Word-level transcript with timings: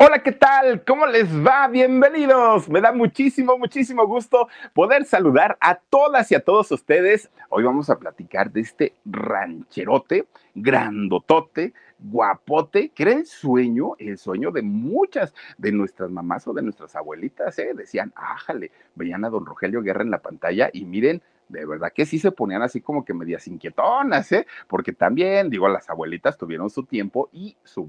Hola, 0.00 0.22
¿qué 0.22 0.30
tal? 0.30 0.84
¿Cómo 0.84 1.08
les 1.08 1.28
va? 1.44 1.66
Bienvenidos. 1.66 2.68
Me 2.68 2.80
da 2.80 2.92
muchísimo, 2.92 3.58
muchísimo 3.58 4.06
gusto 4.06 4.46
poder 4.72 5.04
saludar 5.04 5.58
a 5.60 5.74
todas 5.74 6.30
y 6.30 6.36
a 6.36 6.40
todos 6.40 6.70
ustedes. 6.70 7.28
Hoy 7.48 7.64
vamos 7.64 7.90
a 7.90 7.98
platicar 7.98 8.52
de 8.52 8.60
este 8.60 8.92
rancherote, 9.04 10.28
grandotote, 10.54 11.72
guapote, 11.98 12.90
que 12.90 13.02
era 13.02 13.12
el 13.14 13.26
sueño, 13.26 13.96
el 13.98 14.18
sueño 14.18 14.52
de 14.52 14.62
muchas 14.62 15.34
de 15.56 15.72
nuestras 15.72 16.12
mamás 16.12 16.46
o 16.46 16.52
de 16.52 16.62
nuestras 16.62 16.94
abuelitas, 16.94 17.58
¿eh? 17.58 17.72
Decían, 17.74 18.12
ájale, 18.14 18.70
veían 18.94 19.24
a 19.24 19.30
don 19.30 19.44
Rogelio 19.44 19.82
Guerra 19.82 20.02
en 20.02 20.12
la 20.12 20.22
pantalla 20.22 20.70
y 20.72 20.84
miren, 20.84 21.22
de 21.48 21.66
verdad 21.66 21.92
que 21.94 22.06
sí 22.06 22.18
se 22.18 22.32
ponían 22.32 22.62
así 22.62 22.80
como 22.80 23.04
que 23.04 23.14
medias 23.14 23.46
inquietonas, 23.48 24.30
¿eh? 24.32 24.46
Porque 24.66 24.92
también, 24.92 25.50
digo, 25.50 25.68
las 25.68 25.88
abuelitas 25.90 26.36
tuvieron 26.36 26.70
su 26.70 26.84
tiempo 26.84 27.28
y 27.32 27.56
sus, 27.64 27.86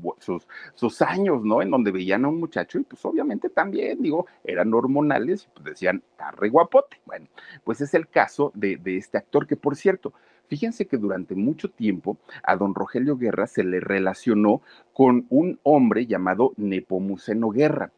sus 0.76 1.02
años, 1.02 1.44
¿no? 1.44 1.62
En 1.62 1.72
donde 1.72 1.92
veían 1.92 2.26
a 2.26 2.30
un 2.30 2.40
muchacho 2.40 2.80
y 2.80 2.84
pues 2.84 3.04
obviamente 3.06 3.50
también, 3.50 4.02
digo, 4.02 4.28
eran 4.44 4.74
hormonales 4.74 5.46
y 5.46 5.48
pues 5.54 5.66
decían, 5.66 6.04
está 6.12 6.32
re 6.32 6.50
guapote. 6.50 6.98
Bueno, 7.06 7.28
pues 7.64 7.82
es 7.82 7.94
el 7.94 8.08
caso 8.08 8.52
de, 8.56 8.78
de 8.78 8.98
este 8.98 9.18
actor 9.18 9.48
que, 9.48 9.56
por 9.56 9.76
cierto, 9.76 10.14
Fíjense 10.50 10.88
que 10.88 10.98
durante 10.98 11.36
mucho 11.36 11.70
tiempo 11.70 12.18
a 12.42 12.56
don 12.56 12.74
Rogelio 12.74 13.18
Guerra 13.18 13.46
se 13.46 13.64
le 13.64 13.80
relacionó 13.80 14.64
con 14.94 15.28
un 15.30 15.60
hombre 15.62 16.08
llamado 16.08 16.54
Nepomuceno 16.58 17.52
Guerra. 17.52 17.92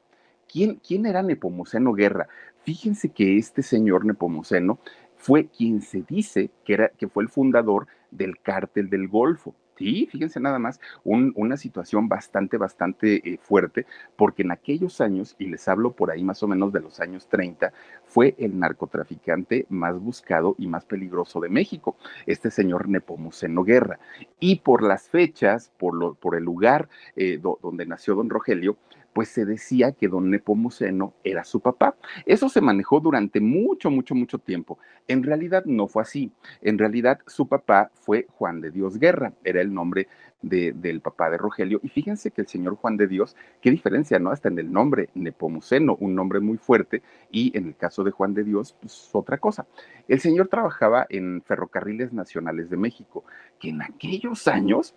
¿Quién, 0.52 0.82
quién 0.86 1.06
era 1.06 1.24
Nepomuceno 1.24 1.94
Guerra? 1.94 2.28
Fíjense 2.64 3.10
que 3.10 3.38
este 3.38 3.64
señor 3.64 4.06
Nepomuceno 4.06 4.80
fue 5.22 5.46
quien 5.46 5.82
se 5.82 6.02
dice 6.02 6.50
que, 6.66 6.74
era, 6.74 6.90
que 6.90 7.08
fue 7.08 7.22
el 7.22 7.30
fundador 7.30 7.86
del 8.10 8.40
cártel 8.40 8.90
del 8.90 9.08
Golfo. 9.08 9.54
Sí, 9.78 10.08
fíjense 10.12 10.40
nada 10.40 10.60
más, 10.60 10.80
una 11.04 11.58
situación 11.58 12.08
bastante, 12.08 12.58
bastante 12.58 13.16
eh, 13.28 13.40
fuerte, 13.42 13.86
porque 14.16 14.44
en 14.44 14.52
aquellos 14.52 15.00
años, 15.00 15.36
y 15.40 15.48
les 15.48 15.68
hablo 15.68 15.94
por 15.94 16.12
ahí 16.12 16.24
más 16.24 16.44
o 16.44 16.48
menos 16.48 16.72
de 16.72 16.82
los 16.82 17.00
años 17.00 17.28
30, 17.30 17.72
fue 18.06 18.36
el 18.38 18.60
narcotraficante 18.60 19.66
más 19.70 20.00
buscado 20.00 20.56
y 20.60 20.68
más 20.68 20.86
peligroso 20.86 21.40
de 21.40 21.50
México, 21.50 21.98
este 22.28 22.52
señor 22.52 22.90
Nepomuceno 22.90 23.64
Guerra. 23.64 24.00
Y 24.40 24.58
por 24.58 24.84
las 24.84 25.10
fechas, 25.10 25.72
por, 25.80 25.96
lo, 25.96 26.14
por 26.16 26.36
el 26.36 26.44
lugar 26.44 26.90
eh, 27.16 27.40
donde 27.40 27.86
nació 27.86 28.16
don 28.16 28.30
Rogelio, 28.30 28.78
pues 29.14 29.30
se 29.30 29.46
decía 29.46 29.92
que 29.92 30.08
don 30.08 30.30
Nepomuceno 30.30 31.14
era 31.24 31.44
su 31.44 31.60
papá. 31.60 31.96
Eso 32.26 32.50
se 32.50 32.62
manejó 32.62 33.00
durante 33.00 33.40
mucho, 33.40 33.90
mucho, 33.90 34.16
mucho 34.16 34.40
tiempo. 34.40 34.80
En 35.08 35.24
realidad 35.24 35.64
no 35.66 35.88
fue 35.88 36.04
así. 36.04 36.32
En 36.62 36.78
realidad 36.78 37.20
su 37.28 37.48
papá 37.48 37.92
fue 37.94 38.28
Juan 38.38 38.62
de 38.62 38.72
Dios 38.72 38.98
Guerra, 38.98 39.34
era 39.44 39.62
el 39.62 39.74
nombre 39.74 40.08
del 40.42 41.02
papá 41.02 41.30
de 41.30 41.38
Rogelio. 41.38 41.80
Y 41.84 41.90
fíjense 41.90 42.32
que 42.32 42.42
el 42.42 42.48
señor 42.48 42.76
Juan 42.76 42.98
de 42.98 43.08
Dios, 43.08 43.36
qué 43.62 43.70
diferencia, 43.70 44.18
¿no? 44.20 44.32
Hasta 44.32 44.50
en 44.50 44.58
el 44.60 44.72
nombre, 44.72 45.10
Nepomuceno, 45.14 45.98
un 46.00 46.16
nombre 46.16 46.40
muy 46.40 46.58
fuerte, 46.58 47.04
y 47.30 47.56
en 47.56 47.68
el 47.68 47.76
caso 47.76 48.04
de 48.04 48.12
Juan 48.12 48.34
de 48.34 48.44
Dios, 48.44 48.76
pues 48.82 49.10
otra 49.14 49.38
cosa. 49.38 49.68
El 50.08 50.20
señor 50.20 50.48
trabajaba 50.48 51.06
en 51.10 51.44
Ferrocarriles 51.44 52.12
Nacionales 52.14 52.70
de 52.70 52.78
México, 52.78 53.24
que 53.60 53.70
en 53.70 53.82
aquellos 53.82 54.48
años 54.48 54.96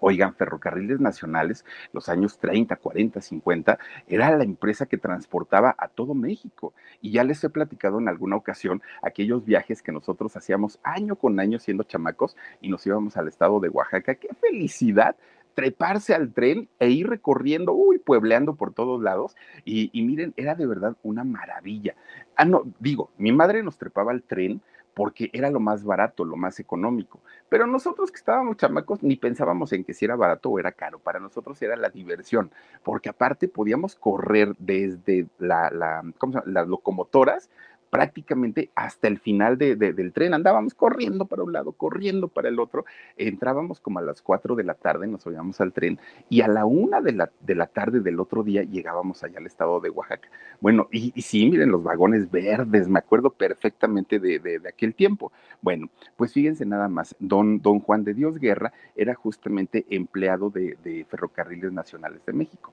Oigan, 0.00 0.34
Ferrocarriles 0.34 1.00
Nacionales, 1.00 1.64
los 1.92 2.08
años 2.08 2.38
30, 2.38 2.76
40, 2.76 3.20
50, 3.20 3.78
era 4.06 4.36
la 4.36 4.44
empresa 4.44 4.86
que 4.86 4.98
transportaba 4.98 5.74
a 5.78 5.88
todo 5.88 6.14
México. 6.14 6.74
Y 7.00 7.12
ya 7.12 7.24
les 7.24 7.42
he 7.44 7.50
platicado 7.50 7.98
en 7.98 8.08
alguna 8.08 8.36
ocasión 8.36 8.82
aquellos 9.02 9.44
viajes 9.44 9.82
que 9.82 9.92
nosotros 9.92 10.36
hacíamos 10.36 10.78
año 10.82 11.16
con 11.16 11.38
año 11.40 11.58
siendo 11.58 11.84
chamacos 11.84 12.36
y 12.60 12.68
nos 12.68 12.86
íbamos 12.86 13.16
al 13.16 13.28
estado 13.28 13.60
de 13.60 13.68
Oaxaca. 13.68 14.14
¡Qué 14.14 14.28
felicidad! 14.40 15.16
treparse 15.54 16.14
al 16.14 16.34
tren 16.34 16.68
e 16.78 16.90
ir 16.90 17.08
recorriendo, 17.08 17.72
uy, 17.72 17.98
puebleando 17.98 18.56
por 18.56 18.74
todos 18.74 19.02
lados. 19.02 19.36
Y, 19.64 19.88
y 19.98 20.02
miren, 20.02 20.34
era 20.36 20.54
de 20.54 20.66
verdad 20.66 20.96
una 21.02 21.24
maravilla. 21.24 21.94
Ah, 22.36 22.44
no, 22.44 22.64
digo, 22.78 23.10
mi 23.16 23.32
madre 23.32 23.62
nos 23.62 23.78
trepaba 23.78 24.12
al 24.12 24.22
tren 24.22 24.60
porque 24.96 25.28
era 25.34 25.50
lo 25.50 25.60
más 25.60 25.84
barato, 25.84 26.24
lo 26.24 26.36
más 26.36 26.58
económico. 26.58 27.20
Pero 27.50 27.66
nosotros 27.66 28.10
que 28.10 28.16
estábamos 28.16 28.56
chamacos 28.56 29.02
ni 29.02 29.16
pensábamos 29.16 29.70
en 29.74 29.84
que 29.84 29.92
si 29.92 30.06
era 30.06 30.16
barato 30.16 30.48
o 30.48 30.58
era 30.58 30.72
caro. 30.72 30.98
Para 30.98 31.20
nosotros 31.20 31.60
era 31.60 31.76
la 31.76 31.90
diversión, 31.90 32.50
porque 32.82 33.10
aparte 33.10 33.46
podíamos 33.46 33.94
correr 33.94 34.54
desde 34.58 35.26
la, 35.38 35.70
la, 35.70 36.02
las 36.46 36.66
locomotoras 36.66 37.50
prácticamente 37.90 38.70
hasta 38.74 39.08
el 39.08 39.18
final 39.18 39.58
del 39.58 40.12
tren. 40.12 40.34
Andábamos 40.34 40.74
corriendo 40.74 41.26
para 41.26 41.42
un 41.42 41.52
lado, 41.52 41.72
corriendo 41.72 42.28
para 42.28 42.48
el 42.48 42.58
otro. 42.58 42.84
Entrábamos 43.16 43.80
como 43.80 43.98
a 43.98 44.02
las 44.02 44.22
4 44.22 44.54
de 44.56 44.64
la 44.64 44.74
tarde, 44.74 45.06
nos 45.06 45.22
subíamos 45.22 45.60
al 45.60 45.72
tren 45.72 45.98
y 46.28 46.40
a 46.40 46.48
la 46.48 46.64
una 46.64 47.00
de 47.00 47.12
la, 47.12 47.30
de 47.40 47.54
la 47.54 47.66
tarde 47.66 48.00
del 48.00 48.20
otro 48.20 48.42
día 48.42 48.62
llegábamos 48.62 49.22
allá 49.22 49.38
al 49.38 49.46
estado 49.46 49.80
de 49.80 49.90
Oaxaca. 49.90 50.28
Bueno, 50.60 50.88
y, 50.90 51.10
sí, 51.22 51.48
miren 51.48 51.70
los 51.70 51.82
vagones 51.82 52.30
verdes, 52.30 52.88
me 52.88 52.98
acuerdo 52.98 53.30
perfectamente 53.30 54.18
de, 54.18 54.60
aquel 54.68 54.94
tiempo. 54.94 55.32
Bueno, 55.62 55.88
pues 56.16 56.32
fíjense 56.32 56.66
nada 56.66 56.88
más, 56.88 57.14
don, 57.18 57.60
don 57.60 57.80
Juan 57.80 58.04
de 58.04 58.14
Dios 58.14 58.38
Guerra 58.38 58.72
era 58.94 59.14
justamente 59.14 59.86
empleado 59.90 60.50
de, 60.50 60.76
de 60.82 61.04
Ferrocarriles 61.08 61.72
Nacionales 61.72 62.24
de 62.26 62.32
México. 62.32 62.72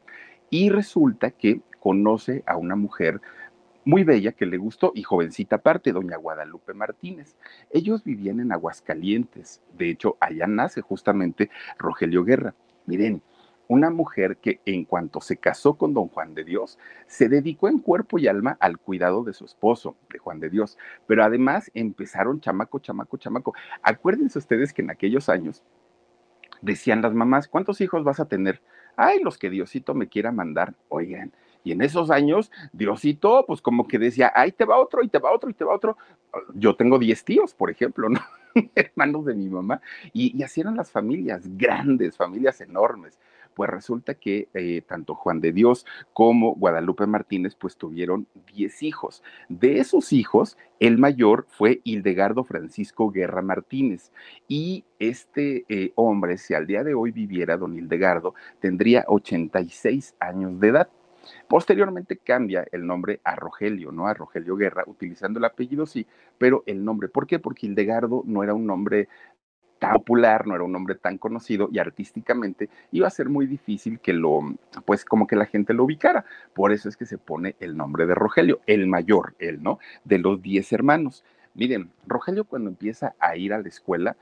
Y 0.50 0.70
resulta 0.70 1.32
que 1.32 1.62
conoce 1.80 2.44
a 2.46 2.56
una 2.58 2.76
mujer 2.76 3.20
muy 3.86 4.04
bella 4.04 4.32
que 4.32 4.46
le 4.46 4.58
gustó 4.58 4.92
y 4.96 5.04
jovencita 5.04 5.58
aparte, 5.58 5.92
doña 5.92 6.18
Guadalupe 6.18 6.74
Martínez. 6.74 7.36
Ellos 7.70 8.04
vivían 8.04 8.40
en 8.40 8.52
Aguascalientes, 8.52 9.62
de 9.78 9.90
hecho 9.90 10.18
allá 10.20 10.48
nace 10.48 10.82
justamente 10.82 11.50
Rogelio 11.78 12.24
Guerra. 12.24 12.56
Miren, 12.86 13.22
una 13.68 13.90
mujer 13.90 14.38
que 14.38 14.60
en 14.66 14.86
cuanto 14.86 15.22
se 15.22 15.38
casó 15.38 15.76
con 15.76 15.94
don 15.94 16.08
Juan 16.10 16.36
de 16.36 16.44
Dios, 16.44 16.78
se 17.08 17.30
dedicó 17.30 17.70
en 17.70 17.80
cuerpo 17.80 18.20
y 18.20 18.28
alma 18.28 18.58
al 18.60 18.78
cuidado 18.78 19.24
de 19.24 19.34
su 19.34 19.46
esposo, 19.46 19.96
de 20.12 20.20
Juan 20.20 20.40
de 20.40 20.50
Dios, 20.50 20.78
pero 21.08 21.24
además 21.24 21.72
empezaron 21.74 22.40
chamaco, 22.40 22.80
chamaco, 22.80 23.18
chamaco. 23.18 23.54
Acuérdense 23.82 24.40
ustedes 24.40 24.74
que 24.74 24.82
en 24.82 24.92
aquellos 24.92 25.30
años 25.30 25.64
decían 26.62 27.02
las 27.02 27.14
mamás, 27.14 27.48
¿cuántos 27.48 27.82
hijos 27.82 28.04
vas 28.04 28.20
a 28.20 28.28
tener? 28.28 28.62
Ay, 28.96 29.20
los 29.22 29.38
que 29.38 29.50
Diosito 29.50 29.94
me 29.94 30.08
quiera 30.08 30.32
mandar. 30.32 30.76
Oigan, 30.90 31.34
y 31.64 31.72
en 31.72 31.82
esos 31.82 32.12
años, 32.12 32.52
Diosito, 32.74 33.46
pues 33.48 33.62
como 33.62 33.88
que 33.88 34.00
decía, 34.00 34.32
ahí 34.36 34.52
te 34.52 34.66
va 34.66 34.80
otro, 34.80 35.04
y 35.04 35.08
te 35.08 35.20
va 35.20 35.34
otro, 35.34 35.50
y 35.50 35.54
te 35.54 35.64
va 35.64 35.76
otro. 35.76 35.98
Yo 36.54 36.76
tengo 36.76 37.00
10 37.00 37.24
tíos, 37.24 37.54
por 37.54 37.70
ejemplo, 37.70 38.10
¿no? 38.10 38.20
Hermanos 38.76 39.26
de 39.26 39.36
mi 39.36 39.50
mamá. 39.50 39.82
Y, 40.12 40.42
así 40.44 40.62
eran 40.62 40.76
las 40.76 40.92
familias, 40.92 41.44
grandes, 41.58 42.18
familias 42.18 42.60
enormes. 42.62 43.20
Pues 43.54 43.70
resulta 43.70 44.16
que 44.16 44.50
eh, 44.56 44.82
tanto 44.82 45.14
Juan 45.14 45.40
de 45.40 45.52
Dios 45.52 45.86
como 46.12 46.56
Guadalupe 46.56 47.06
Martínez, 47.06 47.56
pues 47.56 47.78
tuvieron 47.78 48.26
10 48.52 48.82
hijos. 48.82 49.22
De 49.48 49.80
esos 49.80 50.12
hijos, 50.12 50.58
el 50.80 50.98
mayor 50.98 51.46
fue 51.50 51.80
Hildegardo 51.84 52.44
Francisco 52.44 53.12
Guerra 53.12 53.44
Martínez. 53.44 54.12
Y 54.48 54.86
este 54.98 55.66
eh, 55.70 55.92
hombre, 55.94 56.40
si 56.40 56.56
al 56.56 56.66
día 56.66 56.84
de 56.84 56.96
hoy 56.96 57.12
viviera 57.12 57.56
don 57.56 57.78
Hildegardo, 57.78 58.34
tendría 58.60 59.06
86 59.08 60.16
años 60.20 60.60
de 60.60 60.68
edad. 60.70 60.90
Posteriormente 61.48 62.18
cambia 62.18 62.66
el 62.72 62.86
nombre 62.86 63.22
a 63.24 63.36
Rogelio, 63.36 63.92
¿no? 63.92 64.08
A 64.08 64.14
Rogelio 64.14 64.56
Guerra, 64.56 64.84
utilizando 64.88 65.40
el 65.40 65.46
apellido 65.46 65.86
sí, 65.86 66.06
pero 66.38 66.64
el 66.66 66.84
nombre. 66.84 67.10
¿Por 67.10 67.28
qué? 67.28 67.40
Porque 67.40 67.68
Hildegardo 67.68 68.24
no 68.26 68.44
era 68.44 68.54
un 68.54 68.66
nombre 68.66 69.08
tan 69.80 69.94
popular, 69.94 70.48
no 70.48 70.56
era 70.56 70.64
un 70.64 70.76
hombre 70.76 70.96
tan 70.96 71.18
conocido 71.18 71.68
y 71.72 71.80
artísticamente 71.80 72.70
iba 72.92 73.08
a 73.08 73.12
ser 73.12 73.28
muy 73.28 73.48
difícil 73.48 74.00
que 74.00 74.14
lo, 74.14 74.40
pues 74.86 75.04
como 75.04 75.28
que 75.28 75.36
la 75.36 75.46
gente 75.46 75.74
lo 75.74 75.84
ubicara. 75.84 76.26
Por 76.54 76.72
eso 76.72 76.88
es 76.88 76.96
que 76.96 77.06
se 77.06 77.18
pone 77.18 77.56
el 77.60 77.76
nombre 77.76 78.06
de 78.06 78.16
Rogelio, 78.16 78.62
el 78.66 78.88
mayor, 78.88 79.36
él, 79.40 79.62
¿no? 79.62 79.80
De 80.06 80.20
los 80.20 80.42
diez 80.42 80.72
hermanos. 80.72 81.26
Miren, 81.54 81.92
Rogelio 82.08 82.46
cuando 82.46 82.70
empieza 82.70 83.14
a 83.20 83.36
ir 83.36 83.54
a 83.54 83.62
la 83.62 83.68
escuela, 83.68 84.16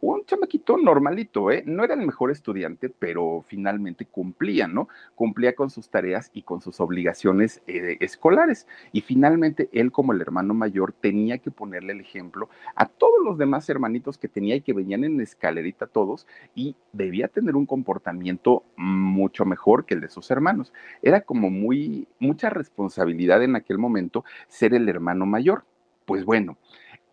un 0.00 0.24
chamaquito 0.24 0.76
normalito, 0.76 1.50
¿eh? 1.50 1.62
No 1.66 1.84
era 1.84 1.94
el 1.94 2.06
mejor 2.06 2.30
estudiante, 2.30 2.88
pero 2.88 3.44
finalmente 3.46 4.06
cumplía, 4.06 4.68
¿no? 4.68 4.88
Cumplía 5.14 5.54
con 5.54 5.70
sus 5.70 5.88
tareas 5.88 6.30
y 6.32 6.42
con 6.42 6.60
sus 6.60 6.80
obligaciones 6.80 7.62
eh, 7.66 7.96
escolares. 8.00 8.66
Y 8.92 9.00
finalmente 9.00 9.68
él 9.72 9.92
como 9.92 10.12
el 10.12 10.20
hermano 10.20 10.54
mayor 10.54 10.92
tenía 10.92 11.38
que 11.38 11.50
ponerle 11.50 11.92
el 11.92 12.00
ejemplo 12.00 12.48
a 12.74 12.86
todos 12.86 13.24
los 13.24 13.38
demás 13.38 13.68
hermanitos 13.68 14.18
que 14.18 14.28
tenía 14.28 14.56
y 14.56 14.60
que 14.60 14.72
venían 14.72 15.04
en 15.04 15.20
escalerita 15.20 15.86
todos 15.86 16.26
y 16.54 16.76
debía 16.92 17.28
tener 17.28 17.56
un 17.56 17.66
comportamiento 17.66 18.64
mucho 18.76 19.44
mejor 19.44 19.84
que 19.84 19.94
el 19.94 20.00
de 20.00 20.08
sus 20.08 20.30
hermanos. 20.30 20.72
Era 21.02 21.22
como 21.22 21.50
muy, 21.50 22.08
mucha 22.18 22.50
responsabilidad 22.50 23.42
en 23.42 23.56
aquel 23.56 23.78
momento 23.78 24.24
ser 24.48 24.74
el 24.74 24.88
hermano 24.88 25.26
mayor. 25.26 25.64
Pues 26.04 26.24
bueno, 26.24 26.56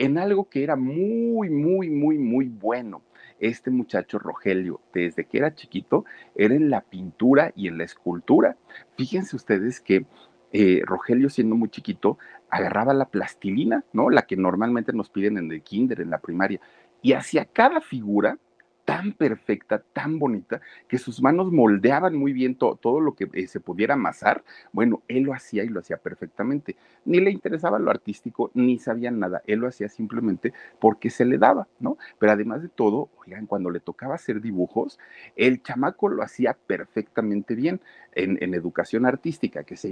en 0.03 0.17
algo 0.17 0.49
que 0.49 0.63
era 0.63 0.75
muy, 0.75 1.49
muy, 1.49 1.89
muy, 1.89 2.17
muy 2.17 2.49
bueno. 2.49 3.01
Este 3.39 3.71
muchacho 3.71 4.19
Rogelio, 4.19 4.81
desde 4.93 5.25
que 5.25 5.37
era 5.37 5.55
chiquito, 5.55 6.05
era 6.35 6.55
en 6.55 6.69
la 6.69 6.81
pintura 6.81 7.51
y 7.55 7.67
en 7.67 7.77
la 7.77 7.85
escultura. 7.85 8.57
Fíjense 8.97 9.35
ustedes 9.35 9.79
que 9.79 10.05
eh, 10.51 10.81
Rogelio, 10.85 11.29
siendo 11.29 11.55
muy 11.55 11.69
chiquito, 11.69 12.17
agarraba 12.49 12.93
la 12.93 13.05
plastilina, 13.05 13.83
¿no? 13.93 14.09
La 14.09 14.23
que 14.23 14.35
normalmente 14.35 14.93
nos 14.93 15.09
piden 15.09 15.37
en 15.37 15.51
el 15.51 15.63
kinder, 15.63 16.01
en 16.01 16.09
la 16.09 16.19
primaria, 16.19 16.59
y 17.01 17.13
hacía 17.13 17.45
cada 17.45 17.81
figura 17.81 18.37
tan 18.85 19.13
perfecta, 19.13 19.79
tan 19.79 20.19
bonita, 20.19 20.61
que 20.87 20.97
sus 20.97 21.21
manos 21.21 21.51
moldeaban 21.51 22.15
muy 22.15 22.33
bien 22.33 22.55
todo 22.55 22.99
lo 22.99 23.15
que 23.15 23.29
eh, 23.33 23.47
se 23.47 23.59
pudiera 23.59 23.93
amasar. 23.93 24.43
Bueno, 24.71 25.01
él 25.07 25.23
lo 25.23 25.33
hacía 25.33 25.63
y 25.63 25.69
lo 25.69 25.79
hacía 25.79 25.97
perfectamente. 25.97 26.75
Ni 27.05 27.19
le 27.19 27.31
interesaba 27.31 27.79
lo 27.79 27.91
artístico, 27.91 28.51
ni 28.53 28.79
sabía 28.79 29.11
nada. 29.11 29.41
Él 29.47 29.59
lo 29.59 29.67
hacía 29.67 29.89
simplemente 29.89 30.53
porque 30.79 31.09
se 31.09 31.25
le 31.25 31.37
daba, 31.37 31.67
¿no? 31.79 31.97
Pero 32.19 32.33
además 32.33 32.61
de 32.61 32.69
todo, 32.69 33.09
oigan, 33.25 33.45
cuando 33.45 33.69
le 33.69 33.79
tocaba 33.79 34.15
hacer 34.15 34.41
dibujos, 34.41 34.99
el 35.35 35.61
chamaco 35.63 36.09
lo 36.09 36.23
hacía 36.23 36.53
perfectamente 36.53 37.55
bien. 37.55 37.81
En, 38.15 38.53
educación 38.53 39.07
artística 39.07 39.63
que 39.63 39.75
se, 39.75 39.91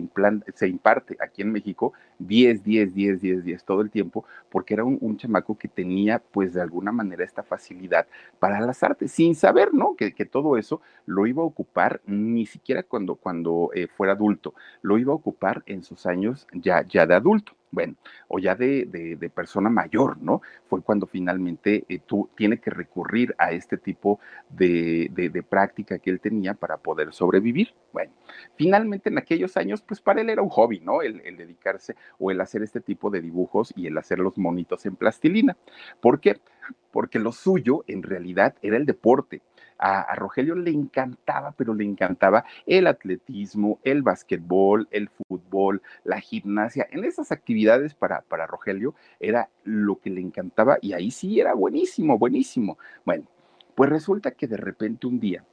se 0.54 0.68
imparte 0.68 1.18
aquí 1.20 1.42
en 1.42 1.52
México, 1.52 1.94
10, 2.20 2.64
10, 2.64 2.94
10, 2.94 3.22
10, 3.22 3.44
10 3.44 3.64
todo 3.64 3.82
el 3.82 3.90
tiempo, 3.90 4.26
porque 4.52 4.76
era 4.76 4.84
un, 4.84 5.18
chamaco 5.18 5.58
que 5.58 5.68
tenía, 5.68 6.20
pues 6.20 6.54
de 6.54 6.62
alguna 6.62 6.92
manera, 6.92 7.24
esta 7.24 7.42
facilidad 7.42 8.06
para 8.38 8.60
las 8.60 8.81
sin 9.08 9.36
saber, 9.36 9.74
¿no? 9.74 9.96
Que, 9.96 10.12
todo 10.26 10.58
eso 10.58 10.82
lo 11.06 11.28
iba 11.28 11.42
a 11.42 11.46
ocupar 11.46 12.02
ni 12.06 12.46
siquiera 12.46 12.84
cuando, 12.84 13.72
eh, 13.74 13.88
fuera 13.88 14.14
adulto, 14.14 14.54
lo 14.82 14.98
iba 14.98 15.12
a 15.12 15.16
ocupar 15.16 15.64
en 15.66 15.84
sus 15.84 16.06
años 16.06 16.48
ya, 16.54 16.86
ya 16.88 17.06
de 17.06 17.16
adulto 17.16 17.54
bueno, 17.72 17.96
o 18.28 18.38
ya 18.38 18.56
de, 18.56 19.32
persona 19.34 19.70
mayor, 19.70 20.18
¿no? 20.22 20.42
Fue 20.68 20.82
cuando 20.82 21.08
finalmente 21.08 21.86
eh, 21.88 22.00
tú 22.06 22.30
tienes 22.36 22.60
que 22.60 22.70
recurrir 22.70 23.34
a 23.38 23.54
este 23.54 23.78
tipo 23.78 24.20
de, 24.50 25.10
práctica 25.50 25.98
que 26.00 26.10
él 26.10 26.20
tenía 26.20 26.54
para 26.54 26.78
poder 26.78 27.14
sobrevivir. 27.14 27.74
Bueno, 27.94 28.12
finalmente 28.56 29.10
en 29.10 29.18
aquellos 29.18 29.56
años, 29.58 29.82
pues 29.82 30.02
para 30.02 30.22
él 30.22 30.30
era 30.30 30.42
un 30.42 30.50
hobby, 30.50 30.82
¿no? 30.82 31.02
El, 31.02 31.22
el 31.22 31.38
dedicarse 31.38 31.96
o 32.20 32.30
el 32.30 32.42
hacer 32.42 32.62
este 32.62 32.82
tipo 32.82 33.10
de 33.10 33.22
dibujos 33.22 33.74
y 33.76 33.88
el 33.88 33.98
hacer 33.98 34.20
los 34.20 34.38
monitos 34.38 34.86
en 34.86 34.96
plastilina. 34.98 35.56
¿Por 36.02 36.20
qué? 36.20 36.42
Porque 36.92 37.20
lo 37.20 37.32
suyo 37.32 37.84
en 37.88 38.04
realidad 38.04 38.56
era 38.62 38.78
el 38.78 38.86
deporte 38.86 39.42
a, 39.82 40.16
Rogelio 40.16 40.56
le 40.56 40.72
encantaba, 40.72 41.54
pero 41.58 41.74
le 41.74 41.84
encantaba 41.84 42.46
el 42.68 42.88
atletismo, 42.88 43.80
el 43.84 44.04
básquetbol, 44.04 44.88
el 44.92 45.10
fútbol, 45.10 45.82
la 46.04 46.22
gimnasia. 46.22 46.88
En 46.92 47.04
esas 47.04 47.32
actividades 47.32 47.96
para, 47.96 48.22
para 48.22 48.46
Rogelio 48.46 48.94
era 49.20 49.50
lo 49.64 50.00
que 50.00 50.12
le 50.12 50.22
encantaba 50.22 50.78
y 50.82 50.94
ahí 50.94 51.10
sí 51.10 51.40
era 51.40 51.56
buenísimo, 51.56 52.18
buenísimo. 52.20 52.78
Bueno, 53.04 53.26
pues 53.74 53.90
resulta 53.90 54.32
que 54.32 54.48
de 54.48 54.58
repente 54.58 55.08
un 55.08 55.20
día, 55.20 55.44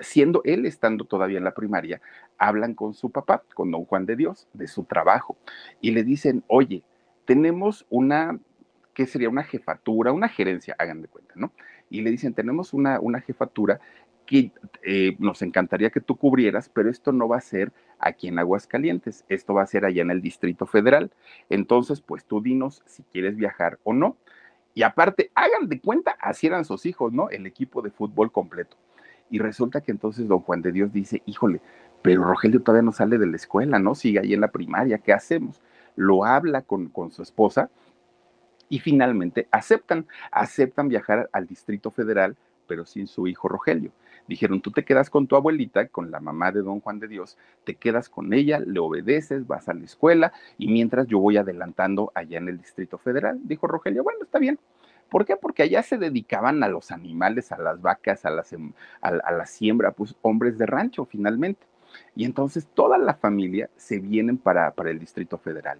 siendo 0.00 0.40
él 0.44 0.64
estando 0.64 1.04
todavía 1.04 1.38
en 1.38 1.44
la 1.44 1.54
primaria, 1.54 2.00
hablan 2.38 2.74
con 2.74 2.94
su 2.94 3.10
papá, 3.10 3.42
con 3.54 3.70
don 3.70 3.84
Juan 3.84 4.06
de 4.06 4.16
Dios, 4.16 4.48
de 4.54 4.66
su 4.66 4.84
trabajo, 4.84 5.36
y 5.82 5.90
le 5.90 6.04
dicen, 6.04 6.42
oye, 6.46 6.82
tenemos 7.26 7.86
una, 7.90 8.38
¿qué 8.94 9.06
sería? 9.06 9.28
Una 9.28 9.44
jefatura, 9.44 10.12
una 10.12 10.28
gerencia, 10.28 10.74
hagan 10.78 11.02
de 11.02 11.08
cuenta, 11.08 11.34
¿no? 11.36 11.52
y 11.90 12.02
le 12.02 12.10
dicen, 12.10 12.34
tenemos 12.34 12.72
una, 12.72 13.00
una 13.00 13.20
jefatura 13.20 13.80
que 14.26 14.52
eh, 14.82 15.16
nos 15.18 15.42
encantaría 15.42 15.90
que 15.90 16.00
tú 16.00 16.16
cubrieras, 16.16 16.68
pero 16.68 16.90
esto 16.90 17.12
no 17.12 17.28
va 17.28 17.36
a 17.36 17.42
ser 17.42 17.72
aquí 17.98 18.28
en 18.28 18.38
Aguascalientes, 18.38 19.24
esto 19.28 19.54
va 19.54 19.62
a 19.62 19.66
ser 19.66 19.84
allá 19.84 20.02
en 20.02 20.10
el 20.10 20.22
Distrito 20.22 20.66
Federal. 20.66 21.10
Entonces, 21.50 22.00
pues 22.00 22.24
tú 22.24 22.40
dinos 22.40 22.82
si 22.86 23.02
quieres 23.04 23.36
viajar 23.36 23.78
o 23.84 23.92
no. 23.92 24.16
Y 24.72 24.82
aparte, 24.82 25.30
hagan 25.34 25.68
de 25.68 25.80
cuenta, 25.80 26.16
así 26.20 26.46
eran 26.46 26.64
sus 26.64 26.86
hijos, 26.86 27.12
¿no? 27.12 27.28
El 27.30 27.46
equipo 27.46 27.82
de 27.82 27.90
fútbol 27.90 28.32
completo. 28.32 28.76
Y 29.30 29.38
resulta 29.38 29.82
que 29.82 29.92
entonces 29.92 30.26
don 30.26 30.40
Juan 30.40 30.62
de 30.62 30.72
Dios 30.72 30.92
dice, 30.92 31.22
híjole, 31.26 31.60
pero 32.02 32.24
Rogelio 32.24 32.60
todavía 32.60 32.82
no 32.82 32.92
sale 32.92 33.18
de 33.18 33.26
la 33.26 33.36
escuela, 33.36 33.78
¿no? 33.78 33.94
Sigue 33.94 34.20
ahí 34.20 34.34
en 34.34 34.40
la 34.40 34.48
primaria, 34.48 34.98
¿qué 34.98 35.12
hacemos? 35.12 35.60
Lo 35.96 36.24
habla 36.24 36.62
con, 36.62 36.88
con 36.88 37.12
su 37.12 37.22
esposa 37.22 37.70
y 38.68 38.78
finalmente 38.80 39.48
aceptan, 39.50 40.06
aceptan 40.30 40.88
viajar 40.88 41.28
al 41.32 41.46
Distrito 41.46 41.90
Federal, 41.90 42.36
pero 42.66 42.84
sin 42.84 43.06
su 43.06 43.26
hijo 43.26 43.48
Rogelio. 43.48 43.92
Dijeron, 44.26 44.62
tú 44.62 44.70
te 44.70 44.84
quedas 44.84 45.10
con 45.10 45.26
tu 45.26 45.36
abuelita, 45.36 45.88
con 45.88 46.10
la 46.10 46.18
mamá 46.18 46.50
de 46.50 46.62
don 46.62 46.80
Juan 46.80 46.98
de 46.98 47.08
Dios, 47.08 47.36
te 47.64 47.74
quedas 47.74 48.08
con 48.08 48.32
ella, 48.32 48.58
le 48.58 48.80
obedeces, 48.80 49.46
vas 49.46 49.68
a 49.68 49.74
la 49.74 49.84
escuela 49.84 50.32
y 50.56 50.68
mientras 50.68 51.06
yo 51.06 51.18
voy 51.18 51.36
adelantando 51.36 52.10
allá 52.14 52.38
en 52.38 52.48
el 52.48 52.58
Distrito 52.58 52.96
Federal. 52.96 53.38
Dijo 53.42 53.66
Rogelio, 53.66 54.02
bueno, 54.02 54.20
está 54.22 54.38
bien. 54.38 54.58
¿Por 55.10 55.26
qué? 55.26 55.36
Porque 55.36 55.62
allá 55.62 55.82
se 55.82 55.98
dedicaban 55.98 56.62
a 56.62 56.68
los 56.68 56.90
animales, 56.90 57.52
a 57.52 57.58
las 57.58 57.82
vacas, 57.82 58.24
a 58.24 58.30
la, 58.30 58.44
a 59.02 59.32
la 59.32 59.46
siembra, 59.46 59.92
pues 59.92 60.16
hombres 60.22 60.56
de 60.56 60.66
rancho 60.66 61.04
finalmente. 61.04 61.66
Y 62.16 62.24
entonces 62.24 62.66
toda 62.74 62.98
la 62.98 63.14
familia 63.14 63.68
se 63.76 63.98
vienen 63.98 64.38
para, 64.38 64.70
para 64.72 64.90
el 64.90 64.98
Distrito 64.98 65.38
Federal. 65.38 65.78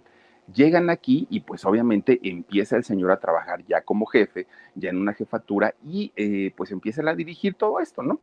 Llegan 0.53 0.89
aquí 0.89 1.27
y 1.29 1.39
pues 1.39 1.65
obviamente 1.65 2.19
empieza 2.23 2.75
el 2.75 2.83
señor 2.83 3.11
a 3.11 3.19
trabajar 3.19 3.63
ya 3.65 3.81
como 3.81 4.05
jefe, 4.05 4.47
ya 4.75 4.89
en 4.89 4.97
una 4.97 5.13
jefatura 5.13 5.73
y 5.83 6.11
eh, 6.15 6.53
pues 6.55 6.71
empieza 6.71 7.01
a 7.09 7.15
dirigir 7.15 7.55
todo 7.55 7.79
esto, 7.79 8.03
¿no? 8.03 8.21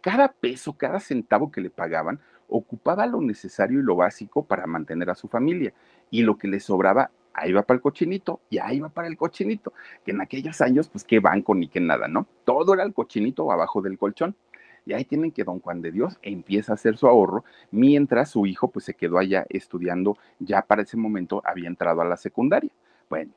Cada 0.00 0.28
peso, 0.32 0.72
cada 0.74 1.00
centavo 1.00 1.50
que 1.50 1.60
le 1.60 1.70
pagaban 1.70 2.20
ocupaba 2.48 3.06
lo 3.06 3.20
necesario 3.20 3.80
y 3.80 3.82
lo 3.82 3.96
básico 3.96 4.44
para 4.44 4.66
mantener 4.66 5.10
a 5.10 5.14
su 5.14 5.28
familia 5.28 5.72
y 6.10 6.22
lo 6.22 6.36
que 6.36 6.48
le 6.48 6.60
sobraba 6.60 7.10
ahí 7.34 7.52
va 7.52 7.62
para 7.62 7.76
el 7.76 7.82
cochinito 7.82 8.40
y 8.50 8.58
ahí 8.58 8.80
va 8.80 8.88
para 8.88 9.08
el 9.08 9.16
cochinito, 9.16 9.72
que 10.04 10.10
en 10.10 10.20
aquellos 10.20 10.60
años 10.60 10.88
pues 10.88 11.04
qué 11.04 11.18
banco 11.18 11.54
ni 11.54 11.68
qué 11.68 11.80
nada, 11.80 12.08
¿no? 12.08 12.26
Todo 12.44 12.74
era 12.74 12.84
el 12.84 12.92
cochinito 12.92 13.50
abajo 13.50 13.80
del 13.82 13.98
colchón. 13.98 14.36
Y 14.84 14.92
ahí 14.92 15.04
tienen 15.04 15.30
que 15.30 15.44
don 15.44 15.60
Juan 15.60 15.80
de 15.80 15.92
Dios 15.92 16.18
empieza 16.22 16.72
a 16.72 16.74
hacer 16.74 16.96
su 16.96 17.06
ahorro, 17.06 17.44
mientras 17.70 18.30
su 18.30 18.46
hijo 18.46 18.68
pues 18.68 18.84
se 18.84 18.94
quedó 18.94 19.18
allá 19.18 19.46
estudiando, 19.48 20.18
ya 20.38 20.62
para 20.62 20.82
ese 20.82 20.96
momento 20.96 21.40
había 21.44 21.68
entrado 21.68 22.00
a 22.00 22.04
la 22.04 22.16
secundaria. 22.16 22.70
Bueno, 23.08 23.32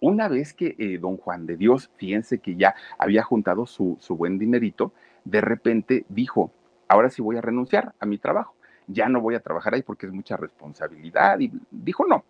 una 0.00 0.28
vez 0.28 0.52
que 0.52 0.74
eh, 0.78 0.98
don 0.98 1.16
Juan 1.16 1.46
de 1.46 1.56
Dios, 1.56 1.90
fíjense 1.96 2.38
que 2.38 2.56
ya 2.56 2.74
había 2.98 3.22
juntado 3.22 3.66
su, 3.66 3.96
su 4.00 4.16
buen 4.16 4.38
dinerito, 4.38 4.92
de 5.24 5.40
repente 5.40 6.06
dijo, 6.08 6.50
ahora 6.88 7.10
sí 7.10 7.22
voy 7.22 7.36
a 7.36 7.42
renunciar 7.42 7.94
a 8.00 8.06
mi 8.06 8.18
trabajo, 8.18 8.54
ya 8.86 9.08
no 9.08 9.20
voy 9.20 9.36
a 9.36 9.40
trabajar 9.40 9.74
ahí 9.74 9.82
porque 9.82 10.06
es 10.06 10.12
mucha 10.12 10.36
responsabilidad, 10.36 11.38
y 11.38 11.52
dijo 11.70 12.04
no. 12.06 12.24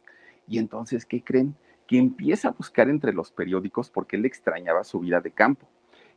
Y 0.47 0.59
entonces, 0.59 1.07
¿qué 1.07 1.23
creen? 1.23 1.55
Que 1.87 1.97
empieza 1.97 2.49
a 2.49 2.53
buscar 2.53 2.91
entre 2.91 3.13
los 3.13 3.31
periódicos 3.31 3.89
porque 3.89 4.17
él 4.17 4.27
extrañaba 4.27 4.85
su 4.85 5.01
vida 5.01 5.21
de 5.21 5.31
campo 5.31 5.67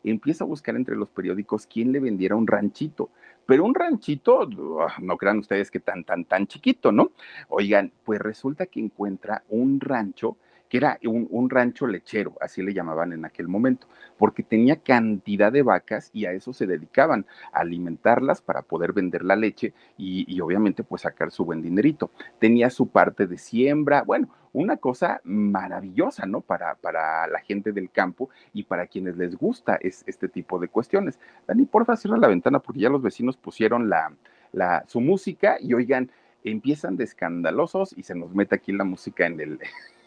empieza 0.03 0.43
a 0.43 0.48
buscar 0.48 0.75
entre 0.75 0.95
los 0.95 1.10
periódicos 1.10 1.67
quién 1.67 1.91
le 1.91 2.00
vendiera 2.00 2.36
un 2.36 2.48
ranchito. 2.48 3.10
Pero 3.45 3.65
un 3.65 3.75
ranchito, 3.75 4.48
no 5.01 5.17
crean 5.17 5.39
ustedes 5.39 5.69
que 5.69 5.79
tan, 5.79 6.03
tan, 6.03 6.25
tan 6.25 6.48
chiquito, 6.48 6.91
¿no? 6.91 7.12
Oigan, 7.50 7.91
pues 8.03 8.19
resulta 8.19 8.67
que 8.67 8.79
encuentra 8.79 9.43
un 9.50 9.79
rancho 9.79 10.38
que 10.74 10.77
era 10.77 10.98
un, 11.03 11.51
rancho 11.51 11.86
lechero, 11.86 12.34
así 12.42 12.63
le 12.63 12.74
llamaban 12.74 13.13
en 13.13 13.25
aquel 13.25 13.48
momento, 13.48 13.86
porque 14.18 14.42
tenía 14.42 14.77
cantidad 14.77 15.51
de 15.51 15.62
vacas 15.62 16.10
y 16.13 16.25
a 16.25 16.32
eso 16.32 16.51
se 16.51 16.65
dedicaban, 16.65 17.27
alimentarlas 17.51 18.42
para 18.42 18.63
poder 18.63 18.92
vender 18.92 19.24
la 19.24 19.36
leche 19.36 19.72
y, 20.00 20.25
y 20.27 20.42
obviamente 20.42 20.84
pues 20.84 21.03
sacar 21.03 21.30
su 21.30 21.46
buen 21.46 21.62
dinerito. 21.62 22.10
Tenía 22.39 22.72
su 22.72 22.88
parte 22.88 23.27
de 23.27 23.38
siembra, 23.38 24.01
bueno, 24.01 24.30
una 24.51 24.77
cosa 24.77 25.22
maravillosa, 25.24 26.25
¿no? 26.25 26.42
Para, 26.42 26.74
para 26.74 27.27
la 27.27 27.42
gente 27.42 27.72
del 27.72 27.92
campo 27.92 28.32
y 28.51 28.63
para 28.63 28.88
quienes 28.88 29.15
les 29.15 29.36
gusta 29.36 29.75
es, 29.80 30.03
este 30.08 30.27
tipo 30.27 30.58
de 30.58 30.70
cuestiones. 30.70 31.20
Dani, 31.46 31.65
porfa, 31.65 31.96
cierra 31.98 32.18
la 32.18 32.30
ventana 32.30 32.58
porque 32.58 32.82
ya 32.82 32.89
los 32.89 33.03
vecinos 33.03 33.38
pusieron 33.38 33.92
la, 33.92 34.12
la, 34.51 34.86
su 34.88 35.01
música 35.01 35.58
y 35.60 35.75
oigan, 35.75 36.10
empiezan 36.44 36.98
de 36.98 37.03
escandalosos 37.03 37.96
y 37.96 38.01
se 38.01 38.15
nos 38.15 38.34
mete 38.34 38.56
aquí 38.56 38.72
la 38.72 38.86
música 38.86 39.27
en 39.27 39.39
el, 39.39 39.60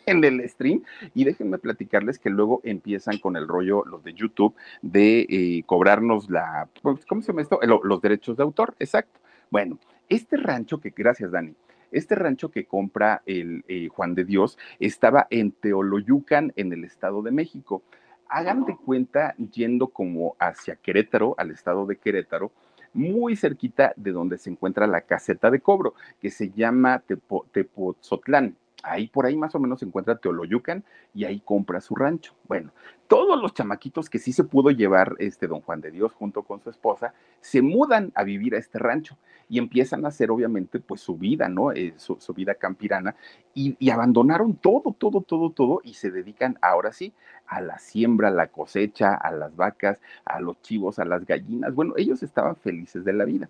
en 0.06 0.22
el 0.22 0.48
stream 0.48 0.82
y 1.14 1.24
déjenme 1.24 1.58
platicarles 1.58 2.18
que 2.18 2.30
luego 2.30 2.60
empiezan 2.64 3.18
con 3.18 3.36
el 3.36 3.46
rollo 3.48 3.84
los 3.84 4.04
de 4.04 4.14
YouTube 4.14 4.54
de 4.80 5.26
eh, 5.28 5.62
cobrarnos 5.66 6.30
la, 6.30 6.68
pues, 6.80 7.04
¿cómo 7.06 7.20
se 7.22 7.28
llama 7.28 7.42
esto? 7.42 7.60
los 7.62 8.00
derechos 8.00 8.36
de 8.36 8.44
autor, 8.44 8.74
exacto. 8.78 9.20
Bueno, 9.50 9.78
este 10.08 10.36
rancho 10.36 10.80
que, 10.80 10.90
gracias 10.90 11.32
Dani, 11.32 11.54
este 11.90 12.14
rancho 12.14 12.50
que 12.50 12.64
compra 12.64 13.22
el 13.26 13.64
eh, 13.68 13.88
Juan 13.88 14.14
de 14.14 14.24
Dios 14.24 14.58
estaba 14.78 15.26
en 15.30 15.50
Teoloyucan, 15.50 16.52
en 16.56 16.72
el 16.72 16.84
Estado 16.84 17.22
de 17.22 17.32
México. 17.32 17.82
Hagan 18.28 18.64
de 18.64 18.76
cuenta 18.76 19.34
yendo 19.36 19.88
como 19.88 20.36
hacia 20.38 20.76
Querétaro, 20.76 21.34
al 21.38 21.52
estado 21.52 21.86
de 21.86 21.96
Querétaro, 21.96 22.50
muy 22.92 23.36
cerquita 23.36 23.92
de 23.96 24.10
donde 24.10 24.38
se 24.38 24.50
encuentra 24.50 24.86
la 24.88 25.02
caseta 25.02 25.50
de 25.50 25.60
cobro, 25.60 25.94
que 26.20 26.30
se 26.30 26.50
llama 26.50 27.00
Tepo, 27.06 27.46
Tepozotlán 27.52 28.56
ahí 28.86 29.08
por 29.08 29.26
ahí 29.26 29.36
más 29.36 29.54
o 29.54 29.58
menos 29.58 29.80
se 29.80 29.84
encuentra 29.84 30.16
Teoloyucan 30.16 30.84
y 31.14 31.24
ahí 31.24 31.40
compra 31.40 31.80
su 31.80 31.94
rancho. 31.94 32.34
Bueno, 32.46 32.70
todos 33.08 33.40
los 33.40 33.52
chamaquitos 33.52 34.08
que 34.08 34.18
sí 34.18 34.32
se 34.32 34.44
pudo 34.44 34.70
llevar 34.70 35.14
este 35.18 35.46
don 35.46 35.60
Juan 35.60 35.80
de 35.80 35.90
Dios 35.90 36.12
junto 36.12 36.42
con 36.42 36.60
su 36.60 36.70
esposa 36.70 37.14
se 37.40 37.62
mudan 37.62 38.12
a 38.14 38.24
vivir 38.24 38.54
a 38.54 38.58
este 38.58 38.78
rancho 38.78 39.16
y 39.48 39.58
empiezan 39.58 40.04
a 40.04 40.08
hacer 40.08 40.30
obviamente 40.30 40.80
pues 40.80 41.00
su 41.00 41.16
vida, 41.16 41.48
¿no? 41.48 41.72
Eh, 41.72 41.94
su, 41.96 42.16
vida 42.34 42.54
campirana 42.54 43.14
y, 43.54 43.76
y, 43.78 43.90
abandonaron 43.90 44.54
todo, 44.54 44.94
todo, 44.98 45.20
todo, 45.20 45.50
todo 45.50 45.80
y 45.84 45.94
se 45.94 46.10
dedican 46.10 46.58
ahora 46.62 46.92
sí 46.92 47.12
a 47.46 47.60
la 47.60 47.78
siembra, 47.78 48.28
a 48.28 48.32
la 48.32 48.48
cosecha, 48.48 49.14
a 49.14 49.30
las 49.30 49.54
vacas, 49.54 49.98
a 50.24 50.40
los 50.40 50.60
chivos, 50.62 50.98
a 50.98 51.04
las 51.04 51.24
gallinas. 51.24 51.74
Bueno, 51.74 51.94
ellos 51.96 52.22
estaban 52.22 52.56
felices 52.56 53.04
de 53.04 53.12
la 53.12 53.24
vida. 53.24 53.48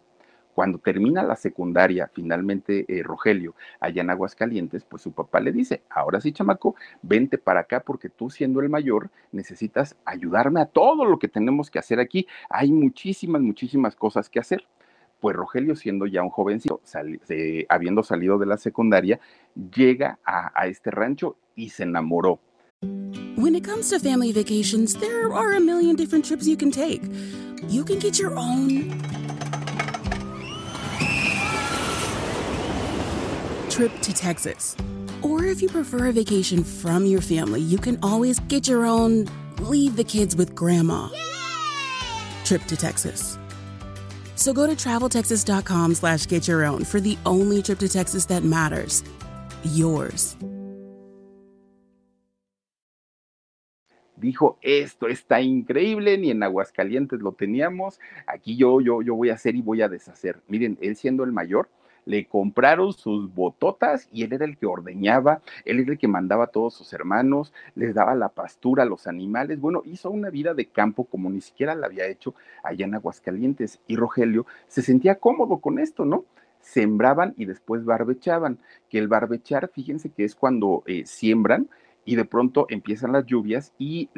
Cuando 0.57 0.79
termina 0.79 1.23
la 1.23 1.37
secundaria, 1.37 2.11
finalmente 2.15 2.87
eh, 2.89 3.03
Rogelio, 3.03 3.55
allá 3.79 4.01
en 4.01 4.09
Aguascalientes, 4.09 4.85
pues 4.85 5.03
su 5.03 5.13
papá 5.13 5.39
le 5.39 5.53
dice, 5.53 5.83
ahora 5.91 6.19
sí, 6.19 6.33
chamaco, 6.33 6.77
vente 7.03 7.37
para 7.37 7.61
acá 7.61 7.81
porque 7.81 8.09
tú 8.09 8.31
siendo 8.31 8.61
el 8.61 8.71
mayor 8.71 9.11
necesitas 9.33 9.97
ayudarme 10.07 10.63
a 10.63 10.65
todo 10.65 11.05
lo 11.05 11.19
que 11.19 11.29
tenemos 11.29 11.71
que 11.71 11.79
hacer 11.79 12.01
aquí. 12.01 12.27
Hay 12.49 12.73
muchísimas, 12.73 13.43
muchísimas 13.43 13.97
cosas 13.97 14.31
que 14.31 14.39
hacer. 14.39 14.65
Pues 15.21 15.37
Rogelio, 15.37 15.77
siendo 15.77 16.07
ya 16.07 16.23
un 16.23 16.31
jovencito, 16.31 16.81
habiendo 17.69 18.03
salido 18.03 18.39
de 18.39 18.47
la 18.47 18.57
secundaria, 18.57 19.21
llega 19.55 20.19
a, 20.25 20.59
a 20.59 20.69
este 20.69 20.91
rancho 20.91 21.37
y 21.55 21.69
se 21.69 21.83
enamoró. 21.83 22.41
When 23.37 23.55
it 23.55 23.63
comes 23.63 23.91
to 23.91 23.99
family 23.99 24.33
vacations, 24.33 24.95
there 24.95 25.31
are 25.31 25.55
a 25.55 25.61
million 25.61 25.97
different 25.97 26.25
trips 26.25 26.47
you 26.47 26.57
can 26.57 26.71
take. 26.71 27.03
You 27.69 27.85
can 27.85 27.99
get 27.99 28.19
your 28.19 28.39
own 28.39 28.91
trip 33.77 33.93
to 34.01 34.15
Texas. 34.15 34.75
Or 35.21 35.45
if 35.45 35.61
you 35.61 35.69
prefer 35.69 36.09
a 36.09 36.13
vacation 36.13 36.65
from 36.65 37.05
your 37.05 37.21
family, 37.21 37.61
you 37.61 37.77
can 37.77 37.99
always 38.03 38.41
get 38.49 38.67
your 38.67 38.87
own 38.87 39.29
leave 39.61 39.97
the 39.97 40.05
kids 40.05 40.35
with 40.35 40.55
grandma 40.55 41.11
trip 42.45 42.63
to 42.69 42.77
Texas. 42.77 43.39
So 44.35 44.55
go 44.55 44.67
to 44.67 44.73
traveltexas.com 44.73 45.95
slash 45.95 46.27
get 46.27 46.49
your 46.49 46.65
own 46.65 46.85
for 46.85 47.01
the 47.01 47.19
only 47.27 47.63
trip 47.63 47.79
to 47.81 47.89
Texas 47.89 48.25
that 48.27 48.45
matters. 48.45 49.05
Yours. 49.63 50.37
Dijo, 54.17 54.57
esto 54.63 55.07
está 55.09 55.43
increíble, 55.43 56.17
ni 56.17 56.31
en 56.31 56.43
Aguascalientes 56.43 57.21
lo 57.21 57.33
teníamos, 57.33 58.01
aquí 58.27 58.57
yo, 58.57 58.81
yo, 58.81 59.03
yo 59.03 59.15
voy 59.15 59.29
a 59.29 59.35
hacer 59.35 59.55
y 59.55 59.61
voy 59.61 59.83
a 59.83 59.89
deshacer. 59.89 60.41
Miren, 60.49 60.79
él 60.81 60.97
siendo 60.97 61.23
el 61.25 61.33
mayor, 61.33 61.69
le 62.07 62.27
compraron 62.27 62.93
sus 62.93 63.35
bototas 63.35 64.09
y 64.11 64.23
él 64.23 64.33
era 64.33 64.47
el 64.47 64.57
que 64.57 64.65
ordeñaba, 64.65 65.43
él 65.65 65.81
era 65.81 65.93
el 65.93 65.99
que 65.99 66.09
mandaba 66.09 66.45
a 66.45 66.47
todos 66.47 66.73
sus 66.73 66.93
hermanos, 66.93 67.53
les 67.75 67.95
daba 67.95 68.15
la 68.15 68.31
pastura 68.31 68.85
a 68.85 68.87
los 68.87 69.07
animales. 69.07 69.61
Bueno, 69.61 69.83
hizo 69.85 70.11
una 70.11 70.31
vida 70.31 70.55
de 70.55 70.67
campo 70.67 71.05
como 71.05 71.29
ni 71.29 71.41
siquiera 71.41 71.75
la 71.75 71.87
había 71.87 72.07
hecho 72.07 72.35
allá 72.63 72.87
en 72.87 72.95
Aguascalientes. 72.95 73.81
Y 73.87 73.97
Rogelio 73.97 74.47
se 74.69 74.83
sentía 74.83 75.17
cómodo 75.17 75.59
con 75.59 75.79
esto, 75.79 76.05
¿no? 76.05 76.25
Sembraban 76.61 77.35
y 77.37 77.45
después 77.45 77.85
barbechaban. 77.85 78.59
Que 78.89 78.99
el 78.99 79.09
barbechar, 79.09 79.71
fíjense 79.75 80.11
que 80.11 80.25
es 80.25 80.35
cuando 80.35 80.85
eh, 80.87 81.05
siembran 81.07 81.69
y 82.05 82.15
de 82.15 82.25
pronto 82.25 82.67
empiezan 82.71 83.13
las 83.13 83.27
lluvias 83.27 83.75
y 83.79 84.09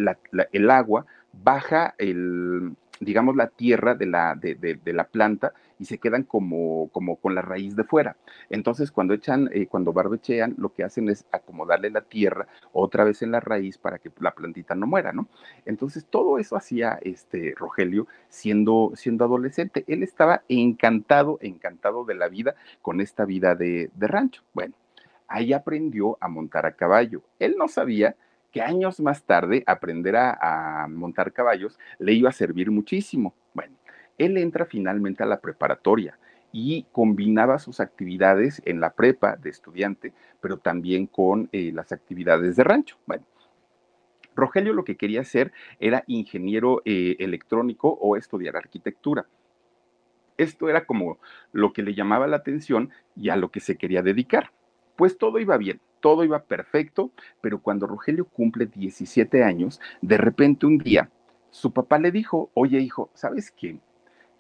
el 0.53 0.71
agua 0.71 1.07
baja 1.33 1.95
el, 1.97 2.77
digamos, 3.01 3.37
la 3.37 3.49
tierra 3.49 3.95
de 3.95 4.07
la, 4.07 4.35
de, 4.35 4.55
de, 4.55 4.93
la 4.93 5.05
planta 5.05 5.53
y 5.79 5.85
se 5.85 5.99
quedan 5.99 6.25
como, 6.25 6.89
como 6.93 7.17
con 7.17 7.35
la 7.35 7.43
raíz 7.43 7.77
de 7.77 7.85
fuera. 7.85 8.17
Entonces, 8.51 8.91
cuando 8.91 9.15
echan, 9.15 9.49
eh, 9.53 9.67
cuando 9.67 9.93
barbechean, 9.93 10.55
lo 10.59 10.73
que 10.73 10.85
hacen 10.85 11.09
es 11.09 11.25
acomodarle 11.31 11.91
la 11.91 12.01
tierra 12.01 12.47
otra 12.73 13.05
vez 13.05 13.23
en 13.23 13.31
la 13.31 13.41
raíz 13.41 13.79
para 13.79 13.99
que 13.99 14.11
la 14.21 14.33
plantita 14.33 14.75
no 14.75 14.87
muera, 14.87 15.13
¿no? 15.13 15.29
Entonces, 15.65 16.05
todo 16.05 16.39
eso 16.39 16.57
hacía 16.57 16.99
este 17.03 17.55
Rogelio 17.57 18.07
siendo, 18.29 18.93
siendo 18.95 19.25
adolescente. 19.25 19.85
Él 19.87 20.03
estaba 20.03 20.43
encantado, 20.49 21.39
encantado 21.41 22.05
de 22.05 22.15
la 22.15 22.29
vida 22.29 22.55
con 22.83 23.01
esta 23.01 23.25
vida 23.25 23.55
de, 23.55 23.91
de 23.95 24.07
rancho. 24.09 24.43
Bueno, 24.53 24.75
ahí 25.29 25.53
aprendió 25.53 26.17
a 26.21 26.29
montar 26.29 26.67
a 26.67 26.73
caballo. 26.73 27.23
Él 27.39 27.55
no 27.57 27.69
sabía 27.69 28.17
que 28.53 28.63
años 28.63 29.01
más 29.01 29.25
tarde 29.25 29.63
aprender 29.67 30.17
a, 30.17 30.87
montar 30.89 31.33
caballos 31.33 31.79
le 31.99 32.13
iba 32.13 32.31
a 32.31 32.33
servir 32.33 32.71
muchísimo. 32.71 33.35
Bueno, 33.55 33.77
él 34.17 34.37
entra 34.37 34.65
finalmente 34.65 35.23
a 35.23 35.27
la 35.27 35.41
preparatoria 35.41 36.19
y 36.51 36.87
combinaba 36.93 37.59
sus 37.59 37.81
actividades 37.81 38.63
en 38.65 38.81
la 38.81 38.95
prepa 38.95 39.37
de 39.37 39.51
estudiante, 39.51 40.15
pero 40.41 40.57
también 40.57 41.07
con 41.07 41.49
eh, 41.53 41.73
las 41.75 41.93
actividades 41.93 42.57
de 42.57 42.65
rancho. 42.65 42.97
Bueno, 43.07 43.27
Rogelio 44.35 44.73
lo 44.73 44.85
que 44.85 44.97
quería 44.97 45.21
hacer 45.21 45.53
era 45.79 46.05
ingeniero 46.07 46.81
eh, 46.85 47.17
electrónico 47.19 47.99
o 48.01 48.17
estudiar 48.17 48.57
arquitectura. 48.57 49.27
Esto 50.39 50.69
era 50.69 50.87
como 50.87 51.19
lo 51.53 51.73
que 51.73 51.83
le 51.83 51.95
llamaba 51.95 52.29
la 52.29 52.37
atención 52.37 52.91
y 53.17 53.29
a 53.29 53.37
lo 53.37 53.51
que 53.51 53.61
se 53.61 53.77
quería 53.77 54.03
dedicar. 54.03 54.53
Pues 54.97 55.19
todo 55.19 55.41
iba 55.41 55.57
bien 55.59 55.81
todo 56.01 56.25
iba 56.25 56.43
perfecto, 56.45 57.11
pero 57.41 57.61
cuando 57.61 57.87
Rogelio 57.87 58.25
cumple 58.27 58.67
17 58.67 59.43
años, 59.43 59.81
de 60.01 60.17
repente 60.17 60.67
un 60.67 60.79
día, 60.79 61.11
su 61.51 61.73
papá 61.73 61.99
le 61.99 62.11
dijo, 62.11 62.51
oye 62.55 62.79
hijo, 62.81 63.11
¿sabes 63.15 63.51
qué? 63.51 63.79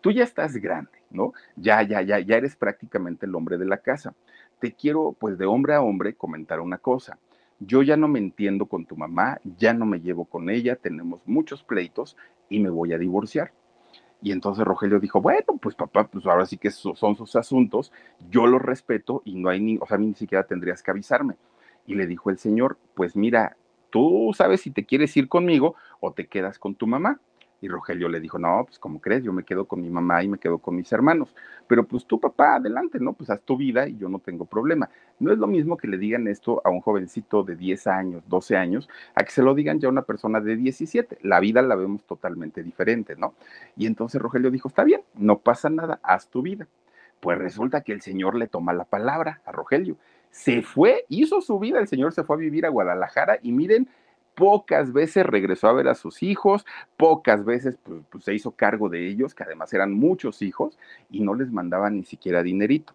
Tú 0.00 0.12
ya 0.12 0.25
estás 0.25 0.57
grande, 0.57 0.91
¿no? 1.11 1.33
Ya, 1.57 1.83
ya, 1.83 2.03
ya, 2.03 2.21
ya 2.21 2.37
eres 2.37 2.55
prácticamente 2.57 3.27
el 3.27 3.35
hombre 3.35 3.59
de 3.59 3.67
la 3.67 3.79
casa. 3.79 4.15
Te 4.61 4.73
quiero, 4.73 5.17
pues 5.19 5.38
de 5.38 5.47
hombre 5.47 5.75
a 5.75 5.83
hombre, 5.83 6.15
comentar 6.15 6.61
una 6.61 6.79
cosa. 6.79 7.19
Yo 7.61 7.83
ya 7.83 7.97
no 7.97 8.07
me 8.07 8.21
entiendo 8.21 8.67
con 8.67 8.87
tu 8.87 8.97
mamá, 8.97 9.41
ya 9.57 9.73
no 9.73 9.85
me 9.85 10.00
llevo 10.00 10.25
con 10.25 10.49
ella, 10.49 10.77
tenemos 10.77 11.27
muchos 11.27 11.65
pleitos 11.65 12.17
y 12.49 12.61
me 12.61 12.71
voy 12.71 12.93
a 12.93 12.99
divorciar. 12.99 13.53
Y 14.21 14.33
entonces 14.33 14.65
Rogelio 14.65 14.99
dijo, 15.00 15.21
bueno, 15.21 15.59
pues 15.61 15.75
papá, 15.75 16.09
pues 16.09 16.27
ahora 16.27 16.47
sí 16.47 16.59
que 16.59 16.71
son 16.71 17.17
sus 17.17 17.37
asuntos, 17.37 17.93
yo 18.31 18.47
los 18.47 18.61
respeto 18.61 19.23
y 19.25 19.37
no 19.37 19.49
hay 19.49 19.61
ni, 19.61 19.79
o 19.79 19.87
sea, 19.87 19.99
ni 19.99 20.15
siquiera 20.15 20.45
tendrías 20.45 20.83
que 20.83 20.91
avisarme. 20.91 21.37
Y 21.88 21.95
le 21.95 22.07
dijo 22.07 22.28
el 22.28 22.37
señor, 22.38 22.76
pues 22.95 23.16
mira, 23.16 23.57
tú 23.88 24.33
sabes 24.37 24.61
si 24.61 24.71
te 24.71 24.85
quieres 24.85 25.16
ir 25.16 25.26
conmigo 25.26 25.75
o 26.00 26.12
te 26.12 26.26
quedas 26.26 26.59
con 26.59 26.75
tu 26.75 26.87
mamá. 26.87 27.18
Y 27.62 27.68
Rogelio 27.68 28.11
le 28.11 28.21
dijo, 28.21 28.38
no, 28.38 28.62
pues 28.66 28.78
como 28.78 29.00
crees, 29.00 29.25
yo 29.25 29.33
me 29.33 29.42
quedo 29.42 29.64
con 29.64 29.80
mi 29.80 29.88
mamá 29.88 30.23
y 30.23 30.28
me 30.28 30.38
quedo 30.38 30.59
con 30.59 30.76
mis 30.76 30.92
hermanos. 30.92 31.35
Pero 31.66 31.85
pues 31.85 32.04
tú, 32.04 32.21
papá, 32.21 32.57
adelante, 32.57 33.00
¿no? 33.00 33.14
Pues 33.14 33.30
haz 33.30 33.40
tu 33.40 33.57
vida 33.57 33.88
y 33.88 33.97
yo 33.97 34.11
no 34.11 34.18
tengo 34.18 34.45
problema. 34.45 34.90
No 35.18 35.33
es 35.33 35.38
lo 35.38 35.47
mismo 35.47 35.78
que 35.78 35.88
le 35.88 35.97
digan 35.97 36.28
esto 36.28 36.61
a 36.62 36.68
un 36.68 36.83
jovencito 36.83 37.42
de 37.42 37.57
10 37.57 37.87
años, 37.87 38.23
12 38.28 38.57
años, 38.57 38.88
a 39.14 39.25
que 39.25 39.30
se 39.30 39.42
lo 39.42 39.54
digan 39.54 39.80
ya 39.80 39.88
a 39.88 39.90
una 39.90 40.02
persona 40.02 40.40
de 40.40 40.57
17. 40.57 41.18
La 41.23 41.40
vida 41.40 41.62
la 41.62 41.75
vemos 41.75 42.04
totalmente 42.04 42.62
diferente, 42.62 43.16
¿no? 43.16 43.33
Y 43.76 43.87
entonces 43.87 44.21
Rogelio 44.21 44.50
dijo, 44.50 44.68
está 44.68 44.85
bien, 44.85 45.00
no 45.14 45.38
pasa 45.38 45.71
nada, 45.71 45.99
haz 46.02 46.28
tu 46.28 46.42
vida. 46.42 46.68
Pues 47.18 47.38
resulta 47.38 47.80
que 47.80 47.92
el 47.92 48.02
Señor 48.02 48.37
le 48.37 48.47
toma 48.47 48.73
la 48.75 48.85
palabra 48.85 49.40
a 49.45 49.52
Rogelio. 49.52 49.97
Se 50.38 50.62
fue, 50.62 51.04
hizo 51.09 51.40
su 51.40 51.59
vida, 51.59 51.80
el 51.80 51.88
Señor 51.88 52.12
se 52.12 52.23
fue 52.23 52.37
a 52.37 52.38
vivir 52.38 52.64
a 52.64 52.68
Guadalajara 52.68 53.40
y 53.42 53.50
miren, 53.50 53.88
pocas 54.37 54.92
veces 54.92 55.26
regresó 55.26 55.66
a 55.66 55.73
ver 55.73 55.88
a 55.88 55.97
sus 55.97 56.23
hijos, 56.23 56.64
pocas 56.97 57.45
veces 57.45 57.76
pues, 57.83 58.02
pues, 58.09 58.23
se 58.23 58.35
hizo 58.35 58.52
cargo 58.52 58.88
de 58.88 59.09
ellos, 59.09 59.35
que 59.35 59.42
además 59.42 59.75
eran 59.75 59.92
muchos 59.92 60.40
hijos, 60.40 60.78
y 61.11 61.23
no 61.23 61.35
les 61.35 61.50
mandaba 61.50 61.90
ni 61.90 62.04
siquiera 62.04 62.45
dinerito. 62.45 62.95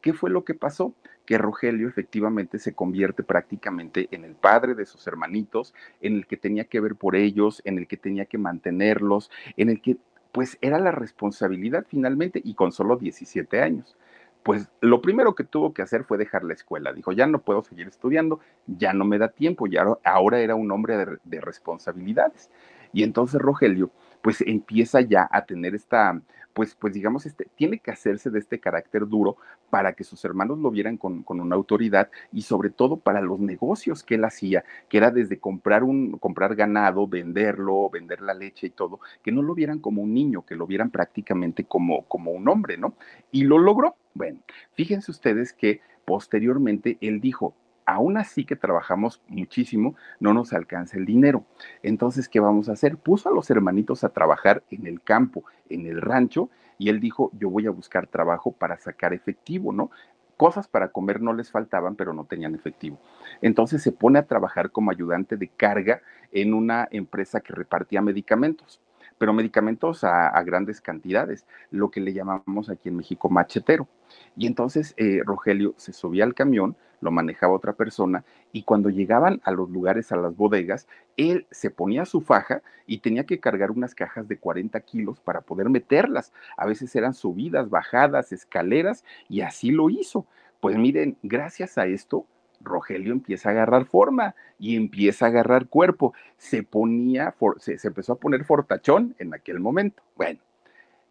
¿Qué 0.00 0.12
fue 0.12 0.30
lo 0.30 0.44
que 0.44 0.54
pasó? 0.54 0.94
Que 1.26 1.36
Rogelio 1.36 1.88
efectivamente 1.88 2.60
se 2.60 2.74
convierte 2.74 3.24
prácticamente 3.24 4.06
en 4.12 4.24
el 4.24 4.36
padre 4.36 4.76
de 4.76 4.86
sus 4.86 5.04
hermanitos, 5.08 5.74
en 6.00 6.14
el 6.14 6.28
que 6.28 6.36
tenía 6.36 6.62
que 6.66 6.78
ver 6.78 6.94
por 6.94 7.16
ellos, 7.16 7.60
en 7.64 7.78
el 7.78 7.88
que 7.88 7.96
tenía 7.96 8.26
que 8.26 8.38
mantenerlos, 8.38 9.32
en 9.56 9.68
el 9.68 9.80
que 9.80 9.96
pues 10.30 10.58
era 10.60 10.78
la 10.78 10.92
responsabilidad 10.92 11.86
finalmente 11.88 12.40
y 12.44 12.54
con 12.54 12.70
solo 12.70 12.96
17 12.96 13.60
años 13.60 13.96
pues 14.44 14.68
lo 14.80 15.02
primero 15.02 15.34
que 15.34 15.42
tuvo 15.44 15.74
que 15.74 15.82
hacer 15.82 16.04
fue 16.04 16.18
dejar 16.18 16.44
la 16.44 16.54
escuela. 16.54 16.92
Dijo, 16.92 17.12
ya 17.12 17.26
no 17.26 17.40
puedo 17.40 17.62
seguir 17.64 17.88
estudiando, 17.88 18.40
ya 18.66 18.92
no 18.92 19.04
me 19.04 19.18
da 19.18 19.28
tiempo, 19.28 19.66
ya 19.66 19.84
ahora 20.04 20.40
era 20.40 20.54
un 20.54 20.70
hombre 20.70 20.96
de, 20.98 21.18
de 21.24 21.40
responsabilidades. 21.40 22.50
Y 22.92 23.02
entonces 23.02 23.40
Rogelio, 23.40 23.90
pues 24.22 24.42
empieza 24.42 25.00
ya 25.00 25.28
a 25.32 25.46
tener 25.46 25.74
esta, 25.74 26.20
pues, 26.54 26.74
pues 26.76 26.94
digamos, 26.94 27.26
este, 27.26 27.48
tiene 27.56 27.78
que 27.80 27.90
hacerse 27.90 28.30
de 28.30 28.38
este 28.38 28.60
carácter 28.60 29.06
duro 29.06 29.36
para 29.70 29.92
que 29.92 30.04
sus 30.04 30.24
hermanos 30.24 30.58
lo 30.58 30.70
vieran 30.70 30.96
con, 30.96 31.22
con, 31.24 31.40
una 31.40 31.56
autoridad 31.56 32.10
y 32.32 32.42
sobre 32.42 32.70
todo 32.70 32.96
para 32.96 33.20
los 33.20 33.40
negocios 33.40 34.02
que 34.02 34.14
él 34.14 34.24
hacía, 34.24 34.64
que 34.88 34.96
era 34.96 35.10
desde 35.10 35.38
comprar, 35.38 35.82
un, 35.82 36.12
comprar 36.18 36.54
ganado, 36.54 37.06
venderlo, 37.06 37.90
vender 37.90 38.22
la 38.22 38.34
leche 38.34 38.68
y 38.68 38.70
todo, 38.70 39.00
que 39.22 39.32
no 39.32 39.42
lo 39.42 39.54
vieran 39.54 39.80
como 39.80 40.00
un 40.00 40.14
niño, 40.14 40.46
que 40.46 40.54
lo 40.54 40.66
vieran 40.66 40.90
prácticamente 40.90 41.64
como, 41.64 42.04
como 42.04 42.30
un 42.30 42.48
hombre, 42.48 42.78
¿no? 42.78 42.94
Y 43.32 43.42
lo 43.42 43.58
logró. 43.58 43.96
Bueno, 44.14 44.38
fíjense 44.74 45.10
ustedes 45.10 45.52
que 45.52 45.80
posteriormente 46.04 46.98
él 47.00 47.20
dijo, 47.20 47.54
aún 47.86 48.16
así 48.16 48.44
que 48.44 48.56
trabajamos 48.56 49.22
muchísimo, 49.28 49.94
no 50.20 50.34
nos 50.34 50.52
alcanza 50.52 50.96
el 50.96 51.04
dinero. 51.04 51.44
Entonces, 51.82 52.28
¿qué 52.28 52.40
vamos 52.40 52.68
a 52.68 52.72
hacer? 52.72 52.96
Puso 52.96 53.28
a 53.28 53.32
los 53.32 53.50
hermanitos 53.50 54.04
a 54.04 54.10
trabajar 54.10 54.62
en 54.70 54.86
el 54.86 55.02
campo, 55.02 55.44
en 55.68 55.86
el 55.86 56.00
rancho, 56.00 56.50
y 56.78 56.88
él 56.88 57.00
dijo, 57.00 57.30
yo 57.38 57.50
voy 57.50 57.66
a 57.66 57.70
buscar 57.70 58.06
trabajo 58.06 58.52
para 58.52 58.78
sacar 58.78 59.12
efectivo, 59.12 59.72
¿no? 59.72 59.90
Cosas 60.36 60.66
para 60.66 60.88
comer 60.88 61.20
no 61.20 61.32
les 61.32 61.50
faltaban, 61.50 61.94
pero 61.94 62.12
no 62.12 62.24
tenían 62.24 62.54
efectivo. 62.54 62.98
Entonces 63.40 63.82
se 63.82 63.92
pone 63.92 64.18
a 64.18 64.26
trabajar 64.26 64.72
como 64.72 64.90
ayudante 64.90 65.36
de 65.36 65.48
carga 65.48 66.02
en 66.32 66.54
una 66.54 66.88
empresa 66.90 67.40
que 67.40 67.52
repartía 67.52 68.02
medicamentos 68.02 68.80
pero 69.18 69.32
medicamentos 69.32 70.04
a, 70.04 70.42
grandes 70.42 70.80
cantidades, 70.80 71.46
lo 71.70 71.90
que 71.90 72.00
le 72.00 72.12
llamamos 72.12 72.68
aquí 72.68 72.88
en 72.88 72.96
México 72.96 73.30
machetero. 73.30 73.88
Y 74.36 74.46
entonces 74.46 74.94
eh, 74.96 75.20
Rogelio 75.24 75.74
se 75.76 75.92
subía 75.92 76.24
al 76.24 76.34
camión, 76.34 76.76
lo 77.04 77.12
manejaba 77.12 77.54
otra 77.54 77.74
persona, 77.74 78.24
y 78.52 78.62
cuando 78.62 78.90
llegaban 78.90 79.40
a 79.44 79.52
los 79.52 79.70
lugares, 79.70 80.10
a 80.10 80.16
las 80.16 80.36
bodegas, 80.36 80.88
él 81.16 81.46
se 81.50 81.70
ponía 81.70 82.04
su 82.04 82.20
faja 82.20 82.62
y 82.86 82.98
tenía 82.98 83.24
que 83.24 83.38
cargar 83.38 83.70
unas 83.70 83.94
cajas 83.94 84.26
de 84.26 84.38
40 84.38 84.80
kilos 84.80 85.20
para 85.20 85.42
poder 85.42 85.68
meterlas. 85.68 86.32
A 86.56 86.66
veces 86.66 86.94
eran 86.96 87.14
subidas, 87.14 87.70
bajadas, 87.70 88.32
escaleras, 88.32 89.04
y 89.28 89.42
así 89.42 89.70
lo 89.70 89.90
hizo. 89.90 90.26
Pues 90.60 90.76
miren, 90.76 91.16
gracias 91.22 91.78
a 91.78 91.86
esto, 91.86 92.26
Rogelio 92.60 93.12
empieza 93.12 93.50
a 93.50 93.52
agarrar 93.52 93.84
forma 93.84 94.34
y 94.58 94.76
empieza 94.76 95.26
a 95.26 95.28
agarrar 95.28 95.68
cuerpo. 95.68 96.14
Se 96.38 96.62
ponía, 96.62 97.34
se, 97.58 97.76
empezó 97.86 98.14
a 98.14 98.18
poner 98.18 98.44
fortachón 98.44 99.14
en 99.18 99.34
aquel 99.34 99.60
momento. 99.60 100.02
Bueno, 100.16 100.40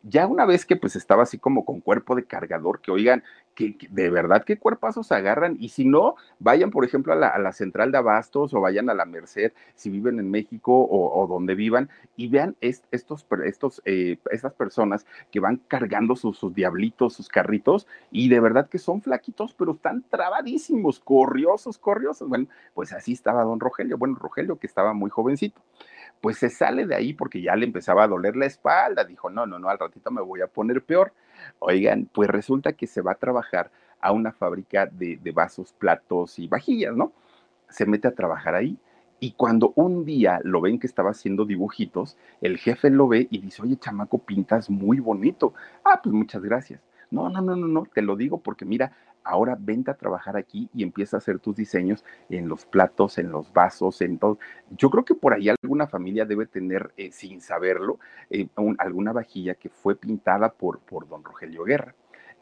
ya 0.04 0.28
una 0.28 0.46
vez 0.46 0.66
que 0.66 0.76
pues 0.76 0.96
estaba 0.96 1.24
así 1.24 1.38
como 1.40 1.64
con 1.64 1.80
cuerpo 1.80 2.16
de 2.16 2.26
cargador, 2.26 2.82
que 2.82 2.92
oigan, 2.92 3.24
que, 3.56 3.78
de 3.90 4.10
verdad 4.10 4.44
qué 4.44 4.58
cuerpazos 4.58 5.12
agarran, 5.12 5.56
y 5.60 5.70
si 5.70 5.86
no, 5.86 6.16
vayan 6.40 6.72
por 6.72 6.84
ejemplo 6.84 7.14
a 7.14 7.16
la, 7.16 7.54
central 7.54 7.92
de 7.92 8.00
abastos 8.00 8.54
o 8.54 8.60
vayan 8.60 8.90
a 8.90 8.94
la 8.94 9.06
Merced, 9.06 9.54
si 9.76 9.90
viven 9.90 10.20
en 10.20 10.30
México 10.30 10.88
o, 10.90 11.26
donde 11.28 11.56
vivan, 11.56 11.90
y 12.18 12.28
vean 12.28 12.56
estos, 12.62 13.26
estos, 13.46 13.82
eh, 13.86 14.18
estas 14.32 14.54
personas 14.54 15.06
que 15.32 15.40
van 15.40 15.62
cargando 15.68 16.16
sus, 16.16 16.38
sus, 16.38 16.54
diablitos, 16.54 17.14
sus 17.14 17.30
carritos, 17.30 17.88
y 18.12 18.28
de 18.28 18.40
verdad 18.40 18.68
que 18.68 18.80
son 18.80 19.02
flaquitos, 19.02 19.54
pero 19.54 19.72
están 19.72 20.04
trabadísimos, 20.10 21.00
corriosos, 21.00 21.78
corriosos. 21.78 22.28
Bueno, 22.28 22.48
pues 22.74 22.92
así 22.92 23.14
estaba 23.14 23.44
don 23.44 23.60
Rogelio, 23.60 23.98
bueno, 23.98 24.16
Rogelio 24.20 24.58
que 24.58 24.68
estaba 24.68 24.94
muy 24.94 25.10
jovencito 25.10 25.62
pues 26.24 26.38
se 26.38 26.50
sale 26.50 26.86
de 26.86 26.96
ahí 26.96 27.14
porque 27.14 27.42
ya 27.42 27.54
le 27.58 27.66
empezaba 27.66 28.06
a 28.06 28.08
doler 28.08 28.38
la 28.38 28.46
espalda. 28.46 29.04
Dijo, 29.04 29.30
no, 29.30 29.46
no, 29.46 29.60
no, 29.60 29.68
al 29.68 29.78
ratito 29.78 30.10
me 30.10 30.22
voy 30.22 30.40
a 30.40 30.48
poner 30.48 30.82
peor. 30.82 31.12
Oigan, 31.60 32.10
pues 32.14 32.30
resulta 32.30 32.72
que 32.72 32.88
se 32.88 33.02
va 33.02 33.12
a 33.12 33.16
trabajar 33.16 33.72
a 34.00 34.14
una 34.14 34.32
fábrica 34.32 34.86
de, 34.86 35.20
vasos, 35.36 35.74
platos 35.74 36.40
y 36.40 36.48
vajillas, 36.48 36.96
¿no? 36.96 37.12
Se 37.68 37.86
mete 37.86 38.08
a 38.08 38.16
trabajar 38.16 38.56
ahí. 38.56 38.78
Y 39.20 39.34
cuando 39.34 39.74
un 39.76 40.06
día 40.06 40.40
lo 40.46 40.62
ven 40.62 40.80
que 40.80 40.88
estaba 40.88 41.10
haciendo 41.10 41.44
dibujitos, 41.44 42.16
el 42.40 42.58
jefe 42.58 42.90
lo 42.90 43.10
ve 43.10 43.28
y 43.30 43.40
dice, 43.40 43.62
oye, 43.62 43.76
chamaco, 43.76 44.20
pintas 44.20 44.70
muy 44.70 45.02
bonito. 45.02 45.54
Ah, 45.84 46.00
pues 46.02 46.16
muchas 46.16 46.42
gracias. 46.42 46.80
No, 47.12 47.28
no, 47.28 47.42
no, 47.42 47.58
no, 47.58 47.68
no, 47.68 47.86
te 47.94 48.02
lo 48.02 48.16
digo 48.16 48.38
porque 48.38 48.64
mira, 48.64 48.94
ahora 49.24 49.58
vente 49.60 49.92
a 49.92 49.96
trabajar 49.96 50.38
aquí 50.38 50.70
y 50.74 50.84
empieza 50.84 51.18
a 51.18 51.20
hacer 51.20 51.40
tus 51.40 51.56
diseños 51.56 52.04
en 52.30 52.48
los 52.48 52.66
platos, 52.66 53.18
en 53.18 53.32
los 53.32 53.52
vasos, 53.54 54.02
en 54.02 54.18
todo. 54.18 54.40
Yo 54.78 54.90
creo 54.90 55.06
que 55.06 55.16
por 55.16 55.34
ahí 55.34 55.50
alguna 55.50 55.88
familia 55.88 56.26
debe 56.26 56.46
tener, 56.46 56.92
eh, 56.98 57.12
sin 57.12 57.42
saberlo, 57.42 58.00
eh, 58.30 58.48
alguna 58.78 59.14
vajilla 59.14 59.56
que 59.56 59.70
fue 59.70 59.96
pintada 59.96 60.52
por, 60.52 60.80
por 60.80 61.08
don 61.08 61.24
Rogelio 61.24 61.64
Guerra. 61.64 61.96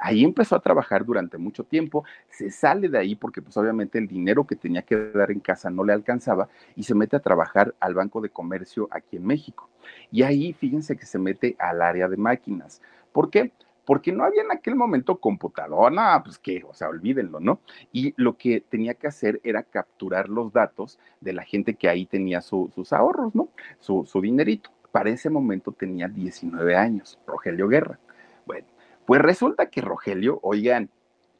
Ahí 0.03 0.23
empezó 0.23 0.55
a 0.55 0.61
trabajar 0.61 1.05
durante 1.05 1.37
mucho 1.37 1.63
tiempo, 1.63 2.03
se 2.27 2.49
sale 2.49 2.89
de 2.89 2.97
ahí 2.97 3.15
porque 3.15 3.39
pues 3.39 3.55
obviamente 3.55 3.99
el 3.99 4.07
dinero 4.07 4.47
que 4.47 4.55
tenía 4.55 4.81
que 4.81 4.95
dar 5.11 5.29
en 5.29 5.39
casa 5.39 5.69
no 5.69 5.83
le 5.83 5.93
alcanzaba 5.93 6.49
y 6.75 6.81
se 6.83 6.95
mete 6.95 7.17
a 7.17 7.19
trabajar 7.19 7.75
al 7.79 7.93
Banco 7.93 8.19
de 8.19 8.29
Comercio 8.29 8.87
aquí 8.89 9.17
en 9.17 9.27
México. 9.27 9.69
Y 10.11 10.23
ahí 10.23 10.53
fíjense 10.53 10.97
que 10.97 11.05
se 11.05 11.19
mete 11.19 11.55
al 11.59 11.83
área 11.83 12.07
de 12.07 12.17
máquinas. 12.17 12.81
¿Por 13.11 13.29
qué? 13.29 13.51
Porque 13.85 14.11
no 14.11 14.23
había 14.23 14.41
en 14.43 14.51
aquel 14.51 14.75
momento 14.75 15.19
computadora, 15.19 16.21
pues 16.23 16.37
qué, 16.37 16.63
o 16.67 16.73
sea, 16.73 16.89
olvídenlo, 16.89 17.39
¿no? 17.39 17.59
Y 17.91 18.13
lo 18.17 18.37
que 18.37 18.61
tenía 18.61 18.93
que 18.93 19.07
hacer 19.07 19.39
era 19.43 19.63
capturar 19.63 20.29
los 20.29 20.53
datos 20.53 20.99
de 21.19 21.33
la 21.33 21.43
gente 21.43 21.75
que 21.75 21.89
ahí 21.89 22.05
tenía 22.05 22.41
sus 22.41 22.93
ahorros, 22.93 23.33
¿no? 23.35 23.49
Su, 23.79 24.05
su 24.05 24.21
dinerito. 24.21 24.69
Para 24.91 25.09
ese 25.09 25.29
momento 25.29 25.71
tenía 25.71 26.07
19 26.07 26.75
años, 26.75 27.17
Rogelio 27.25 27.67
Guerra. 27.67 27.99
Bueno, 28.45 28.67
pues 29.05 29.21
resulta 29.21 29.69
que 29.69 29.81
Rogelio, 29.81 30.39
oigan, 30.43 30.89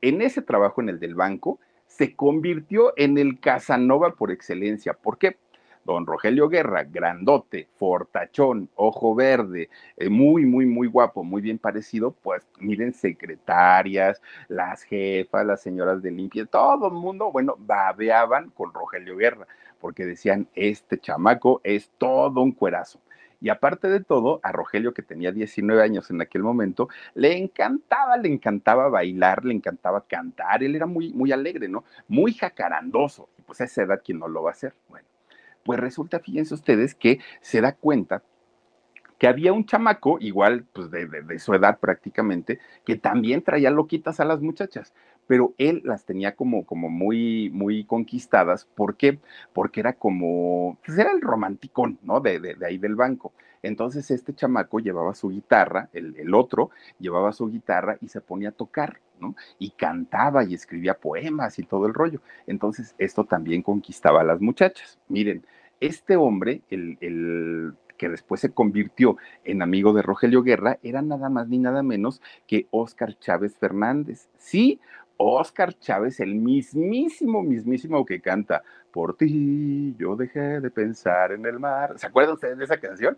en 0.01 0.21
ese 0.21 0.41
trabajo 0.41 0.81
en 0.81 0.89
el 0.89 0.99
del 0.99 1.15
banco, 1.15 1.59
se 1.87 2.15
convirtió 2.15 2.93
en 2.95 3.17
el 3.17 3.39
Casanova 3.39 4.15
por 4.15 4.31
excelencia. 4.31 4.93
¿Por 4.93 5.17
qué? 5.17 5.37
Don 5.83 6.05
Rogelio 6.05 6.49
Guerra, 6.49 6.83
grandote, 6.83 7.67
fortachón, 7.75 8.69
ojo 8.75 9.15
verde, 9.15 9.69
eh, 9.97 10.09
muy, 10.09 10.45
muy, 10.45 10.65
muy 10.65 10.87
guapo, 10.87 11.23
muy 11.23 11.41
bien 11.41 11.57
parecido, 11.57 12.11
pues 12.11 12.47
miren, 12.59 12.93
secretarias, 12.93 14.21
las 14.47 14.83
jefas, 14.83 15.45
las 15.45 15.61
señoras 15.61 16.01
de 16.01 16.11
limpia, 16.11 16.45
todo 16.45 16.87
el 16.87 16.93
mundo, 16.93 17.31
bueno, 17.31 17.55
babeaban 17.59 18.49
con 18.51 18.73
Rogelio 18.73 19.17
Guerra, 19.17 19.47
porque 19.79 20.05
decían, 20.05 20.47
este 20.55 20.99
chamaco 20.99 21.61
es 21.63 21.89
todo 21.97 22.41
un 22.41 22.51
cuerazo. 22.51 22.99
Y 23.41 23.49
aparte 23.49 23.89
de 23.89 24.01
todo, 24.01 24.39
a 24.43 24.51
Rogelio, 24.51 24.93
que 24.93 25.01
tenía 25.01 25.31
19 25.31 25.81
años 25.81 26.11
en 26.11 26.21
aquel 26.21 26.43
momento, 26.43 26.89
le 27.15 27.35
encantaba, 27.35 28.15
le 28.15 28.29
encantaba 28.29 28.87
bailar, 28.87 29.43
le 29.43 29.55
encantaba 29.55 30.05
cantar, 30.05 30.63
él 30.63 30.75
era 30.75 30.85
muy, 30.85 31.11
muy 31.11 31.31
alegre, 31.31 31.67
¿no? 31.67 31.83
Muy 32.07 32.33
jacarandoso. 32.33 33.29
Y 33.39 33.41
pues 33.41 33.59
a 33.61 33.63
esa 33.63 33.81
edad, 33.81 34.01
¿quién 34.05 34.19
no 34.19 34.27
lo 34.27 34.43
va 34.43 34.51
a 34.51 34.53
hacer? 34.53 34.75
Bueno, 34.87 35.07
pues 35.63 35.79
resulta, 35.79 36.19
fíjense 36.19 36.53
ustedes, 36.53 36.95
que 36.95 37.19
se 37.41 37.61
da 37.61 37.73
cuenta 37.73 38.23
que 39.21 39.27
había 39.27 39.53
un 39.53 39.67
chamaco, 39.67 40.17
igual 40.19 40.65
pues 40.73 40.89
de, 40.89 41.37
su 41.37 41.53
edad 41.53 41.77
prácticamente, 41.79 42.57
que 42.83 42.95
también 42.95 43.43
traía 43.43 43.69
loquitas 43.69 44.19
a 44.19 44.25
las 44.25 44.41
muchachas, 44.41 44.95
pero 45.31 45.53
él 45.57 45.81
las 45.85 46.03
tenía 46.03 46.35
como, 46.35 46.65
como 46.65 46.89
muy, 46.89 47.49
muy 47.51 47.85
conquistadas. 47.85 48.65
¿Por 48.65 48.97
qué? 48.97 49.17
Porque 49.53 49.79
era 49.79 49.93
como, 49.93 50.77
pues 50.85 50.97
era 50.97 51.13
el 51.13 51.21
romanticón, 51.21 51.97
¿no? 52.03 52.19
De, 52.19 52.37
de 52.41 52.65
ahí 52.65 52.77
del 52.77 52.97
banco. 52.97 53.31
Entonces 53.63 54.11
este 54.11 54.35
chamaco 54.35 54.79
llevaba 54.81 55.15
su 55.15 55.29
guitarra, 55.29 55.87
el, 55.93 56.17
el 56.17 56.33
otro 56.33 56.71
llevaba 56.99 57.31
su 57.31 57.47
guitarra 57.47 57.95
y 58.01 58.09
se 58.09 58.19
ponía 58.19 58.49
a 58.49 58.51
tocar. 58.51 58.99
¿no? 59.21 59.37
Y 59.57 59.69
cantaba 59.69 60.43
y 60.43 60.53
escribía 60.53 60.95
poemas 60.95 61.59
y 61.59 61.63
todo 61.63 61.85
el 61.85 61.93
rollo. 61.93 62.19
Entonces, 62.45 62.93
esto 62.97 63.23
también 63.23 63.61
conquistaba 63.61 64.19
a 64.19 64.25
las 64.25 64.41
muchachas. 64.41 64.99
Miren, 65.07 65.45
este 65.79 66.17
hombre, 66.17 66.61
el, 66.69 66.97
el 66.99 67.73
que 68.01 68.09
después 68.09 68.41
se 68.41 68.49
convirtió 68.51 69.17
en 69.43 69.61
amigo 69.61 69.93
de 69.93 70.01
Rogelio 70.01 70.41
Guerra, 70.41 70.79
era 70.81 71.03
nada 71.03 71.29
más 71.29 71.47
ni 71.49 71.59
nada 71.59 71.83
menos 71.83 72.19
que 72.47 72.65
Óscar 72.71 73.19
Chávez 73.19 73.55
Fernández. 73.57 74.27
Sí, 74.39 74.79
Óscar 75.21 75.77
Chávez, 75.77 76.19
el 76.19 76.35
mismísimo, 76.35 77.43
mismísimo 77.43 78.05
que 78.05 78.19
canta 78.21 78.63
Por 78.91 79.15
ti, 79.15 79.95
yo 79.97 80.15
dejé 80.15 80.59
de 80.59 80.69
pensar 80.71 81.31
en 81.31 81.45
el 81.45 81.59
mar. 81.59 81.97
¿Se 81.97 82.07
acuerdan 82.07 82.33
ustedes 82.33 82.57
de 82.57 82.65
esa 82.65 82.77
canción? 82.77 83.17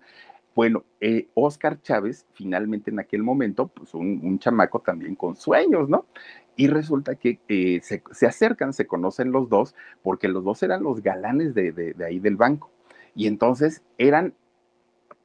Bueno, 0.56 0.84
eh, 1.00 1.30
Óscar 1.34 1.82
Chávez, 1.82 2.28
finalmente 2.34 2.92
en 2.92 3.00
aquel 3.00 3.24
momento, 3.24 3.70
pues 3.70 3.94
un, 3.96 4.38
chamaco 4.38 4.80
también 4.80 5.16
con 5.16 5.36
sueños, 5.36 5.90
¿no? 5.90 6.06
Y 6.56 6.68
resulta 6.68 7.16
que 7.16 7.40
eh, 7.48 7.82
se, 7.82 8.28
acercan, 8.28 8.74
se 8.74 8.86
conocen 8.86 9.32
los 9.32 9.50
dos, 9.50 9.74
porque 10.04 10.28
los 10.28 10.44
dos 10.44 10.62
eran 10.62 10.84
los 10.84 11.02
galanes 11.02 11.56
de, 11.56 11.96
ahí 12.06 12.20
del 12.20 12.36
banco. 12.36 12.70
Y 13.16 13.26
entonces 13.28 13.82
eran 13.98 14.36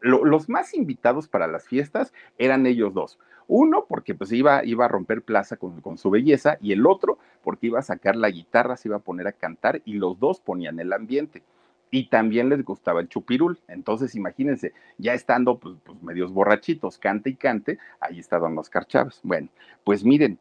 los 0.00 0.48
más 0.48 0.74
invitados 0.74 1.28
para 1.28 1.46
las 1.48 1.66
fiestas, 1.66 2.14
eran 2.38 2.66
ellos 2.66 2.94
dos. 2.94 3.18
Uno 3.48 3.86
porque 3.88 4.14
pues 4.14 4.30
iba, 4.32 4.64
iba 4.64 4.84
a 4.84 4.88
romper 4.88 5.22
plaza 5.22 5.56
con, 5.56 5.80
con, 5.80 5.98
su 5.98 6.10
belleza 6.10 6.58
y 6.60 6.72
el 6.72 6.86
otro 6.86 7.18
porque 7.42 7.66
iba 7.66 7.78
a 7.78 7.82
sacar 7.82 8.14
la 8.14 8.30
guitarra, 8.30 8.76
se 8.76 8.88
iba 8.88 8.98
a 8.98 9.00
poner 9.00 9.26
a 9.26 9.32
cantar 9.32 9.82
y 9.84 9.94
los 9.94 10.20
dos 10.20 10.38
ponían 10.38 10.78
el 10.78 10.92
ambiente 10.92 11.42
y 11.90 12.08
también 12.08 12.48
les 12.48 12.64
gustaba 12.64 13.00
el 13.00 13.08
chupirul. 13.08 13.58
Entonces, 13.68 14.14
imagínense, 14.14 14.72
ya 14.98 15.14
estando 15.14 15.58
pues, 15.58 15.76
pues, 15.84 16.02
medios 16.02 16.32
borrachitos, 16.32 16.98
cante 16.98 17.30
y 17.30 17.34
cante, 17.34 17.78
ahí 18.00 18.18
está 18.18 18.38
don 18.38 18.58
Oscar 18.58 18.86
Chávez. 18.86 19.20
Bueno, 19.22 19.48
pues 19.84 20.04
miren, 20.04 20.38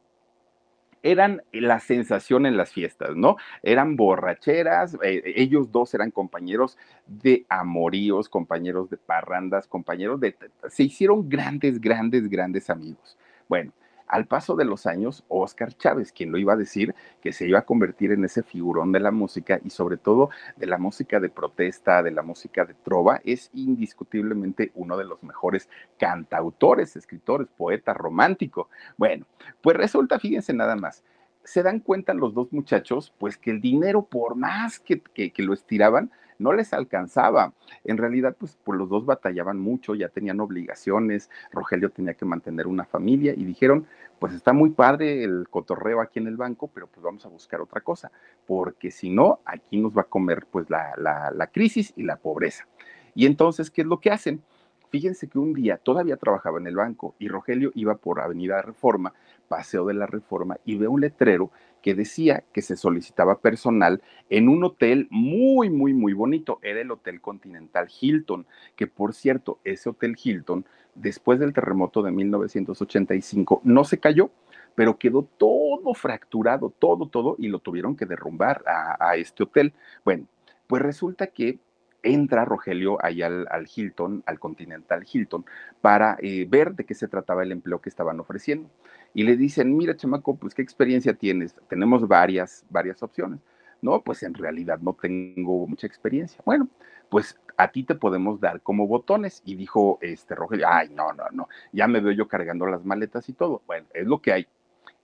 eran 1.11 1.41
la 1.53 1.79
sensación 1.79 2.45
en 2.45 2.57
las 2.57 2.73
fiestas, 2.73 3.15
¿no? 3.15 3.37
Eran 3.63 3.95
borracheras, 3.95 4.97
eh, 5.01 5.21
ellos 5.35 5.71
dos 5.71 5.93
eran 5.93 6.11
compañeros 6.11 6.77
de 7.05 7.45
amoríos, 7.47 8.27
compañeros 8.27 8.89
de 8.89 8.97
parrandas, 8.97 9.67
compañeros 9.67 10.19
de... 10.19 10.35
Se 10.67 10.83
hicieron 10.83 11.29
grandes, 11.29 11.79
grandes, 11.79 12.29
grandes 12.29 12.69
amigos. 12.69 13.17
Bueno, 13.47 13.71
al 14.07 14.25
paso 14.25 14.55
de 14.55 14.65
los 14.65 14.85
años, 14.85 15.23
Oscar 15.27 15.73
Chávez, 15.73 16.11
quien 16.11 16.31
lo 16.31 16.37
iba 16.37 16.53
a 16.53 16.57
decir, 16.57 16.95
que 17.21 17.33
se 17.33 17.47
iba 17.47 17.59
a 17.59 17.65
convertir 17.65 18.11
en 18.11 18.23
ese 18.23 18.43
figurón 18.43 18.91
de 18.91 18.99
la 18.99 19.11
música 19.11 19.59
y 19.63 19.69
sobre 19.69 19.97
todo 19.97 20.29
de 20.55 20.65
la 20.65 20.77
música 20.77 21.19
de 21.19 21.29
protesta, 21.29 22.01
de 22.03 22.11
la 22.11 22.21
música 22.21 22.65
de 22.65 22.73
trova, 22.73 23.21
es 23.23 23.49
indiscutiblemente 23.53 24.71
uno 24.75 24.97
de 24.97 25.05
los 25.05 25.21
mejores 25.23 25.69
cantautores, 25.99 26.95
escritores, 26.95 27.47
poeta 27.55 27.93
romántico. 27.93 28.69
Bueno, 28.97 29.25
pues 29.61 29.75
resulta, 29.75 30.19
fíjense 30.19 30.53
nada 30.53 30.75
más, 30.75 31.03
se 31.43 31.63
dan 31.63 31.79
cuenta 31.79 32.13
los 32.13 32.33
dos 32.33 32.51
muchachos, 32.51 33.13
pues 33.17 33.37
que 33.37 33.51
el 33.51 33.61
dinero, 33.61 34.03
por 34.03 34.35
más 34.35 34.79
que, 34.79 34.99
que, 35.01 35.31
que 35.31 35.43
lo 35.43 35.53
estiraban, 35.53 36.11
no 36.39 36.53
les 36.53 36.73
alcanzaba. 36.73 37.53
En 37.83 37.97
realidad, 37.97 38.35
pues, 38.37 38.57
los 38.67 38.89
dos 38.89 39.05
batallaban 39.05 39.59
mucho, 39.59 39.95
ya 39.95 40.09
tenían 40.09 40.39
obligaciones, 40.39 41.29
Rogelio 41.51 41.89
tenía 41.89 42.13
que 42.13 42.25
mantener 42.25 42.67
una 42.67 42.85
familia 42.85 43.33
y 43.35 43.43
dijeron, 43.43 43.87
pues 44.19 44.33
está 44.33 44.53
muy 44.53 44.71
padre 44.71 45.23
el 45.23 45.47
cotorreo 45.49 46.01
aquí 46.01 46.19
en 46.19 46.27
el 46.27 46.37
banco, 46.37 46.69
pero 46.73 46.87
pues 46.87 47.03
vamos 47.03 47.25
a 47.25 47.29
buscar 47.29 47.61
otra 47.61 47.81
cosa, 47.81 48.11
porque 48.45 48.91
si 48.91 49.09
no, 49.09 49.39
aquí 49.45 49.77
nos 49.77 49.95
va 49.95 50.01
a 50.01 50.05
comer 50.05 50.47
pues 50.49 50.69
la, 50.69 50.93
la, 50.97 51.31
la 51.31 51.47
crisis 51.47 51.93
y 51.95 52.03
la 52.03 52.17
pobreza. 52.17 52.67
Y 53.13 53.25
entonces, 53.25 53.69
¿qué 53.71 53.81
es 53.81 53.87
lo 53.87 53.99
que 53.99 54.11
hacen? 54.11 54.41
Fíjense 54.89 55.27
que 55.27 55.37
un 55.37 55.53
día 55.53 55.77
todavía 55.77 56.15
trabajaba 56.17 56.59
en 56.59 56.67
el 56.67 56.75
banco 56.75 57.13
y 57.19 57.27
Rogelio 57.27 57.71
iba 57.75 57.95
por 57.95 58.21
Avenida 58.21 58.61
Reforma, 58.61 59.13
Paseo 59.47 59.85
de 59.85 59.93
la 59.93 60.07
Reforma, 60.07 60.57
y 60.65 60.77
ve 60.77 60.87
un 60.87 61.01
letrero 61.01 61.51
que 61.87 61.95
decía 61.95 62.43
que 62.51 62.61
se 62.61 62.75
solicitaba 62.75 63.39
personal 63.39 64.01
en 64.29 64.49
un 64.49 64.61
hotel 64.65 65.07
muy, 65.09 65.69
muy, 65.69 65.93
muy 65.93 66.11
bonito. 66.11 66.59
Era 66.61 66.81
el 66.81 66.91
Hotel 66.91 67.21
Continental 67.21 67.87
Hilton, 68.01 68.45
que 68.75 68.87
por 68.87 69.13
cierto, 69.13 69.59
ese 69.63 69.87
Hotel 69.87 70.17
Hilton, 70.21 70.65
después 70.95 71.39
del 71.39 71.53
terremoto 71.53 72.03
de 72.03 72.11
1985, 72.11 73.61
no 73.63 73.85
se 73.85 73.99
cayó, 74.01 74.31
pero 74.75 74.97
quedó 74.97 75.29
todo 75.37 75.93
fracturado, 75.93 76.73
todo, 76.77 77.07
todo, 77.07 77.37
y 77.39 77.47
lo 77.47 77.59
tuvieron 77.59 77.95
que 77.95 78.05
derrumbar 78.05 78.65
a, 78.67 79.15
este 79.15 79.43
hotel. 79.43 79.71
Bueno, 80.03 80.25
pues 80.67 80.81
resulta 80.81 81.27
que 81.27 81.57
entra 82.03 82.43
Rogelio 82.43 82.97
ahí 83.01 83.21
al, 83.21 83.47
al, 83.49 83.65
Hilton, 83.73 84.23
al 84.25 84.39
Continental 84.41 85.05
Hilton, 85.09 85.45
para 85.79 86.17
eh, 86.21 86.45
ver 86.49 86.73
de 86.73 86.83
qué 86.83 86.95
se 86.95 87.07
trataba 87.07 87.43
el 87.43 87.53
empleo 87.53 87.79
que 87.79 87.87
estaban 87.87 88.19
ofreciendo. 88.19 88.69
Y 89.17 89.23
le 89.23 89.35
dicen, 89.35 89.75
mira, 89.75 89.97
chamaco, 89.97 90.35
pues 90.35 90.53
qué 90.53 90.61
experiencia 90.61 91.11
tienes. 91.11 91.55
Tenemos 91.67 92.07
varias, 92.07 92.63
varias 92.69 93.01
opciones. 93.01 93.39
No, 93.81 94.03
pues 94.03 94.21
en 94.21 94.35
realidad 94.35 94.77
no 94.79 94.93
tengo 94.93 95.65
mucha 95.65 95.87
experiencia. 95.87 96.39
Bueno, 96.45 96.67
pues 97.09 97.35
a 97.57 97.71
ti 97.71 97.81
te 97.81 97.95
podemos 97.95 98.39
dar 98.39 98.61
como 98.61 98.85
botones. 98.85 99.41
Y 99.43 99.55
dijo 99.55 99.97
este 100.03 100.35
Rogelio, 100.35 100.67
ay, 100.69 100.89
no, 100.89 101.13
no, 101.13 101.23
no, 101.31 101.49
ya 101.71 101.87
me 101.87 101.99
veo 101.99 102.11
yo 102.11 102.27
cargando 102.27 102.67
las 102.67 102.85
maletas 102.85 103.27
y 103.27 103.33
todo. 103.33 103.63
Bueno, 103.65 103.87
es 103.91 104.05
lo 104.05 104.21
que 104.21 104.33
hay. 104.33 104.47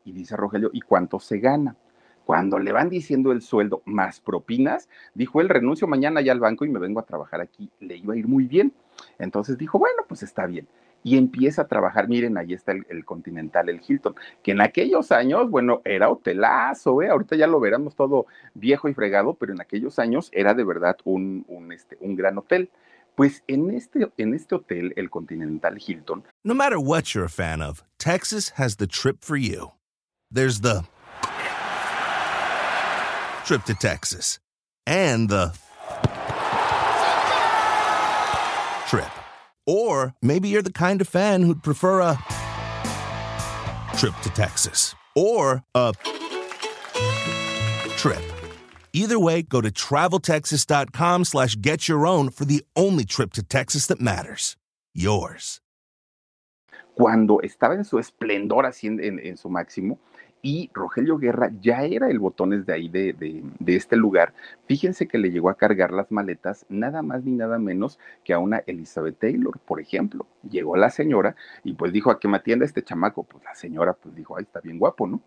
Y 0.06 0.12
dice 0.12 0.38
Rogelio, 0.38 0.69
¿y 0.73 0.82
cuánto 0.82 1.19
se 1.19 1.39
gana? 1.39 1.76
Cuando 2.23 2.60
le 2.60 2.71
van 2.71 2.89
diciendo 2.89 3.32
el 3.32 3.41
sueldo 3.41 3.82
más 3.86 4.19
propinas, 4.19 4.89
dijo 5.15 5.41
él, 5.41 5.49
renuncio 5.49 5.88
mañana 5.88 6.21
ya 6.21 6.34
al 6.34 6.39
banco 6.39 6.65
y 6.65 6.69
me 6.69 6.78
vengo 6.78 6.99
a 6.99 7.06
trabajar 7.08 7.41
aquí. 7.41 7.71
Le 7.80 7.97
iba 7.97 8.13
a 8.13 8.17
ir 8.17 8.28
muy 8.28 8.45
bien. 8.45 8.73
Entonces 9.17 9.58
dijo, 9.58 9.80
bueno, 9.80 10.04
pues 10.08 10.21
está 10.21 10.45
bien. 10.45 10.67
Y 11.04 11.18
empieza 11.18 11.63
a 11.63 11.68
trabajar, 11.68 12.08
miren, 12.08 12.38
ahí 12.38 12.54
está 12.54 12.72
el, 12.72 13.06
Continental, 13.06 13.70
el 13.70 13.82
Hilton, 13.86 14.16
que 14.42 14.52
en 14.52 14.62
aquellos 14.62 15.12
años, 15.12 15.50
bueno, 15.50 15.82
era 15.84 16.10
hotelazo, 16.10 17.02
¿eh? 17.02 17.10
ahorita 17.10 17.36
ya 17.36 17.48
lo 17.48 17.60
veremos 17.60 17.96
todo 17.96 18.26
viejo 18.54 18.88
y 18.88 18.94
fregado, 18.94 19.34
pero 19.34 19.54
en 19.54 19.62
aquellos 19.62 20.00
años 20.00 20.30
era 20.32 20.54
de 20.54 20.63
verdad 20.63 20.98
un, 21.04 21.44
un, 21.48 21.72
este, 21.72 21.98
un 22.00 22.16
gran 22.16 22.38
hotel. 22.38 22.70
Pues 23.16 23.44
en 23.48 23.70
este, 23.70 24.10
en 24.18 24.34
este 24.34 24.56
hotel, 24.56 24.92
el 24.96 25.12
Continental 25.12 25.78
Hilton. 25.78 26.24
No 26.44 26.56
matter 26.56 26.80
what 26.80 27.13
you're 27.13 27.26
a 27.26 27.30
fan 27.30 27.62
of, 27.62 27.84
Texas 28.00 28.54
has 28.58 28.78
the 28.78 28.88
trip 28.88 29.24
for 29.24 29.38
you. 29.38 29.72
There's 30.32 30.62
the 30.62 30.84
trip 33.46 33.66
to 33.66 33.76
Texas 33.76 34.39
and 34.88 35.30
the 35.30 35.54
trip. 38.88 39.22
Or 39.65 40.13
maybe 40.21 40.49
you're 40.49 40.62
the 40.62 40.71
kind 40.71 41.02
of 41.02 41.08
fan 41.08 41.43
who'd 41.43 41.63
prefer 41.63 42.02
a 42.02 42.17
trip 43.97 44.13
to 44.23 44.30
Texas 44.30 44.95
or 45.15 45.63
a 45.76 45.93
trip. 47.97 48.21
Either 48.93 49.19
way, 49.19 49.41
go 49.41 49.60
to 49.62 49.71
traveltexas.com 49.71 51.26
slash 51.26 51.56
get 51.60 51.88
your 51.88 52.06
own 52.06 52.30
for 52.30 52.45
the 52.45 52.63
only 52.76 53.06
trip 53.06 53.34
to 53.34 53.41
Texas 53.41 53.88
that 53.88 53.99
matters. 53.99 54.56
Yours. 54.93 55.60
Cuando 56.95 57.39
estaba 57.41 57.73
en 57.73 57.86
su 57.86 57.97
esplendor 57.97 58.67
así 58.67 58.86
en, 58.86 58.99
en, 59.04 59.19
en 59.19 59.36
su 59.36 59.49
máximo, 59.49 59.97
y 60.45 60.69
Rogelio 60.73 61.17
Guerra 61.17 61.51
ya 61.62 61.84
era 61.84 62.10
el 62.10 62.19
botones 62.19 62.65
de 62.65 62.73
ahí 62.73 62.89
de, 62.89 63.13
de, 63.13 63.41
de, 63.60 63.75
este 63.77 63.95
lugar. 63.95 64.34
Fíjense 64.67 65.08
que 65.08 65.17
le 65.17 65.32
llegó 65.32 65.49
a 65.49 65.56
cargar 65.56 65.91
las 65.93 66.12
maletas 66.12 66.65
nada 66.67 67.01
más 67.01 67.23
ni 67.23 67.32
nada 67.32 67.58
menos 67.58 67.97
que 68.25 68.34
a 68.34 68.39
una 68.39 68.58
Elizabeth 68.67 69.17
Taylor, 69.17 69.58
por 69.60 69.79
ejemplo. 69.79 70.27
Llegó 70.47 70.75
la 70.75 70.89
señora 70.89 71.38
y 71.63 71.73
pues 71.75 71.93
dijo 71.93 72.12
a 72.12 72.19
que 72.19 72.27
me 72.27 72.38
atienda 72.38 72.65
este 72.65 72.84
chamaco. 72.84 73.23
Pues 73.23 73.41
la 73.45 73.56
señora 73.56 73.93
pues 73.93 74.13
dijo, 74.15 74.36
ay, 74.36 74.43
está 74.43 74.60
bien 74.60 74.79
guapo, 74.79 75.08
¿no? 75.08 75.21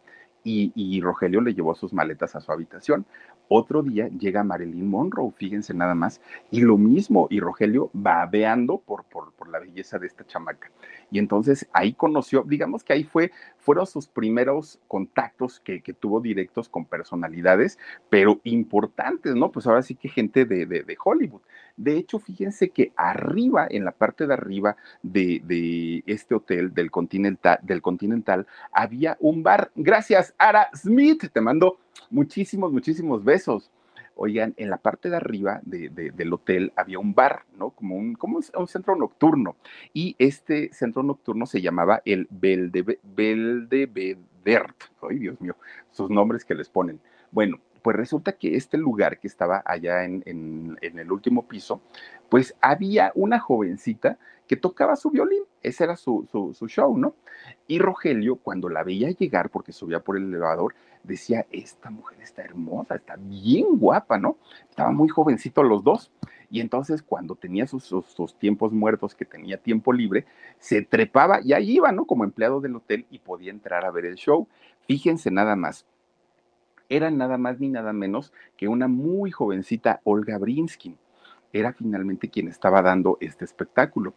Y, 0.49 1.01
Rogelio 1.01 1.41
le 1.41 1.55
llevó 1.55 1.75
sus 1.75 1.93
maletas 1.93 2.37
a 2.37 2.41
su 2.41 2.53
habitación. 2.53 3.05
Otro 3.49 3.83
día 3.83 4.09
llega 4.09 4.45
Marilyn 4.45 4.89
Monroe, 4.89 5.33
fíjense 5.37 5.75
nada 5.75 5.95
más, 5.97 6.21
y 6.53 6.61
lo 6.61 6.79
mismo, 6.79 7.27
y 7.31 7.41
Rogelio 7.41 7.91
babeando 7.93 8.79
por, 8.79 9.05
por, 9.05 9.33
por 9.33 9.49
la 9.49 9.59
belleza 9.59 9.99
de 9.99 10.07
esta 10.07 10.25
chamaca. 10.25 10.71
Y 11.11 11.19
entonces 11.19 11.69
ahí 11.73 11.95
conoció, 11.95 12.45
digamos 12.47 12.85
que 12.85 12.93
ahí 12.93 13.03
fue, 13.05 13.33
fueron 13.59 13.87
sus 13.87 14.07
primeros 14.07 14.79
contactos 14.87 15.59
que, 15.59 15.81
que 15.83 15.93
tuvo 15.93 16.21
directos 16.21 16.69
con 16.69 16.85
personalidades, 16.85 17.79
pero 18.09 18.41
importantes, 18.45 19.35
¿no? 19.35 19.51
Pues 19.51 19.67
ahora 19.67 19.83
sí 19.83 19.97
que 19.97 20.09
gente 20.09 20.45
de, 20.45 20.67
de, 20.67 20.83
de 20.85 20.97
Hollywood. 21.03 21.43
De 21.77 21.97
hecho, 21.97 22.19
fíjense 22.19 22.71
que 22.71 22.93
arriba, 22.97 23.67
en 23.69 23.85
la 23.85 23.93
parte 23.93 24.27
de 24.27 24.33
arriba 24.33 24.77
de, 25.03 26.03
este 26.07 26.35
hotel 26.35 26.73
del 26.73 26.91
Continental, 26.91 28.47
había 28.73 29.17
un 29.21 29.43
bar. 29.43 29.71
Gracias, 29.75 30.35
Ara 30.39 30.71
Smith. 30.75 31.31
Te 31.33 31.41
mando 31.41 31.79
muchísimos, 32.11 32.73
muchísimos 32.73 33.23
besos. 33.25 33.71
Oigan, 34.15 34.55
en 34.57 34.71
la 34.71 34.79
parte 34.79 35.11
de 35.11 35.17
arriba 35.17 35.61
de, 35.65 35.91
de, 35.91 36.11
del 36.11 36.33
hotel 36.33 36.73
había 36.75 36.99
un 36.99 37.15
bar, 37.15 37.43
¿no? 37.59 37.69
Como 37.71 37.97
un, 37.97 38.17
centro 38.67 38.97
nocturno. 38.97 39.57
Y 39.93 40.17
este 40.19 40.73
centro 40.73 41.03
nocturno 41.03 41.45
se 41.45 41.61
llamaba 41.61 42.01
el 42.07 42.27
Beldevedert. 42.31 42.97
Ay, 45.03 45.19
Dios 45.19 45.39
mío, 45.43 45.57
sus 45.91 46.09
nombres 46.09 46.47
que 46.47 46.55
les 46.55 46.71
ponen. 46.71 46.99
Bueno, 47.31 47.59
pues 47.87 47.95
resulta 47.95 48.33
que 48.33 48.57
este 48.57 48.79
lugar 48.79 49.21
que 49.21 49.29
estaba 49.29 49.63
allá 49.65 50.03
en, 50.03 50.77
el 50.83 51.13
último 51.13 51.47
piso, 51.47 51.83
pues 52.29 52.57
había 52.61 53.13
una 53.15 53.39
jovencita 53.39 54.19
que 54.49 54.57
tocaba 54.57 54.97
su 54.97 55.13
violín, 55.13 55.45
ese 55.63 55.85
era 55.85 55.95
su, 55.95 56.27
show, 56.67 56.99
¿no? 56.99 57.15
Y 57.69 57.79
Rogelio, 57.79 58.39
cuando 58.43 58.69
la 58.69 58.83
veía 58.83 59.11
llegar, 59.11 59.51
porque 59.51 59.71
subía 59.71 60.01
por 60.01 60.17
el 60.17 60.25
elevador, 60.25 60.75
decía, 61.05 61.47
esta 61.53 61.91
mujer 61.91 62.21
está 62.21 62.43
hermosa, 62.43 62.97
está 62.97 63.15
bien 63.21 63.79
guapa, 63.79 64.19
¿no? 64.19 64.37
Estaban 64.69 64.97
muy 64.97 65.09
jovencitos 65.09 65.65
los 65.65 65.85
dos. 65.85 66.11
Y 66.51 66.63
entonces 66.63 67.05
cuando 67.05 67.37
tenía 67.37 67.69
sus, 67.69 67.85
sus, 67.85 68.07
sus, 68.07 68.37
tiempos 68.37 68.73
muertos, 68.73 69.15
que 69.15 69.25
tenía 69.25 69.59
tiempo 69.59 69.93
libre, 69.93 70.27
se 70.59 70.83
trepaba 70.83 71.41
y 71.41 71.53
ahí 71.53 71.77
iba, 71.77 71.93
¿no? 71.93 72.05
Como 72.05 72.25
empleado 72.25 72.61
del 72.61 72.75
hotel 72.75 73.07
y 73.13 73.21
podía 73.21 73.53
entrar 73.53 73.85
a 73.85 73.93
ver 73.93 74.07
el 74.07 74.17
show. 74.17 74.49
Fíjense 74.89 75.31
nada 75.31 75.55
más, 75.55 75.87
era 76.89 77.11
nada 77.11 77.39
más 77.39 77.61
ni 77.61 77.69
nada 77.69 77.93
menos 77.93 78.33
que 78.57 78.69
una 78.69 78.89
muy 78.89 79.31
jovencita 79.31 80.01
Olga 80.05 80.39
Brinsky. 80.39 80.97
Era 81.53 81.73
finalmente 81.73 82.29
quien 82.29 82.49
estaba 82.49 82.83
dando 82.83 83.19
este 83.21 83.45
espectáculo. 83.45 84.15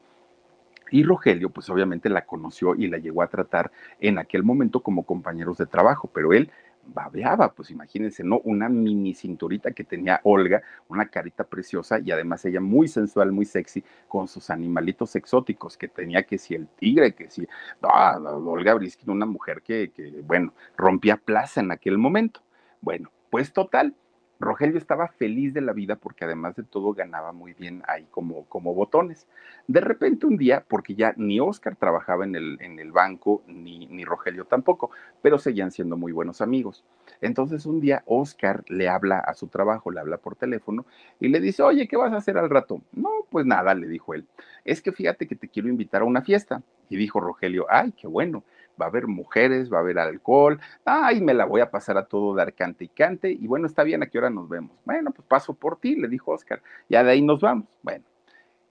Y 0.91 1.03
Rogelio, 1.03 1.49
pues 1.51 1.69
obviamente 1.69 2.09
la 2.09 2.25
conoció 2.25 2.75
y 2.75 2.87
la 2.87 2.97
llegó 2.97 3.21
a 3.21 3.29
tratar 3.29 3.71
en 3.99 4.17
aquel 4.17 4.43
momento 4.43 4.81
como 4.81 5.03
compañeros 5.03 5.57
de 5.57 5.67
trabajo, 5.67 6.09
pero 6.11 6.33
él 6.33 6.49
babeaba, 6.93 7.53
pues 7.53 7.69
imagínense, 7.69 8.23
¿no? 8.23 8.39
Una 8.39 8.67
mini 8.69 9.13
cinturita 9.13 9.71
que 9.71 9.83
tenía 9.83 10.19
Olga, 10.23 10.61
una 10.87 11.07
carita 11.07 11.43
preciosa 11.43 11.99
y 11.99 12.11
además 12.11 12.43
ella 12.45 12.59
muy 12.59 12.87
sensual, 12.87 13.31
muy 13.31 13.45
sexy, 13.45 13.83
con 14.07 14.27
sus 14.27 14.49
animalitos 14.49 15.15
exóticos, 15.15 15.77
que 15.77 15.87
tenía 15.87 16.23
que 16.23 16.37
si 16.37 16.55
el 16.55 16.67
tigre, 16.67 17.13
que 17.13 17.29
si, 17.29 17.47
Olga 17.81 18.73
Briskin, 18.73 19.11
una 19.11 19.25
mujer 19.25 19.61
que, 19.61 19.91
que, 19.91 20.21
bueno, 20.25 20.53
rompía 20.75 21.17
plaza 21.17 21.61
en 21.61 21.71
aquel 21.71 21.97
momento. 21.97 22.41
Bueno, 22.81 23.11
pues 23.29 23.51
total, 23.53 23.95
Rogelio 24.39 24.77
estaba 24.77 25.09
feliz 25.09 25.53
de 25.53 25.59
la 25.59 25.73
vida 25.73 25.97
porque 25.97 26.23
además 26.23 26.55
de 26.55 26.63
todo 26.63 26.93
ganaba 26.93 27.33
muy 27.33 27.53
bien 27.53 27.83
ahí 27.87 28.07
como, 28.09 28.45
como 28.45 28.73
botones. 28.73 29.27
De 29.67 29.81
repente 29.81 30.25
un 30.25 30.37
día, 30.37 30.63
porque 30.65 30.95
ya 30.95 31.13
ni 31.17 31.41
Oscar 31.41 31.75
trabajaba 31.75 32.23
en 32.23 32.35
el, 32.35 32.57
en 32.61 32.79
el 32.79 32.93
banco, 32.93 33.43
ni, 33.47 33.85
ni 33.87 34.05
Rogelio 34.05 34.45
tampoco, 34.45 34.91
pero 35.21 35.39
seguían 35.39 35.71
siendo 35.71 35.97
muy 35.97 36.13
buenos 36.13 36.39
amigos. 36.39 36.85
Entonces 37.19 37.65
un 37.65 37.81
día 37.81 38.01
Oscar 38.05 38.63
le 38.69 38.87
habla 38.87 39.19
a 39.19 39.33
su 39.33 39.47
trabajo, 39.47 39.91
le 39.91 39.99
habla 39.99 40.17
por 40.17 40.37
teléfono 40.37 40.85
y 41.19 41.27
le 41.27 41.41
dice, 41.41 41.61
oye, 41.63 41.87
¿qué 41.89 41.97
vas 41.97 42.13
a 42.13 42.17
hacer 42.17 42.37
al 42.37 42.49
rato? 42.49 42.81
No, 42.93 43.09
pues 43.29 43.45
nada, 43.45 43.75
le 43.75 43.87
dijo 43.87 44.13
él. 44.13 44.25
Es 44.63 44.81
que 44.81 44.93
fíjate 44.93 45.27
que 45.27 45.35
te 45.35 45.49
quiero 45.49 45.67
invitar 45.67 46.01
a 46.01 46.05
una 46.05 46.21
fiesta. 46.21 46.61
Y 46.91 46.95
dijo 46.95 47.19
Rogelio, 47.19 47.67
ay, 47.69 47.91
qué 47.91 48.07
bueno 48.07 48.43
va 48.79 48.85
a 48.85 48.89
haber 48.89 49.07
mujeres, 49.07 49.71
va 49.71 49.77
a 49.77 49.81
haber 49.81 49.99
alcohol, 49.99 50.59
ay, 50.85 51.21
me 51.21 51.33
la 51.33 51.45
voy 51.45 51.61
a 51.61 51.71
pasar 51.71 51.97
a 51.97 52.05
todo 52.05 52.35
dar 52.35 52.53
cante 52.53 52.85
y 52.85 52.87
cante, 52.89 53.31
y 53.31 53.47
bueno, 53.47 53.67
está 53.67 53.83
bien, 53.83 54.03
¿a 54.03 54.07
qué 54.07 54.17
hora 54.17 54.29
nos 54.29 54.47
vemos? 54.47 54.77
Bueno, 54.85 55.11
pues 55.11 55.27
paso 55.27 55.53
por 55.53 55.77
ti, 55.77 55.95
le 55.95 56.07
dijo 56.07 56.31
Oscar, 56.31 56.61
ya 56.89 57.03
de 57.03 57.11
ahí 57.11 57.21
nos 57.21 57.41
vamos. 57.41 57.67
Bueno, 57.81 58.05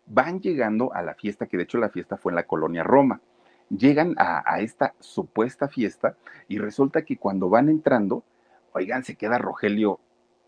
van 0.07 0.41
llegando 0.41 0.93
a 0.95 1.03
la 1.03 1.15
fiesta, 1.15 1.47
que 1.47 1.57
de 1.57 1.65
hecho 1.65 1.79
la 1.79 1.91
fiesta 1.91 2.17
fue 2.17 2.33
en 2.33 2.37
la 2.37 2.45
colonia 2.45 2.83
Roma. 2.83 3.21
Llegan 3.71 4.15
a, 4.17 4.43
a 4.51 4.61
esta 4.61 4.95
supuesta 4.99 5.69
fiesta 5.69 6.17
y 6.49 6.59
resulta 6.59 7.03
que 7.03 7.19
cuando 7.19 7.51
van 7.51 7.69
entrando, 7.69 8.25
oigan, 8.73 9.05
se 9.05 9.17
queda 9.17 9.37
Rogelio, 9.37 10.01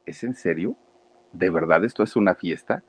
¿es 0.07 0.25
en 0.25 0.35
serio? 0.35 0.77
¿De 1.33 1.51
verdad 1.51 1.85
esto 1.85 2.03
es 2.03 2.17
una 2.17 2.35
fiesta? 2.35 2.83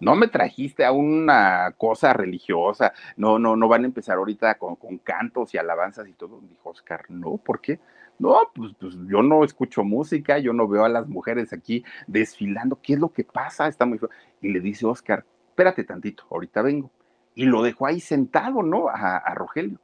No 0.00 0.14
me 0.16 0.28
trajiste 0.28 0.84
a 0.84 0.92
una 0.92 1.74
cosa 1.76 2.12
religiosa, 2.12 2.92
no, 3.16 3.38
no, 3.38 3.56
no 3.56 3.68
van 3.68 3.82
a 3.82 3.86
empezar 3.86 4.16
ahorita 4.18 4.56
con, 4.56 4.76
cantos 4.98 5.54
y 5.54 5.58
alabanzas 5.58 6.08
y 6.08 6.12
todo. 6.12 6.40
Dijo 6.48 6.70
Oscar, 6.70 7.04
no, 7.08 7.36
¿por 7.36 7.60
qué? 7.60 7.80
No, 8.18 8.36
pues, 8.54 8.72
pues, 8.78 8.94
yo 9.06 9.22
no 9.22 9.44
escucho 9.44 9.84
música, 9.84 10.38
yo 10.38 10.52
no 10.52 10.66
veo 10.66 10.84
a 10.84 10.88
las 10.88 11.06
mujeres 11.08 11.52
aquí 11.52 11.84
desfilando, 12.06 12.78
¿qué 12.82 12.94
es 12.94 12.98
lo 12.98 13.12
que 13.12 13.24
pasa? 13.24 13.68
Está 13.68 13.86
muy 13.86 13.98
feo. 13.98 14.10
Y 14.40 14.48
le 14.52 14.60
dice 14.60 14.86
Oscar, 14.86 15.24
espérate 15.48 15.84
tantito, 15.84 16.24
ahorita 16.30 16.62
vengo. 16.62 16.90
Y 17.34 17.44
lo 17.44 17.62
dejó 17.62 17.86
ahí 17.86 18.00
sentado, 18.00 18.62
¿no? 18.62 18.88
A, 18.88 19.18
a 19.18 19.34
Rogelio 19.34 19.78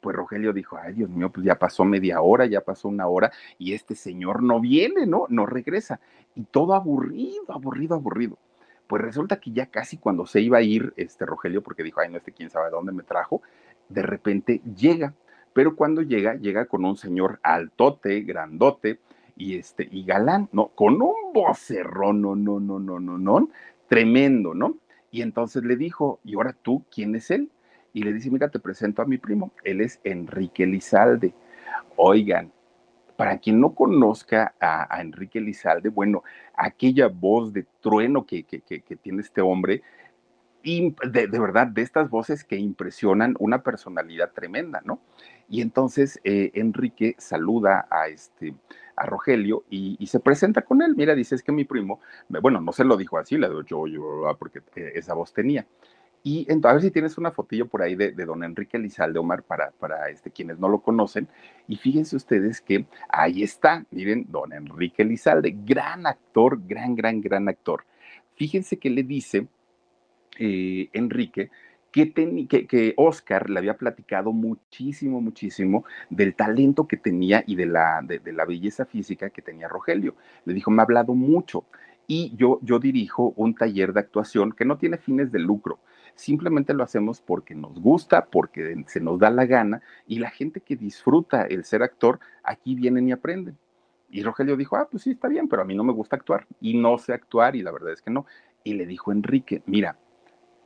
pues 0.00 0.14
Rogelio 0.14 0.52
dijo, 0.52 0.78
ay 0.80 0.94
Dios 0.94 1.10
mío, 1.10 1.30
pues 1.30 1.44
ya 1.44 1.58
pasó 1.58 1.84
media 1.84 2.20
hora, 2.20 2.46
ya 2.46 2.60
pasó 2.60 2.88
una 2.88 3.08
hora 3.08 3.32
y 3.58 3.74
este 3.74 3.96
señor 3.96 4.44
no 4.44 4.60
viene, 4.60 5.06
¿no? 5.06 5.26
No 5.28 5.44
regresa. 5.44 6.00
Y 6.36 6.44
todo 6.44 6.74
aburrido, 6.74 7.42
aburrido, 7.48 7.96
aburrido. 7.96 8.38
Pues 8.88 9.02
resulta 9.02 9.38
que 9.38 9.52
ya 9.52 9.66
casi 9.66 9.98
cuando 9.98 10.26
se 10.26 10.40
iba 10.40 10.58
a 10.58 10.62
ir 10.62 10.92
este 10.96 11.26
Rogelio, 11.26 11.62
porque 11.62 11.84
dijo, 11.84 12.00
ay, 12.00 12.08
no, 12.08 12.16
este 12.16 12.32
quién 12.32 12.50
sabe 12.50 12.70
dónde 12.70 12.90
me 12.90 13.04
trajo, 13.04 13.42
de 13.88 14.02
repente 14.02 14.60
llega, 14.76 15.14
pero 15.52 15.76
cuando 15.76 16.02
llega, 16.02 16.34
llega 16.34 16.66
con 16.66 16.84
un 16.84 16.96
señor 16.96 17.38
altote, 17.42 18.22
grandote, 18.22 18.98
y 19.36 19.56
este, 19.56 19.88
y 19.90 20.04
galán, 20.04 20.48
¿no? 20.52 20.68
Con 20.68 21.00
un 21.00 21.32
vocerrón, 21.32 22.20
no, 22.20 22.34
no, 22.34 22.58
no, 22.58 22.80
no, 22.80 22.98
no, 22.98 23.18
no, 23.18 23.48
tremendo, 23.86 24.52
¿no? 24.54 24.76
Y 25.10 25.22
entonces 25.22 25.62
le 25.64 25.76
dijo, 25.76 26.18
¿y 26.24 26.34
ahora 26.34 26.54
tú 26.60 26.84
quién 26.92 27.14
es 27.14 27.30
él? 27.30 27.50
Y 27.92 28.02
le 28.02 28.12
dice, 28.12 28.30
mira, 28.30 28.48
te 28.50 28.58
presento 28.58 29.00
a 29.00 29.06
mi 29.06 29.18
primo, 29.18 29.52
él 29.64 29.80
es 29.80 30.00
Enrique 30.02 30.66
Lizalde. 30.66 31.34
Oigan, 31.96 32.52
para 33.18 33.38
quien 33.38 33.58
no 33.58 33.74
conozca 33.74 34.54
a, 34.60 35.00
Enrique 35.00 35.40
Lizalde, 35.40 35.88
bueno, 35.88 36.22
aquella 36.54 37.08
voz 37.08 37.52
de 37.52 37.66
trueno 37.80 38.24
que, 38.24 38.44
tiene 39.02 39.22
este 39.22 39.40
hombre, 39.40 39.82
de, 40.62 41.26
de, 41.26 41.40
verdad, 41.40 41.66
de 41.66 41.82
estas 41.82 42.10
voces 42.10 42.44
que 42.44 42.54
impresionan 42.54 43.34
una 43.40 43.64
personalidad 43.64 44.30
tremenda, 44.30 44.82
¿no? 44.84 45.00
Y 45.48 45.62
entonces 45.62 46.20
eh, 46.22 46.52
Enrique 46.54 47.16
saluda 47.18 47.88
a 47.90 48.06
este 48.06 48.54
a 48.94 49.04
Rogelio 49.06 49.64
y, 49.68 50.06
se 50.06 50.20
presenta 50.20 50.62
con 50.62 50.80
él. 50.80 50.94
Mira, 50.96 51.16
dice, 51.16 51.34
es 51.34 51.42
que 51.42 51.50
mi 51.50 51.64
primo, 51.64 52.00
bueno, 52.28 52.60
no 52.60 52.72
se 52.72 52.84
lo 52.84 52.96
dijo 52.96 53.18
así, 53.18 53.34
digo 53.34 53.62
yo, 53.64 53.88
yo, 53.88 54.28
ah, 54.28 54.36
porque 54.38 54.60
eh, 54.76 54.92
esa 54.94 55.14
voz 55.14 55.32
tenía. 55.32 55.66
Y 56.22 56.46
entonces, 56.48 56.70
a 56.70 56.72
ver 56.74 56.82
si 56.82 56.90
tienes 56.90 57.16
una 57.16 57.30
fotillo 57.30 57.66
por 57.66 57.82
ahí 57.82 57.94
de, 57.94 58.12
don 58.12 58.42
Enrique 58.42 58.78
Lizalde 58.78 59.18
Omar 59.18 59.42
para, 59.42 59.70
para 59.72 60.10
este, 60.10 60.30
quienes 60.30 60.58
no 60.58 60.68
lo 60.68 60.80
conocen. 60.80 61.28
Y 61.68 61.76
fíjense 61.76 62.16
ustedes 62.16 62.60
que 62.60 62.86
ahí 63.08 63.42
está, 63.42 63.86
miren, 63.90 64.26
don 64.28 64.52
Enrique 64.52 65.04
Lizalde, 65.04 65.56
gran 65.64 66.06
actor, 66.06 66.60
gran, 66.66 66.94
gran, 66.94 67.20
gran 67.20 67.48
actor. 67.48 67.84
Fíjense 68.34 68.78
que 68.78 68.90
le 68.90 69.02
dice 69.02 69.46
eh, 70.38 70.88
Enrique 70.92 71.50
que, 71.90 72.12
que, 72.12 72.66
que, 72.66 72.94
Oscar 72.96 73.48
le 73.48 73.58
había 73.58 73.76
platicado 73.76 74.32
muchísimo, 74.32 75.20
muchísimo 75.20 75.84
del 76.10 76.34
talento 76.34 76.86
que 76.86 76.96
tenía 76.96 77.42
y 77.46 77.56
de 77.56 77.66
la, 77.66 78.00
de, 78.02 78.18
de 78.18 78.32
la 78.32 78.44
belleza 78.44 78.84
física 78.84 79.30
que 79.30 79.42
tenía 79.42 79.68
Rogelio. 79.68 80.14
Le 80.44 80.54
dijo, 80.54 80.70
me 80.70 80.82
ha 80.82 80.84
hablado 80.84 81.14
mucho 81.14 81.64
y 82.06 82.34
yo, 82.36 82.58
yo 82.62 82.78
dirijo 82.78 83.32
un 83.36 83.54
taller 83.54 83.92
de 83.92 84.00
actuación 84.00 84.52
que 84.52 84.64
no 84.64 84.78
tiene 84.78 84.98
fines 84.98 85.32
de 85.32 85.38
lucro 85.38 85.78
simplemente 86.18 86.74
lo 86.74 86.82
hacemos 86.82 87.20
porque 87.20 87.54
nos 87.54 87.80
gusta, 87.80 88.26
porque 88.26 88.84
se 88.88 89.00
nos 89.00 89.20
da 89.20 89.30
la 89.30 89.46
gana 89.46 89.80
y 90.06 90.18
la 90.18 90.30
gente 90.30 90.60
que 90.60 90.76
disfruta 90.76 91.42
el 91.42 91.64
ser 91.64 91.82
actor, 91.82 92.18
aquí 92.42 92.74
vienen 92.74 93.08
y 93.08 93.12
aprenden. 93.12 93.56
Y 94.10 94.22
Rogelio 94.22 94.56
dijo, 94.56 94.76
ah, 94.76 94.88
pues 94.90 95.04
sí, 95.04 95.12
está 95.12 95.28
bien, 95.28 95.48
pero 95.48 95.62
a 95.62 95.64
mí 95.64 95.74
no 95.74 95.84
me 95.84 95.92
gusta 95.92 96.16
actuar 96.16 96.46
y 96.60 96.76
no 96.76 96.98
sé 96.98 97.12
actuar 97.12 97.54
y 97.54 97.62
la 97.62 97.70
verdad 97.70 97.92
es 97.92 98.02
que 98.02 98.10
no. 98.10 98.26
Y 98.64 98.74
le 98.74 98.84
dijo 98.84 99.12
Enrique, 99.12 99.62
mira, 99.66 99.96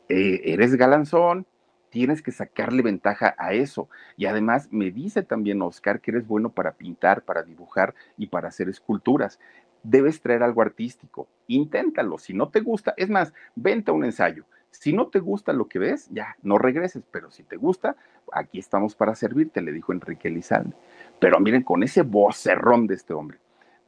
eh, 0.08 0.40
eres 0.44 0.74
galanzón, 0.74 1.46
tienes 1.90 2.22
que 2.22 2.32
sacarle 2.32 2.82
ventaja 2.82 3.34
a 3.36 3.52
eso. 3.52 3.90
Y 4.16 4.24
además 4.24 4.68
me 4.70 4.90
dice 4.90 5.22
también 5.22 5.60
Oscar 5.60 6.00
que 6.00 6.12
eres 6.12 6.26
bueno 6.26 6.48
para 6.48 6.72
pintar, 6.72 7.22
para 7.22 7.42
dibujar 7.42 7.94
y 8.16 8.28
para 8.28 8.48
hacer 8.48 8.70
esculturas. 8.70 9.38
Debes 9.82 10.22
traer 10.22 10.42
algo 10.42 10.62
artístico. 10.62 11.28
Inténtalo. 11.46 12.16
Si 12.16 12.32
no 12.32 12.48
te 12.48 12.60
gusta, 12.60 12.94
es 12.96 13.10
más, 13.10 13.34
vente 13.54 13.90
a 13.90 13.94
un 13.94 14.04
ensayo. 14.04 14.46
Si 14.72 14.92
no 14.92 15.06
te 15.08 15.20
gusta 15.20 15.52
lo 15.52 15.68
que 15.68 15.78
ves, 15.78 16.08
ya, 16.10 16.36
no 16.42 16.58
regreses, 16.58 17.04
pero 17.10 17.30
si 17.30 17.44
te 17.44 17.56
gusta, 17.56 17.94
aquí 18.32 18.58
estamos 18.58 18.96
para 18.96 19.14
servirte, 19.14 19.60
le 19.60 19.70
dijo 19.70 19.92
Enrique 19.92 20.30
Lizalde. 20.30 20.74
Pero 21.20 21.38
miren, 21.38 21.62
con 21.62 21.82
ese 21.82 22.02
vocerrón 22.02 22.86
de 22.86 22.94
este 22.94 23.12
hombre, 23.12 23.38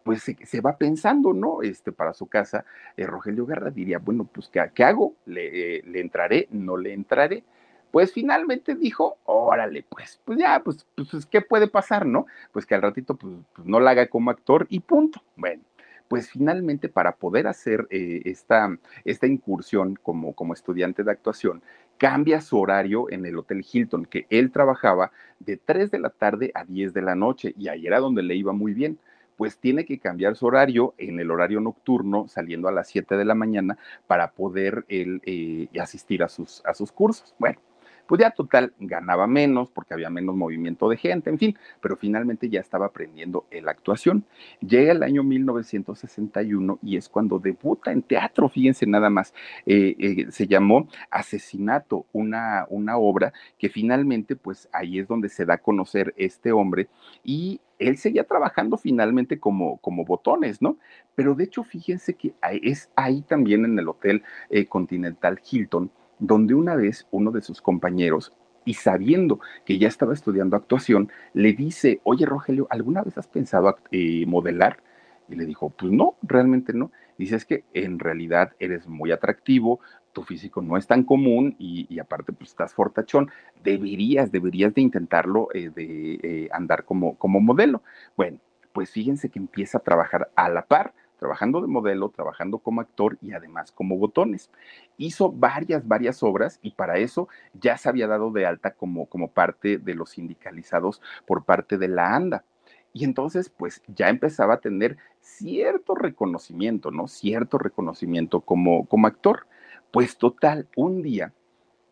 pues 0.05 0.23
se, 0.23 0.61
va 0.61 0.77
pensando, 0.77 1.33
¿no? 1.33 1.62
Este, 1.62 1.90
para 1.90 2.12
su 2.12 2.27
casa, 2.27 2.66
eh, 2.97 3.07
Rogelio 3.07 3.47
Guerra 3.47 3.70
diría, 3.70 3.99
bueno, 3.99 4.29
pues, 4.31 4.51
¿qué, 4.51 4.85
hago? 4.85 5.14
¿Le, 5.25 5.83
¿Le, 5.83 6.01
entraré? 6.01 6.47
¿No 6.51 6.77
le 6.77 6.92
entraré? 6.92 7.42
Pues 7.90 8.12
finalmente 8.12 8.75
dijo, 8.75 9.16
órale, 9.25 9.85
pues, 9.88 10.20
pues 10.25 10.38
ya, 10.38 10.61
pues, 10.62 10.87
pues, 10.94 11.09
pues 11.11 11.27
¿qué 11.27 11.40
puede 11.40 11.68
pasar, 11.68 12.05
no? 12.05 12.27
Pues 12.53 12.66
que 12.66 12.75
al 12.75 12.83
ratito, 12.83 13.16
pues, 13.16 13.35
pues 13.55 13.66
no 13.66 13.81
la 13.81 13.92
haga 13.92 14.07
como 14.09 14.31
actor 14.31 14.66
y 14.68 14.81
punto. 14.81 15.23
Bueno, 15.37 15.62
pues 16.08 16.30
finalmente 16.30 16.88
para 16.88 17.16
poder 17.16 17.46
hacer 17.46 17.86
eh, 17.90 18.22
esta, 18.24 18.76
esta 19.04 19.26
incursión 19.26 19.98
como, 20.02 20.34
como 20.34 20.54
estudiante 20.54 21.02
de 21.02 21.12
actuación, 21.12 21.62
cambia 21.98 22.40
su 22.40 22.58
horario 22.58 23.10
en 23.10 23.24
el 23.26 23.38
Hotel 23.38 23.64
Hilton, 23.70 24.06
que 24.06 24.26
él 24.30 24.50
trabajaba 24.50 25.12
de 25.38 25.56
3 25.56 25.90
de 25.90 25.98
la 25.98 26.10
tarde 26.10 26.50
a 26.54 26.64
10 26.64 26.92
de 26.92 27.02
la 27.02 27.14
noche 27.14 27.54
y 27.56 27.68
ahí 27.68 27.86
era 27.86 28.00
donde 28.00 28.22
le 28.22 28.34
iba 28.34 28.52
muy 28.52 28.74
bien 28.74 28.98
pues 29.36 29.58
tiene 29.58 29.84
que 29.84 29.98
cambiar 29.98 30.36
su 30.36 30.46
horario 30.46 30.94
en 30.98 31.18
el 31.18 31.30
horario 31.30 31.60
nocturno, 31.60 32.28
saliendo 32.28 32.68
a 32.68 32.72
las 32.72 32.88
7 32.88 33.16
de 33.16 33.24
la 33.24 33.34
mañana, 33.34 33.78
para 34.06 34.30
poder 34.30 34.84
él 34.88 35.20
eh, 35.24 35.68
asistir 35.80 36.22
a 36.22 36.28
sus, 36.28 36.62
a 36.64 36.74
sus 36.74 36.92
cursos. 36.92 37.34
Bueno, 37.38 37.58
pues 38.06 38.20
ya 38.20 38.30
total 38.30 38.72
ganaba 38.78 39.26
menos 39.26 39.70
porque 39.70 39.94
había 39.94 40.10
menos 40.10 40.36
movimiento 40.36 40.88
de 40.88 40.96
gente, 40.96 41.30
en 41.30 41.38
fin, 41.38 41.58
pero 41.80 41.96
finalmente 41.96 42.48
ya 42.48 42.60
estaba 42.60 42.86
aprendiendo 42.86 43.46
la 43.50 43.70
actuación. 43.70 44.24
Llega 44.60 44.92
el 44.92 45.02
año 45.02 45.22
1961 45.22 46.78
y 46.82 46.96
es 46.96 47.08
cuando 47.08 47.38
debuta 47.38 47.92
en 47.92 48.02
teatro, 48.02 48.48
fíjense 48.48 48.86
nada 48.86 49.10
más, 49.10 49.34
eh, 49.66 49.96
eh, 49.98 50.26
se 50.30 50.46
llamó 50.46 50.88
Asesinato, 51.10 52.06
una, 52.12 52.66
una 52.68 52.96
obra 52.96 53.32
que 53.58 53.68
finalmente 53.68 54.36
pues 54.36 54.68
ahí 54.72 54.98
es 54.98 55.08
donde 55.08 55.28
se 55.28 55.44
da 55.44 55.54
a 55.54 55.58
conocer 55.58 56.14
este 56.16 56.52
hombre 56.52 56.88
y 57.22 57.60
él 57.78 57.96
seguía 57.98 58.24
trabajando 58.24 58.76
finalmente 58.76 59.38
como, 59.38 59.78
como 59.78 60.04
botones, 60.04 60.62
¿no? 60.62 60.78
Pero 61.14 61.34
de 61.34 61.44
hecho, 61.44 61.64
fíjense 61.64 62.14
que 62.14 62.34
es 62.62 62.90
ahí 62.96 63.22
también 63.22 63.64
en 63.64 63.78
el 63.78 63.88
Hotel 63.88 64.22
eh, 64.50 64.66
Continental 64.66 65.40
Hilton 65.50 65.90
donde 66.18 66.55
una 66.55 66.74
vez 66.77 67.07
uno 67.11 67.31
de 67.31 67.42
sus 67.42 67.61
compañeros, 67.61 68.33
y 68.64 68.74
sabiendo 68.74 69.40
que 69.64 69.79
ya 69.79 69.88
estaba 69.88 70.14
estudiando 70.14 70.57
actuación, 70.57 71.11
le 71.35 71.53
dice, 71.53 72.00
oye 72.05 72.27
Rogelio, 72.27 72.66
¿alguna 72.70 73.03
vez 73.03 73.18
has 73.18 73.29
pensado 73.29 73.77
eh, 73.90 74.24
modelar? 74.27 74.83
Y 75.29 75.37
le 75.37 75.46
dijo, 75.46 75.70
pues 75.70 75.92
no, 75.92 76.16
realmente 76.22 76.72
no. 76.72 76.90
Dice, 77.16 77.37
es 77.37 77.44
que 77.44 77.64
en 77.72 77.98
realidad 77.98 78.53
eres 78.59 78.87
muy 78.87 79.12
atractivo, 79.12 79.81
tu 80.12 80.22
físico 80.22 80.62
no 80.62 80.77
es 80.77 80.87
tan 80.87 81.03
común 81.03 81.57
y, 81.59 81.98
aparte 81.98 82.33
pues 82.33 82.50
estás 82.50 82.72
fortachón, 82.72 83.31
deberías, 83.62 84.31
deberías 84.31 84.74
de 84.74 84.81
intentarlo 84.81 85.48
eh, 85.53 85.70
de 85.74 86.20
eh, 86.22 86.48
andar 86.53 86.85
como, 86.85 87.16
como 87.16 87.40
modelo. 87.40 87.83
Bueno, 88.16 88.38
pues 88.72 88.90
fíjense 88.90 89.29
que 89.29 89.38
empieza 89.38 89.79
a 89.79 89.83
trabajar 89.83 90.31
a 90.37 90.48
la 90.48 90.66
par 90.66 90.94
trabajando 91.18 91.61
de 91.61 91.66
modelo, 91.66 92.09
trabajando 92.11 92.59
como 92.59 92.81
actor 92.81 93.18
y 93.20 93.33
además 93.33 93.72
como 93.72 93.96
botones. 93.96 94.50
Hizo 94.96 95.33
varias, 95.33 95.87
varias 95.87 96.22
obras 96.22 96.59
y 96.62 96.72
para 96.72 96.98
eso 96.98 97.29
ya 97.53 97.77
se 97.77 97.88
había 97.88 98.07
dado 98.07 98.31
de 98.31 98.46
alta 98.46 98.72
como, 98.72 99.07
como 99.07 99.29
parte 99.29 99.79
de 99.79 99.94
los 99.94 100.11
sindicalizados 100.11 101.00
por 101.27 101.44
parte 101.44 101.79
de 101.79 101.88
la 101.88 102.14
ANDA. 102.14 102.44
Y 102.92 103.05
entonces, 103.05 103.50
pues 103.50 103.83
ya 103.88 104.09
empezaba 104.09 104.55
a 104.55 104.61
tener 104.61 104.96
cierto 105.20 105.96
reconocimiento, 105.96 106.92
¿no? 106.92 107.09
Cierto 107.09 107.59
reconocimiento 107.59 108.40
como, 108.40 108.87
como 108.87 109.09
actor. 109.09 109.46
Pues 109.90 110.16
total, 110.16 110.68
un 110.77 111.03
día 111.03 111.33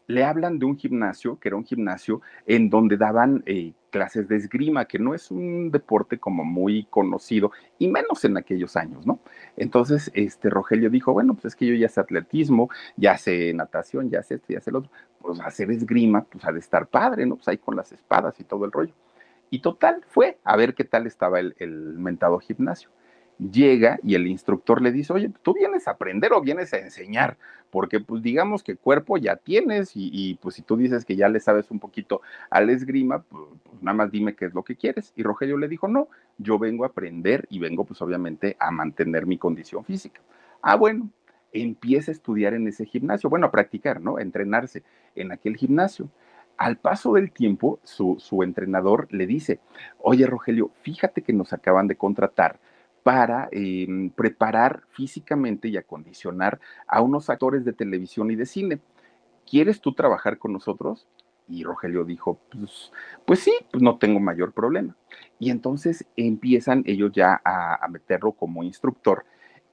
le 0.06 0.24
hablan 0.24 0.58
de 0.58 0.66
un 0.66 0.76
gimnasio, 0.76 1.38
que 1.38 1.48
era 1.48 1.56
un 1.56 1.64
gimnasio 1.64 2.20
en 2.46 2.70
donde 2.70 2.96
daban 2.96 3.42
eh, 3.46 3.72
clases 3.90 4.28
de 4.28 4.36
esgrima, 4.36 4.86
que 4.86 4.98
no 4.98 5.14
es 5.14 5.30
un 5.30 5.70
deporte 5.70 6.18
como 6.18 6.44
muy 6.44 6.84
conocido, 6.84 7.52
y 7.78 7.88
menos 7.88 8.24
en 8.24 8.36
aquellos 8.36 8.76
años, 8.76 9.06
¿no? 9.06 9.20
Entonces, 9.56 10.10
este 10.14 10.50
Rogelio 10.50 10.90
dijo, 10.90 11.12
bueno, 11.12 11.34
pues 11.34 11.46
es 11.46 11.56
que 11.56 11.66
yo 11.66 11.74
ya 11.74 11.88
sé 11.88 12.00
atletismo, 12.00 12.70
ya 12.96 13.16
sé 13.18 13.52
natación, 13.54 14.10
ya 14.10 14.22
sé 14.22 14.36
esto, 14.36 14.52
ya 14.52 14.60
sé 14.60 14.70
lo 14.70 14.80
otro, 14.80 14.90
pues 15.20 15.40
hacer 15.40 15.70
esgrima, 15.70 16.24
pues 16.24 16.44
ha 16.44 16.52
de 16.52 16.60
estar 16.60 16.86
padre, 16.88 17.26
¿no? 17.26 17.36
Pues 17.36 17.48
ahí 17.48 17.58
con 17.58 17.76
las 17.76 17.92
espadas 17.92 18.38
y 18.40 18.44
todo 18.44 18.64
el 18.64 18.72
rollo. 18.72 18.94
Y 19.50 19.60
total, 19.60 20.02
fue 20.08 20.38
a 20.44 20.56
ver 20.56 20.74
qué 20.74 20.84
tal 20.84 21.06
estaba 21.06 21.38
el, 21.38 21.54
el 21.58 21.70
mentado 21.98 22.38
gimnasio 22.38 22.88
llega 23.50 23.98
y 24.02 24.14
el 24.14 24.26
instructor 24.26 24.82
le 24.82 24.92
dice, 24.92 25.12
oye, 25.12 25.30
¿tú 25.42 25.54
vienes 25.54 25.88
a 25.88 25.92
aprender 25.92 26.32
o 26.32 26.40
vienes 26.40 26.72
a 26.72 26.78
enseñar? 26.78 27.36
Porque 27.70 28.00
pues 28.00 28.22
digamos 28.22 28.62
que 28.62 28.76
cuerpo 28.76 29.16
ya 29.16 29.36
tienes 29.36 29.92
y, 29.94 30.38
pues 30.42 30.56
si 30.56 30.62
tú 30.62 30.76
dices 30.76 31.04
que 31.04 31.16
ya 31.16 31.28
le 31.28 31.40
sabes 31.40 31.70
un 31.70 31.80
poquito 31.80 32.20
al 32.50 32.68
esgrima, 32.70 33.22
pues, 33.22 33.44
nada 33.80 33.96
más 33.96 34.10
dime 34.10 34.34
qué 34.34 34.44
es 34.44 34.54
lo 34.54 34.62
que 34.62 34.76
quieres. 34.76 35.12
Y 35.16 35.22
Rogelio 35.22 35.56
le 35.56 35.68
dijo, 35.68 35.88
no, 35.88 36.08
yo 36.38 36.58
vengo 36.58 36.84
a 36.84 36.88
aprender 36.88 37.46
y 37.48 37.58
vengo 37.58 37.84
pues 37.84 38.00
obviamente 38.02 38.56
a 38.60 38.70
mantener 38.70 39.26
mi 39.26 39.38
condición 39.38 39.84
física. 39.84 40.20
Ah, 40.60 40.76
bueno, 40.76 41.08
empieza 41.52 42.10
a 42.10 42.14
estudiar 42.14 42.54
en 42.54 42.68
ese 42.68 42.84
gimnasio, 42.84 43.30
bueno, 43.30 43.46
a 43.46 43.50
practicar, 43.50 44.00
¿no? 44.00 44.18
A 44.18 44.22
entrenarse 44.22 44.82
en 45.14 45.32
aquel 45.32 45.56
gimnasio. 45.56 46.10
Al 46.58 46.76
paso 46.76 47.14
del 47.14 47.32
tiempo, 47.32 47.80
su, 47.82 48.16
su 48.20 48.42
entrenador 48.42 49.08
le 49.10 49.26
dice, 49.26 49.60
oye 49.98 50.26
Rogelio, 50.26 50.70
fíjate 50.82 51.22
que 51.22 51.32
nos 51.32 51.52
acaban 51.52 51.88
de 51.88 51.96
contratar 51.96 52.60
para 53.02 53.48
em, 53.52 54.10
preparar 54.10 54.82
físicamente 54.90 55.68
y 55.68 55.76
acondicionar 55.76 56.60
a 56.86 57.00
unos 57.00 57.30
actores 57.30 57.64
de 57.64 57.72
televisión 57.72 58.30
y 58.30 58.36
de 58.36 58.46
cine. 58.46 58.80
¿Quieres 59.48 59.80
tú 59.80 59.92
trabajar 59.92 60.38
con 60.38 60.52
nosotros? 60.52 61.08
Y 61.48 61.64
Rogelio 61.64 62.04
dijo, 62.04 62.40
pues, 62.50 62.92
pues 63.26 63.40
sí, 63.40 63.52
pues 63.70 63.82
no 63.82 63.98
tengo 63.98 64.20
mayor 64.20 64.52
problema. 64.52 64.96
Y 65.38 65.50
entonces 65.50 66.06
empiezan 66.16 66.84
ellos 66.86 67.10
ya 67.12 67.40
a 67.44 67.86
meterlo 67.88 68.32
como 68.32 68.62
instructor 68.62 69.24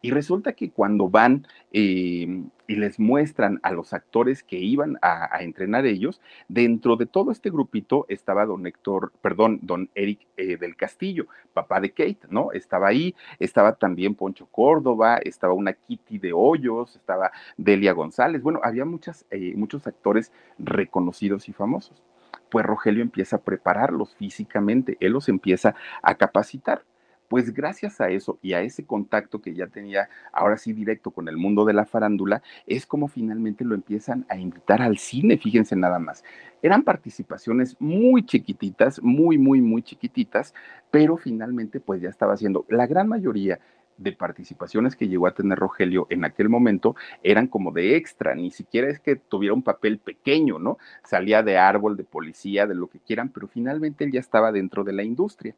y 0.02 0.12
resulta 0.12 0.54
que 0.54 0.72
cuando 0.72 1.10
van 1.10 1.46
eh, 1.72 2.44
y 2.70 2.76
les 2.76 3.00
muestran 3.00 3.60
a 3.64 3.72
los 3.72 3.94
actores 3.94 4.44
que 4.44 4.58
iban 4.58 5.00
a, 5.02 5.42
entrenar 5.42 5.88
ellos, 5.88 6.22
dentro 6.48 6.98
de 6.98 7.08
todo 7.08 7.32
este 7.32 7.50
grupito 7.50 8.06
estaba 8.10 8.46
don 8.46 8.68
Héctor, 8.68 9.12
perdón, 9.24 9.58
don 9.64 9.90
Eric 9.96 10.28
eh, 10.38 10.56
del 10.56 10.76
Castillo, 10.76 11.26
papá 11.54 11.82
de 11.82 11.90
Kate, 11.90 12.20
¿no? 12.30 12.52
Estaba 12.52 12.88
ahí, 12.88 13.16
estaba 13.40 13.74
también 13.74 14.14
Poncho 14.14 14.46
Córdoba, 14.46 15.18
estaba 15.18 15.54
una 15.54 15.74
Kitty 15.74 16.20
de 16.20 16.32
Hoyos, 16.32 16.96
estaba 16.96 17.32
Delia 17.58 17.94
González, 17.94 18.44
bueno, 18.44 18.60
había 18.64 18.86
muchas, 18.86 19.26
eh, 19.32 19.54
muchos 19.56 19.88
actores 19.88 20.32
reconocidos 20.60 21.50
y 21.50 21.54
famosos. 21.54 22.04
Pues 22.52 22.68
Rogelio 22.68 23.02
empieza 23.02 23.38
a 23.38 23.42
prepararlos 23.42 24.16
físicamente, 24.16 24.96
él 25.00 25.14
los 25.14 25.28
empieza 25.28 25.74
a 26.04 26.14
capacitar. 26.14 26.84
Pues 27.30 27.54
gracias 27.54 28.02
a 28.02 28.10
eso 28.10 28.40
y 28.42 28.54
a 28.54 28.62
ese 28.62 28.86
contacto 28.86 29.40
que 29.40 29.54
ya 29.54 29.68
tenía 29.68 30.10
ahora 30.34 30.58
sí 30.58 30.74
directo 30.74 31.12
con 31.12 31.30
el 31.30 31.38
mundo 31.38 31.64
de 31.64 31.74
la 31.74 31.86
farándula, 31.86 32.42
es 32.66 32.88
como 32.88 33.08
finalmente 33.08 33.64
lo 33.64 33.76
empiezan 33.76 34.26
a 34.30 34.38
invitar 34.38 34.82
al 34.82 34.98
cine, 34.98 35.38
fíjense 35.38 35.76
nada 35.76 36.00
más. 36.00 36.24
Eran 36.64 36.84
participaciones 36.84 37.78
muy 37.80 38.26
chiquititas, 38.26 39.02
muy, 39.04 39.38
muy, 39.38 39.62
muy 39.62 39.84
chiquititas, 39.84 40.56
pero 40.90 41.18
finalmente 41.18 41.80
pues 41.80 42.02
ya 42.02 42.10
estaba 42.10 42.34
haciendo 42.34 42.66
la 42.68 42.88
gran 42.88 43.08
mayoría 43.08 43.60
de 44.00 44.14
participaciones 44.14 44.96
que 44.96 45.08
llegó 45.08 45.28
a 45.28 45.34
tener 45.34 45.60
Rogelio 45.60 46.08
en 46.10 46.26
aquel 46.26 46.50
momento 46.50 46.96
eran 47.22 47.48
como 47.48 47.72
de 47.72 47.96
extra, 47.96 48.34
ni 48.34 48.50
siquiera 48.50 48.90
es 48.90 49.00
que 49.00 49.18
tuviera 49.18 49.54
un 49.54 49.62
papel 49.62 50.00
pequeño, 50.00 50.58
¿no? 50.58 50.78
Salía 51.04 51.44
de 51.44 51.58
árbol, 51.58 51.96
de 51.96 52.06
policía, 52.06 52.66
de 52.66 52.76
lo 52.76 52.88
que 52.88 53.00
quieran, 53.00 53.30
pero 53.30 53.48
finalmente 53.48 54.06
él 54.06 54.12
ya 54.12 54.20
estaba 54.20 54.52
dentro 54.52 54.84
de 54.84 54.94
la 54.94 55.04
industria. 55.04 55.54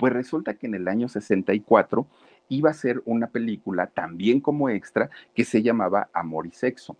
Pues 0.00 0.14
resulta 0.14 0.54
que 0.54 0.66
en 0.66 0.74
el 0.74 0.88
año 0.88 1.10
64 1.10 2.06
iba 2.48 2.70
a 2.70 2.72
ser 2.72 3.02
una 3.04 3.26
película 3.26 3.86
también 3.86 4.40
como 4.40 4.70
extra 4.70 5.10
que 5.34 5.44
se 5.44 5.62
llamaba 5.62 6.08
Amor 6.14 6.46
y 6.46 6.52
Sexo. 6.52 6.96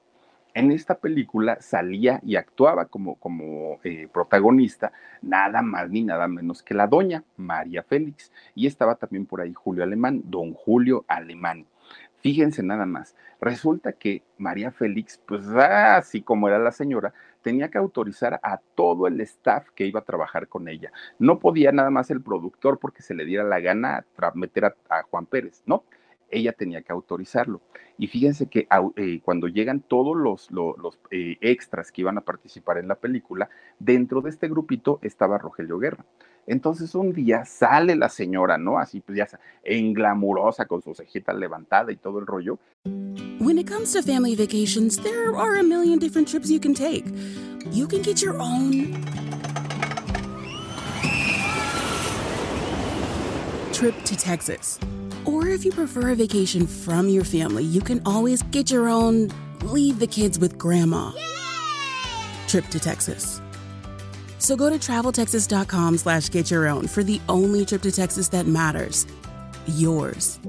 En 0.52 0.70
esta 0.70 0.98
película 0.98 1.56
salía 1.62 2.20
y 2.22 2.36
actuaba 2.36 2.84
como, 2.84 3.14
como 3.14 3.80
eh, 3.84 4.06
protagonista 4.12 4.92
nada 5.22 5.62
más 5.62 5.88
ni 5.88 6.02
nada 6.02 6.28
menos 6.28 6.62
que 6.62 6.74
la 6.74 6.86
doña 6.86 7.24
María 7.38 7.82
Félix. 7.82 8.30
Y 8.54 8.66
estaba 8.66 8.96
también 8.96 9.24
por 9.24 9.40
ahí 9.40 9.54
Julio 9.54 9.82
Alemán, 9.82 10.20
don 10.26 10.52
Julio 10.52 11.06
Alemán. 11.08 11.64
Fíjense 12.20 12.62
nada 12.62 12.85
más, 12.85 13.16
resulta 13.40 13.92
que 13.92 14.22
María 14.37 14.70
Félix, 14.72 15.18
pues 15.26 15.46
así 15.48 16.20
como 16.20 16.48
era 16.48 16.59
la 16.59 16.70
señora, 16.70 17.14
tenía 17.42 17.70
que 17.70 17.78
autorizar 17.78 18.38
a 18.42 18.59
todo 18.74 19.06
el 19.06 19.20
staff 19.22 19.68
que 19.74 19.87
iba 19.87 20.00
a 20.00 20.04
trabajar 20.04 20.46
con 20.46 20.68
ella. 20.68 20.92
No 21.18 21.38
podía 21.38 21.72
nada 21.72 21.90
más 21.90 22.11
el 22.11 22.20
productor 22.20 22.78
porque 22.78 23.02
se 23.02 23.14
le 23.14 23.24
diera 23.24 23.44
la 23.44 23.61
gana 23.61 24.04
meter 24.35 24.66
a, 24.66 25.02
Juan 25.04 25.24
Pérez, 25.24 25.62
¿no? 25.64 25.85
Ella 26.30 26.52
tenía 26.52 26.83
que 26.83 26.92
autorizarlo. 26.92 27.62
Y 27.98 28.06
fíjense 28.06 28.46
que 28.48 28.68
eh, 28.96 29.20
cuando 29.24 29.48
llegan 29.48 29.80
todos 29.80 30.16
los, 30.16 30.50
los, 30.50 30.98
eh, 31.11 31.38
extras 31.40 31.90
que 31.90 32.02
iban 32.02 32.18
a 32.18 32.20
participar 32.20 32.76
en 32.78 32.87
la 32.87 32.96
película, 32.96 33.48
dentro 33.78 34.20
de 34.20 34.30
este 34.30 34.48
grupito 34.48 34.98
estaba 35.02 35.38
Rogelio 35.38 35.78
Guerra. 35.78 36.04
Entonces 36.50 36.96
un 36.96 37.12
día 37.12 37.44
sale 37.44 37.94
la 37.94 38.08
señora, 38.08 38.58
¿no? 38.58 38.76
Así 38.76 39.00
pues 39.00 39.16
ya 39.16 39.28
englamurosa 39.62 40.66
con 40.66 40.82
su 40.82 40.92
cejita 40.94 41.32
levantada 41.32 41.92
y 41.92 41.96
todo 41.96 42.18
el 42.18 42.26
rollo. 42.26 42.58
When 43.38 43.56
it 43.56 43.68
comes 43.68 43.92
to 43.92 44.02
family 44.02 44.34
vacations, 44.34 44.98
there 44.98 45.32
are 45.36 45.60
a 45.60 45.62
million 45.62 46.00
different 46.00 46.26
trips 46.28 46.50
you 46.50 46.58
can 46.58 46.74
take. 46.74 47.04
You 47.70 47.86
can 47.86 48.02
get 48.02 48.20
your 48.20 48.36
own 48.40 48.96
trip 53.72 53.94
to 54.04 54.16
Texas. 54.16 54.80
Or 55.24 55.46
if 55.46 55.64
you 55.64 55.70
prefer 55.70 56.10
a 56.10 56.16
vacation 56.16 56.66
from 56.66 57.08
your 57.08 57.24
family, 57.24 57.62
you 57.62 57.80
can 57.80 58.02
always 58.04 58.42
get 58.50 58.72
your 58.72 58.88
own 58.88 59.30
leave 59.62 60.00
the 60.00 60.08
kids 60.08 60.36
with 60.40 60.58
grandma 60.58 61.12
trip 62.48 62.66
to 62.70 62.80
Texas. 62.80 63.40
So 64.50 64.56
go 64.56 64.68
to 64.68 64.80
traveltexas.com 64.80 65.98
slash 65.98 66.28
get 66.28 66.50
your 66.50 66.66
own 66.66 66.88
for 66.88 67.04
the 67.04 67.20
only 67.28 67.64
trip 67.64 67.82
to 67.82 67.92
Texas 67.92 68.28
that 68.30 68.48
matters. 68.48 69.06
Yours. 69.68 70.40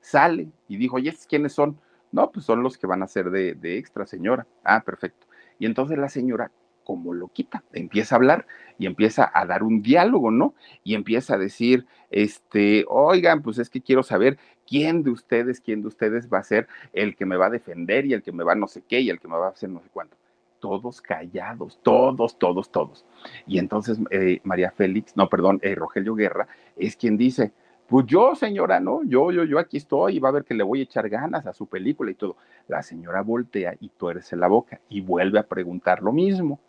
Sale 0.00 0.48
y 0.68 0.76
dijo, 0.78 0.98
¿y 0.98 1.06
estos 1.06 1.28
quiénes 1.28 1.52
son? 1.52 1.78
No, 2.10 2.32
pues 2.32 2.44
son 2.44 2.60
los 2.64 2.76
que 2.76 2.88
van 2.88 3.04
a 3.04 3.06
ser 3.06 3.30
de, 3.30 3.54
de 3.54 3.78
extra, 3.78 4.04
señora. 4.04 4.48
Ah, 4.64 4.82
perfecto. 4.84 5.28
Y 5.60 5.66
entonces 5.66 5.96
la 5.96 6.08
señora, 6.08 6.50
como 6.82 7.14
lo 7.14 7.28
quita, 7.28 7.62
empieza 7.72 8.16
a 8.16 8.18
hablar 8.18 8.44
y 8.80 8.86
empieza 8.86 9.30
a 9.32 9.46
dar 9.46 9.62
un 9.62 9.80
diálogo, 9.80 10.32
¿no? 10.32 10.54
Y 10.82 10.96
empieza 10.96 11.36
a 11.36 11.38
decir, 11.38 11.86
este, 12.10 12.84
oigan, 12.88 13.42
pues 13.42 13.58
es 13.58 13.70
que 13.70 13.80
quiero 13.80 14.02
saber 14.02 14.38
quién 14.66 15.04
de 15.04 15.10
ustedes, 15.10 15.60
quién 15.60 15.82
de 15.82 15.86
ustedes 15.86 16.28
va 16.28 16.38
a 16.38 16.42
ser 16.42 16.66
el 16.92 17.14
que 17.14 17.26
me 17.26 17.36
va 17.36 17.46
a 17.46 17.50
defender 17.50 18.06
y 18.06 18.12
el 18.12 18.24
que 18.24 18.32
me 18.32 18.42
va 18.42 18.56
no 18.56 18.66
sé 18.66 18.82
qué 18.82 19.00
y 19.02 19.08
el 19.08 19.20
que 19.20 19.28
me 19.28 19.36
va 19.36 19.46
a 19.46 19.50
hacer 19.50 19.68
no 19.68 19.80
sé 19.80 19.88
cuánto 19.92 20.16
todos 20.62 21.02
callados, 21.02 21.80
todos, 21.82 22.38
todos, 22.38 22.70
todos. 22.70 23.04
Y 23.48 23.58
entonces 23.58 23.98
eh, 24.10 24.40
María 24.44 24.70
Félix, 24.70 25.16
no, 25.16 25.28
perdón, 25.28 25.58
eh, 25.60 25.74
Rogelio 25.74 26.14
Guerra 26.14 26.46
es 26.76 26.94
quien 26.94 27.16
dice, 27.16 27.52
pues 27.88 28.06
yo, 28.06 28.36
señora, 28.36 28.78
¿no? 28.78 29.02
Yo, 29.02 29.32
yo, 29.32 29.42
yo 29.42 29.58
aquí 29.58 29.76
estoy 29.76 30.16
y 30.16 30.18
va 30.20 30.28
a 30.28 30.32
ver 30.32 30.44
que 30.44 30.54
le 30.54 30.62
voy 30.62 30.78
a 30.78 30.84
echar 30.84 31.08
ganas 31.08 31.46
a 31.46 31.52
su 31.52 31.66
película 31.66 32.12
y 32.12 32.14
todo. 32.14 32.36
La 32.68 32.80
señora 32.84 33.22
voltea 33.22 33.74
y 33.80 33.88
tuerce 33.88 34.36
la 34.36 34.46
boca 34.46 34.80
y 34.88 35.00
vuelve 35.00 35.40
a 35.40 35.48
preguntar 35.48 36.00
lo 36.00 36.12
mismo. 36.12 36.60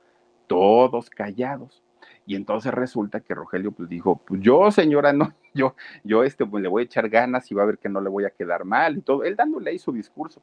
Todos 0.47 1.12
callados. 1.12 1.84
Y 2.25 2.36
entonces 2.36 2.73
resulta 2.73 3.19
que 3.19 3.36
Rogelio 3.36 3.71
pues 3.71 3.89
dijo, 3.89 4.19
pues 4.25 4.41
yo, 4.41 4.71
señora, 4.71 5.13
no, 5.13 5.34
yo, 5.53 5.75
yo 6.03 6.23
este, 6.23 6.47
pues 6.47 6.63
le 6.63 6.67
voy 6.67 6.82
a 6.82 6.86
echar 6.86 7.10
ganas 7.10 7.49
y 7.51 7.53
va 7.53 7.62
a 7.62 7.67
ver 7.67 7.77
que 7.77 7.89
no 7.89 8.01
le 8.01 8.10
voy 8.10 8.25
a 8.25 8.32
quedar 8.32 8.65
mal 8.65 8.97
y 8.97 9.01
todo. 9.01 9.23
Él 9.23 9.36
dándole 9.36 9.69
ahí 9.69 9.77
su 9.77 9.91
discurso. 9.91 10.41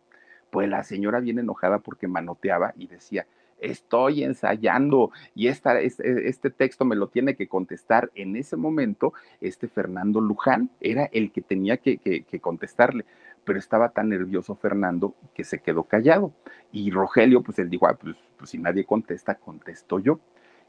Pues 0.50 0.68
la 0.68 0.82
señora 0.84 1.20
viene 1.20 1.42
enojada 1.42 1.78
porque 1.80 2.08
manoteaba 2.08 2.74
y 2.76 2.86
decía, 2.86 3.26
estoy 3.60 4.24
ensayando 4.24 5.10
y 5.34 5.48
esta, 5.48 5.80
este, 5.80 6.28
este, 6.28 6.50
texto 6.50 6.84
me 6.84 6.96
lo 6.96 7.08
tiene 7.08 7.36
que 7.36 7.48
contestar 7.48 8.10
en 8.14 8.36
ese 8.36 8.56
momento 8.56 9.12
este 9.40 9.68
Fernando 9.68 10.20
Luján, 10.20 10.70
era 10.80 11.08
el 11.12 11.32
que 11.32 11.42
tenía 11.42 11.76
que, 11.76 12.24
contestarle, 12.40 13.04
pero 13.44 13.58
estaba 13.58 13.90
tan 13.90 14.08
nervioso 14.08 14.54
Fernando 14.54 15.14
que 15.34 15.44
se 15.44 15.60
quedó 15.60 15.84
callado. 15.84 16.32
Y 16.72 16.90
Rogelio, 16.90 17.42
pues 17.42 17.58
él 17.58 17.70
dijo, 17.70 17.86
ah, 17.86 17.96
pues, 18.00 18.16
pues 18.36 18.50
si 18.50 18.58
nadie 18.58 18.84
contesta, 18.84 19.34
contesto 19.34 19.98
yo. 19.98 20.20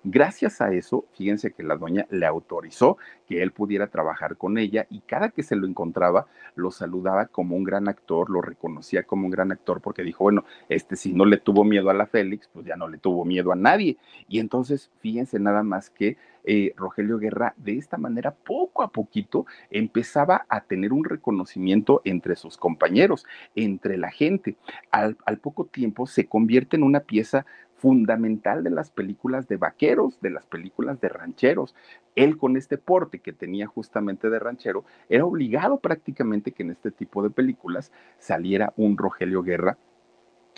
Gracias 0.03 0.61
a 0.61 0.73
eso, 0.73 1.05
fíjense 1.13 1.51
que 1.51 1.61
la 1.61 1.75
doña 1.75 2.07
le 2.09 2.25
autorizó 2.25 2.97
que 3.27 3.43
él 3.43 3.51
pudiera 3.51 3.87
trabajar 3.87 4.35
con 4.35 4.57
ella 4.57 4.87
y 4.89 5.01
cada 5.01 5.29
que 5.29 5.43
se 5.43 5.55
lo 5.55 5.67
encontraba 5.67 6.25
lo 6.55 6.71
saludaba 6.71 7.27
como 7.27 7.55
un 7.55 7.63
gran 7.63 7.87
actor, 7.87 8.31
lo 8.31 8.41
reconocía 8.41 9.03
como 9.03 9.25
un 9.25 9.31
gran 9.31 9.51
actor 9.51 9.79
porque 9.79 10.01
dijo, 10.01 10.23
bueno, 10.23 10.43
este 10.69 10.95
si 10.95 11.13
no 11.13 11.25
le 11.25 11.37
tuvo 11.37 11.63
miedo 11.63 11.91
a 11.91 11.93
la 11.93 12.07
Félix, 12.07 12.49
pues 12.51 12.65
ya 12.65 12.75
no 12.75 12.87
le 12.87 12.97
tuvo 12.97 13.25
miedo 13.25 13.51
a 13.51 13.55
nadie. 13.55 13.97
Y 14.27 14.39
entonces, 14.39 14.89
fíjense 15.01 15.39
nada 15.39 15.61
más 15.61 15.91
que 15.91 16.17
eh, 16.43 16.73
Rogelio 16.75 17.19
Guerra 17.19 17.53
de 17.57 17.77
esta 17.77 17.97
manera 17.97 18.31
poco 18.31 18.81
a 18.81 18.91
poquito 18.91 19.45
empezaba 19.69 20.47
a 20.49 20.61
tener 20.61 20.93
un 20.93 21.03
reconocimiento 21.05 22.01
entre 22.03 22.35
sus 22.35 22.57
compañeros, 22.57 23.27
entre 23.55 23.97
la 23.97 24.09
gente. 24.09 24.55
Al, 24.89 25.17
al 25.25 25.37
poco 25.37 25.65
tiempo 25.65 26.07
se 26.07 26.25
convierte 26.25 26.75
en 26.75 26.83
una 26.83 27.01
pieza 27.01 27.45
fundamental 27.81 28.63
de 28.63 28.69
las 28.69 28.91
películas 28.91 29.47
de 29.47 29.57
vaqueros, 29.57 30.21
de 30.21 30.29
las 30.29 30.45
películas 30.45 31.01
de 31.01 31.09
rancheros. 31.09 31.73
Él 32.15 32.37
con 32.37 32.55
este 32.55 32.77
porte 32.77 33.17
que 33.17 33.33
tenía 33.33 33.65
justamente 33.65 34.29
de 34.29 34.37
ranchero, 34.37 34.85
era 35.09 35.25
obligado 35.25 35.79
prácticamente 35.79 36.51
que 36.51 36.61
en 36.61 36.69
este 36.69 36.91
tipo 36.91 37.23
de 37.23 37.31
películas 37.31 37.91
saliera 38.19 38.71
un 38.77 38.99
Rogelio 38.99 39.41
Guerra 39.41 39.77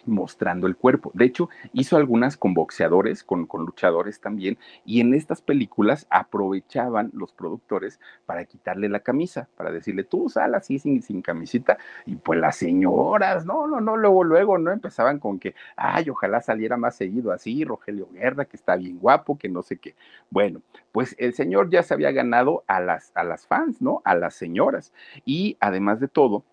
mostrando 0.05 0.67
el 0.67 0.75
cuerpo. 0.75 1.11
De 1.13 1.25
hecho, 1.25 1.49
hizo 1.73 1.97
algunas 1.97 2.37
con 2.37 2.53
boxeadores, 2.53 3.23
con, 3.23 3.45
con, 3.45 3.65
luchadores 3.65 4.19
también, 4.19 4.57
y 4.85 5.01
en 5.01 5.13
estas 5.13 5.41
películas 5.41 6.07
aprovechaban 6.09 7.11
los 7.13 7.31
productores 7.31 7.99
para 8.25 8.45
quitarle 8.45 8.89
la 8.89 8.99
camisa, 8.99 9.47
para 9.55 9.71
decirle, 9.71 10.03
tú 10.03 10.29
sal 10.29 10.55
así 10.55 10.79
sin, 10.79 11.01
sin 11.01 11.21
camisita, 11.21 11.77
y 12.05 12.15
pues 12.15 12.39
las 12.39 12.55
señoras, 12.55 13.45
no, 13.45 13.67
no, 13.67 13.81
no, 13.81 13.97
luego, 13.97 14.23
luego, 14.23 14.57
¿no? 14.57 14.71
Empezaban 14.71 15.19
con 15.19 15.39
que, 15.39 15.55
ay, 15.75 16.09
ojalá 16.09 16.41
saliera 16.41 16.77
más 16.77 16.95
seguido 16.95 17.31
así, 17.31 17.63
Rogelio 17.63 18.09
Guerra, 18.11 18.45
que 18.45 18.57
está 18.57 18.75
bien 18.75 18.99
guapo, 18.99 19.37
que 19.37 19.49
no 19.49 19.61
sé 19.61 19.77
qué. 19.77 19.95
Bueno, 20.29 20.61
pues 20.91 21.15
el 21.17 21.33
señor 21.33 21.69
ya 21.69 21.83
se 21.83 21.93
había 21.93 22.11
ganado 22.11 22.63
a 22.67 22.79
las, 22.79 23.11
a 23.15 23.23
las 23.23 23.47
fans, 23.47 23.81
¿no? 23.81 24.01
A 24.05 24.15
las 24.15 24.35
señoras, 24.35 24.93
y 25.25 25.57
además 25.59 25.99
de 25.99 26.07
todo, 26.07 26.43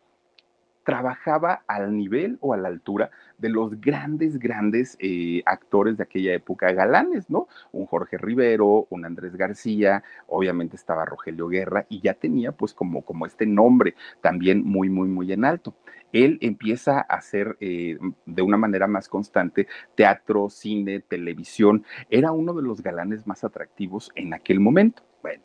trabajaba 0.91 1.63
al 1.69 1.97
nivel 1.97 2.37
o 2.41 2.53
a 2.53 2.57
la 2.57 2.69
altura 2.69 3.11
de 3.39 3.49
los 3.49 3.81
grandes, 3.81 4.39
grandes 4.39 4.97
eh, 4.99 5.41
actores 5.47 5.97
de 5.97 6.03
aquella 6.03 6.35
época, 6.35 6.73
galanes, 6.73 7.31
¿no? 7.31 7.47
Un 7.71 7.87
Jorge 7.87 8.19
Rivero, 8.19 8.89
un 8.91 9.05
Andrés 9.05 9.37
García, 9.37 10.03
obviamente 10.27 10.75
estaba 10.75 11.05
Rogelio 11.05 11.47
Guerra 11.47 11.87
y 11.89 12.01
ya 12.01 12.15
tenía 12.15 12.51
pues 12.51 12.75
como, 12.75 13.03
como 13.03 13.25
este 13.25 13.47
nombre 13.47 13.95
también 14.21 14.65
muy, 14.65 14.91
muy, 14.91 15.09
muy 15.09 15.33
en 15.33 15.45
alto. 15.45 15.75
Él 16.13 16.39
empieza 16.41 16.99
a 16.99 17.15
hacer 17.15 17.57
eh, 17.61 17.97
de 18.27 18.43
una 18.43 18.57
manera 18.57 18.89
más 18.89 19.09
constante 19.09 19.69
teatro, 19.95 20.51
cine, 20.51 21.01
televisión. 21.01 21.85
Era 22.11 22.33
uno 22.33 22.53
de 22.53 22.63
los 22.63 22.83
galanes 22.83 23.29
más 23.29 23.45
atractivos 23.45 24.11
en 24.17 24.35
aquel 24.35 24.59
momento. 24.59 25.05
Bueno, 25.23 25.45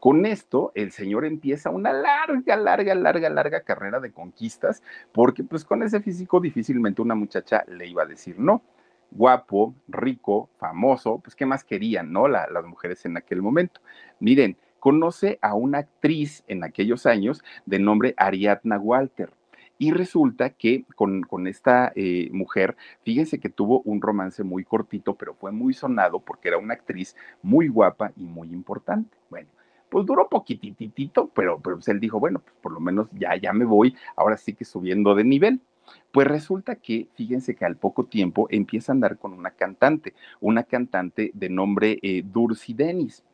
con 0.00 0.24
esto, 0.24 0.72
el 0.74 0.92
señor 0.92 1.26
empieza 1.26 1.68
una 1.68 1.92
larga, 1.92 2.56
larga, 2.56 2.94
larga, 2.94 3.28
larga 3.28 3.60
carrera 3.60 4.00
de 4.00 4.12
conquistas, 4.12 4.82
porque 5.12 5.44
pues 5.44 5.62
con 5.64 5.82
ese 5.82 6.00
físico 6.00 6.40
difícilmente 6.40 7.02
una 7.02 7.14
muchacha 7.14 7.64
le 7.68 7.86
iba 7.86 8.02
a 8.02 8.06
decir 8.06 8.38
no. 8.38 8.62
Guapo, 9.10 9.74
rico, 9.88 10.48
famoso, 10.58 11.18
pues 11.18 11.36
qué 11.36 11.44
más 11.44 11.64
querían, 11.64 12.12
¿no? 12.12 12.28
las 12.28 12.64
mujeres 12.64 13.04
en 13.04 13.16
aquel 13.18 13.42
momento. 13.42 13.80
Miren, 14.20 14.56
conoce 14.78 15.38
a 15.42 15.54
una 15.54 15.78
actriz 15.78 16.44
en 16.48 16.64
aquellos 16.64 17.04
años 17.04 17.44
de 17.66 17.78
nombre 17.78 18.14
Ariadna 18.16 18.78
Walter. 18.78 19.30
Y 19.78 19.92
resulta 19.92 20.50
que 20.50 20.84
con, 20.94 21.46
esta 21.46 21.92
eh, 21.94 22.28
mujer, 22.32 22.76
fíjense 23.02 23.40
que 23.40 23.48
tuvo 23.48 23.80
un 23.82 24.00
romance 24.00 24.44
muy 24.44 24.64
cortito, 24.64 25.14
pero 25.14 25.34
fue 25.34 25.52
muy 25.52 25.74
sonado 25.74 26.20
porque 26.20 26.48
era 26.48 26.58
una 26.58 26.74
actriz 26.74 27.16
muy 27.42 27.68
guapa 27.68 28.12
y 28.16 28.24
muy 28.24 28.48
importante. 28.48 29.16
Bueno, 29.30 29.48
pues 29.90 30.06
duró 30.06 30.28
poquititito, 30.28 31.28
pero, 31.34 31.60
pero 31.60 31.76
pues 31.76 31.88
él 31.88 32.00
dijo, 32.00 32.18
bueno, 32.20 32.40
pues 32.40 32.54
por 32.62 32.72
lo 32.72 32.80
menos 32.80 33.08
ya, 33.12 33.36
ya 33.36 33.52
me 33.52 33.64
voy, 33.64 33.96
ahora 34.16 34.36
sí 34.36 34.54
que 34.54 34.64
subiendo 34.64 35.14
de 35.14 35.24
nivel. 35.24 35.60
Pues 36.12 36.26
resulta 36.26 36.76
que, 36.76 37.08
fíjense 37.14 37.54
que 37.54 37.64
al 37.64 37.76
poco 37.76 38.04
tiempo 38.04 38.46
empieza 38.50 38.92
a 38.92 38.94
andar 38.94 39.18
con 39.18 39.32
una 39.32 39.50
cantante, 39.50 40.14
una 40.40 40.62
cantante 40.62 41.32
de 41.34 41.48
nombre 41.48 41.98
eh, 42.02 42.22
Dursi 42.24 42.74
Denis. 42.74 43.24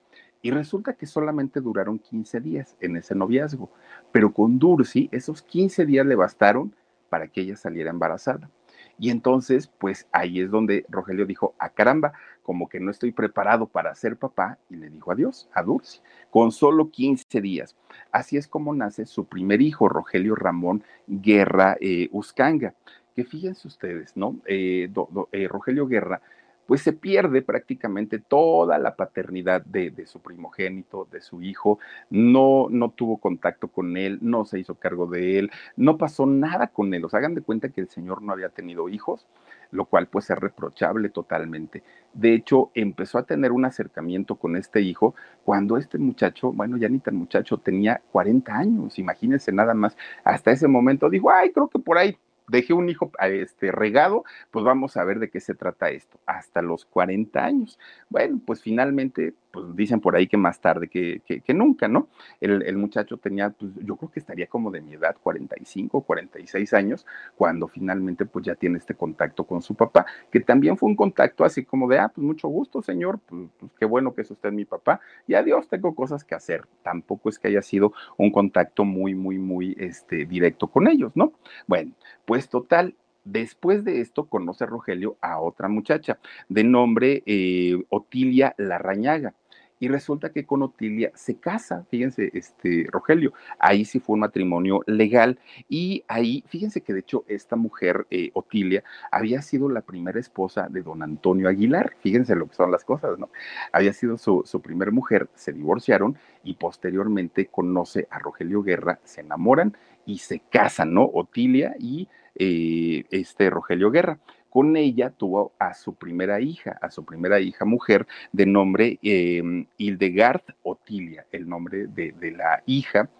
Y 0.42 0.50
resulta 0.50 0.94
que 0.94 1.06
solamente 1.06 1.60
duraron 1.60 1.98
15 1.98 2.40
días 2.40 2.76
en 2.80 2.96
ese 2.96 3.14
noviazgo, 3.14 3.70
pero 4.12 4.32
con 4.32 4.58
Dursi 4.58 5.08
esos 5.12 5.42
15 5.42 5.86
días 5.86 6.06
le 6.06 6.14
bastaron 6.14 6.74
para 7.08 7.28
que 7.28 7.42
ella 7.42 7.56
saliera 7.56 7.90
embarazada. 7.90 8.50
Y 8.98 9.10
entonces, 9.10 9.66
pues 9.66 10.06
ahí 10.12 10.40
es 10.40 10.50
donde 10.50 10.86
Rogelio 10.88 11.26
dijo, 11.26 11.54
a 11.58 11.66
ah, 11.66 11.68
caramba, 11.70 12.12
como 12.42 12.68
que 12.68 12.80
no 12.80 12.90
estoy 12.90 13.12
preparado 13.12 13.66
para 13.66 13.94
ser 13.94 14.16
papá, 14.16 14.58
y 14.70 14.76
le 14.76 14.88
dijo 14.88 15.12
adiós 15.12 15.48
a 15.52 15.62
Dulce, 15.62 16.00
con 16.30 16.52
solo 16.52 16.90
15 16.90 17.40
días. 17.40 17.76
Así 18.12 18.36
es 18.36 18.48
como 18.48 18.74
nace 18.74 19.04
su 19.04 19.26
primer 19.26 19.60
hijo, 19.60 19.88
Rogelio 19.88 20.34
Ramón 20.34 20.82
Guerra 21.06 21.76
eh, 21.80 22.08
Uscanga, 22.12 22.74
que 23.14 23.24
fíjense 23.24 23.66
ustedes, 23.66 24.16
¿no? 24.16 24.36
Eh, 24.46 24.90
eh, 25.32 25.48
Rogelio 25.48 25.86
Guerra 25.86 26.20
pues 26.66 26.82
se 26.82 26.92
pierde 26.92 27.42
prácticamente 27.42 28.18
toda 28.18 28.78
la 28.78 28.96
paternidad 28.96 29.64
de, 29.64 29.92
su 30.06 30.20
primogénito, 30.20 31.08
de 31.10 31.20
su 31.20 31.42
hijo, 31.42 31.78
no, 32.10 32.66
no 32.70 32.90
tuvo 32.90 33.18
contacto 33.18 33.68
con 33.68 33.96
él, 33.96 34.18
no 34.20 34.44
se 34.44 34.58
hizo 34.58 34.74
cargo 34.74 35.06
de 35.06 35.38
él, 35.38 35.50
no 35.76 35.96
pasó 35.96 36.26
nada 36.26 36.68
con 36.68 36.92
él, 36.92 37.04
hagan 37.12 37.34
de 37.34 37.42
cuenta 37.42 37.68
que 37.68 37.80
el 37.80 37.88
señor 37.88 38.22
no 38.22 38.32
había 38.32 38.48
tenido 38.48 38.88
hijos, 38.88 39.26
lo 39.70 39.86
cual 39.86 40.08
pues 40.08 40.30
es 40.30 40.38
reprochable 40.38 41.08
totalmente. 41.08 41.82
De 42.12 42.34
hecho, 42.34 42.70
empezó 42.74 43.18
a 43.18 43.24
tener 43.24 43.52
un 43.52 43.64
acercamiento 43.64 44.36
con 44.36 44.56
este 44.56 44.80
hijo 44.80 45.14
cuando 45.44 45.76
este 45.76 45.98
muchacho, 45.98 46.52
bueno, 46.52 46.76
ya 46.76 46.88
ni 46.88 46.98
tan 46.98 47.16
muchacho, 47.16 47.58
tenía 47.58 48.00
40 48.12 48.54
años, 48.54 48.98
imagínense 48.98 49.52
nada 49.52 49.74
más, 49.74 49.96
hasta 50.24 50.50
ese 50.50 50.68
momento 50.68 51.08
dijo, 51.10 51.30
ay, 51.30 51.50
creo 51.52 51.68
que 51.68 51.78
por 51.78 51.98
ahí 51.98 52.16
dejé 52.48 52.72
un 52.72 52.88
hijo 52.88 53.10
este, 53.20 53.72
regado, 53.72 54.24
pues 54.50 54.64
vamos 54.64 54.96
a 54.96 55.04
ver 55.04 55.18
de 55.18 55.30
qué 55.30 55.40
se 55.40 55.54
trata 55.54 55.90
esto, 55.90 56.18
hasta 56.26 56.62
los 56.62 56.84
40 56.84 57.44
años. 57.44 57.78
Bueno, 58.08 58.40
pues 58.44 58.62
finalmente 58.62 59.34
pues 59.56 59.74
dicen 59.74 60.00
por 60.00 60.14
ahí 60.14 60.26
que 60.26 60.36
más 60.36 60.60
tarde 60.60 60.86
que, 60.88 61.42
nunca, 61.54 61.88
¿no? 61.88 62.08
El, 62.42 62.76
muchacho 62.76 63.16
tenía, 63.16 63.48
pues 63.48 63.72
yo 63.82 63.96
creo 63.96 64.10
que 64.10 64.20
estaría 64.20 64.46
como 64.48 64.70
de 64.70 64.82
mi 64.82 64.92
edad, 64.92 65.16
45, 65.22 66.02
46 66.02 66.74
años, 66.74 67.06
cuando 67.36 67.66
finalmente 67.66 68.26
pues 68.26 68.44
ya 68.44 68.54
tiene 68.54 68.76
este 68.76 68.94
contacto 68.94 69.44
con 69.44 69.62
su 69.62 69.74
papá, 69.74 70.04
que 70.30 70.40
también 70.40 70.76
fue 70.76 70.90
un 70.90 70.94
contacto 70.94 71.42
así 71.42 71.64
como 71.64 71.88
de, 71.88 71.98
ah, 71.98 72.12
pues 72.14 72.22
mucho 72.22 72.48
gusto, 72.48 72.82
señor, 72.82 73.18
pues, 73.20 73.48
pues 73.58 73.72
qué 73.78 73.86
bueno 73.86 74.14
que 74.14 74.22
es 74.22 74.30
usted 74.30 74.52
mi 74.52 74.66
papá, 74.66 75.00
y 75.26 75.32
adiós, 75.32 75.68
tengo 75.68 75.94
cosas 75.94 76.22
que 76.22 76.34
hacer. 76.34 76.66
Tampoco 76.82 77.30
es 77.30 77.38
que 77.38 77.48
haya 77.48 77.62
sido 77.62 77.94
un 78.18 78.30
contacto 78.30 78.84
muy, 78.84 79.14
muy, 79.14 79.38
muy 79.38 79.74
este, 79.78 80.26
directo 80.26 80.66
con 80.66 80.86
ellos, 80.86 81.12
¿no? 81.14 81.32
Bueno, 81.66 81.92
pues 82.26 82.50
total, 82.50 82.94
Después 83.26 83.82
de 83.82 84.00
esto 84.00 84.26
conoce 84.26 84.66
Rogelio 84.66 85.16
a 85.20 85.40
otra 85.40 85.66
muchacha 85.66 86.20
de 86.48 86.62
nombre 86.62 87.24
eh, 87.26 87.76
Otilia 87.88 88.54
Larrañaga 88.56 89.34
y 89.78 89.88
resulta 89.88 90.30
que 90.30 90.46
con 90.46 90.62
Otilia 90.62 91.10
se 91.14 91.38
casa, 91.38 91.84
fíjense, 91.90 92.30
este 92.32 92.86
Rogelio, 92.90 93.32
ahí 93.58 93.84
sí 93.84 94.00
fue 94.00 94.14
un 94.14 94.20
matrimonio 94.20 94.80
legal 94.86 95.38
y 95.68 96.04
ahí, 96.08 96.44
fíjense 96.48 96.80
que 96.80 96.92
de 96.92 97.00
hecho 97.00 97.24
esta 97.28 97.56
mujer, 97.56 98.06
eh, 98.10 98.30
Otilia, 98.34 98.84
había 99.10 99.42
sido 99.42 99.68
la 99.68 99.82
primera 99.82 100.18
esposa 100.18 100.68
de 100.68 100.82
don 100.82 101.02
Antonio 101.02 101.48
Aguilar, 101.48 101.94
fíjense 102.00 102.34
lo 102.34 102.48
que 102.48 102.54
son 102.54 102.70
las 102.70 102.84
cosas, 102.84 103.18
¿no? 103.18 103.30
Había 103.72 103.92
sido 103.92 104.16
su, 104.16 104.42
su 104.44 104.60
primer 104.60 104.92
mujer, 104.92 105.28
se 105.34 105.52
divorciaron 105.52 106.16
y 106.42 106.54
posteriormente 106.54 107.46
conoce 107.46 108.06
a 108.10 108.18
Rogelio 108.18 108.62
Guerra, 108.62 109.00
se 109.04 109.20
enamoran 109.20 109.76
y 110.06 110.18
se 110.18 110.40
casan, 110.50 110.94
¿no? 110.94 111.04
Otilia 111.04 111.74
y 111.78 112.08
eh, 112.34 113.04
este 113.10 113.50
Rogelio 113.50 113.90
Guerra 113.90 114.18
con 114.56 114.74
ella 114.74 115.10
tuvo 115.10 115.52
a 115.58 115.74
su 115.74 115.96
primera 115.96 116.40
hija, 116.40 116.78
a 116.80 116.90
su 116.90 117.04
primera 117.04 117.38
hija 117.40 117.66
mujer 117.66 118.06
de 118.32 118.46
nombre 118.46 118.98
eh, 119.02 119.42
Hildegard 119.76 120.44
Otilia, 120.62 121.26
el 121.30 121.46
nombre 121.46 121.88
de, 121.88 122.34
la 122.34 122.62
hija, 122.64 123.10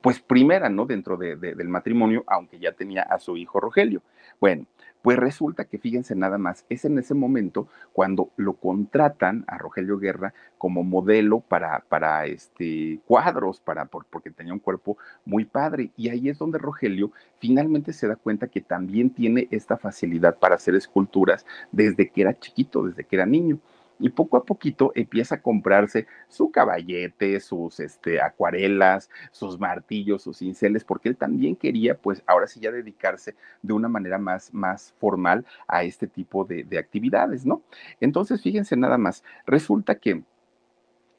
pues 0.00 0.20
primera, 0.20 0.68
¿no? 0.68 0.86
Dentro 0.86 1.16
del 1.16 1.68
matrimonio, 1.68 2.22
aunque 2.28 2.60
ya 2.60 2.70
tenía 2.70 3.02
a 3.02 3.18
su 3.18 3.36
hijo 3.36 3.58
Rogelio. 3.58 4.02
Bueno, 4.40 4.66
pues 5.02 5.18
resulta 5.18 5.64
que 5.64 5.78
fíjense 5.78 6.14
nada 6.14 6.38
más, 6.38 6.64
es 6.68 6.84
en 6.84 6.98
ese 6.98 7.14
momento 7.14 7.68
cuando 7.92 8.30
lo 8.36 8.54
contratan 8.54 9.44
a 9.46 9.58
Rogelio 9.58 9.98
Guerra 9.98 10.34
como 10.58 10.82
modelo 10.82 11.40
para, 11.40 11.84
para 11.88 12.26
este, 12.26 13.00
cuadros, 13.06 13.60
para, 13.60 13.86
porque 13.86 14.30
tenía 14.30 14.52
un 14.52 14.58
cuerpo 14.58 14.98
muy 15.24 15.44
padre. 15.44 15.90
Y 15.96 16.10
ahí 16.10 16.28
es 16.28 16.38
donde 16.38 16.58
Rogelio 16.58 17.12
finalmente 17.38 17.92
se 17.92 18.08
da 18.08 18.16
cuenta 18.16 18.48
que 18.48 18.60
también 18.60 19.10
tiene 19.10 19.48
esta 19.50 19.76
facilidad 19.76 20.38
para 20.38 20.56
hacer 20.56 20.74
esculturas 20.74 21.46
desde 21.72 22.10
que 22.10 22.22
era 22.22 22.38
chiquito, 22.38 22.84
desde 22.84 23.04
que 23.04 23.16
era 23.16 23.26
niño. 23.26 23.58
Y 24.00 24.10
poco 24.10 24.36
a 24.36 24.44
poquito 24.44 24.92
empieza 24.94 25.36
a 25.36 25.42
comprarse 25.42 26.06
su 26.28 26.50
caballete, 26.50 27.38
sus 27.40 27.80
este, 27.80 28.20
acuarelas, 28.20 29.10
sus 29.30 29.58
martillos, 29.58 30.22
sus 30.22 30.38
cinceles, 30.38 30.84
porque 30.84 31.08
él 31.08 31.16
también 31.16 31.56
quería, 31.56 31.96
pues 31.96 32.22
ahora 32.26 32.46
sí 32.46 32.60
ya 32.60 32.70
dedicarse 32.70 33.36
de 33.62 33.72
una 33.72 33.88
manera 33.88 34.18
más, 34.18 34.52
más 34.52 34.94
formal 34.98 35.44
a 35.68 35.84
este 35.84 36.06
tipo 36.06 36.44
de, 36.44 36.64
de 36.64 36.78
actividades, 36.78 37.46
¿no? 37.46 37.62
Entonces, 38.00 38.42
fíjense 38.42 38.76
nada 38.76 38.98
más, 38.98 39.22
resulta 39.46 39.96
que 39.96 40.22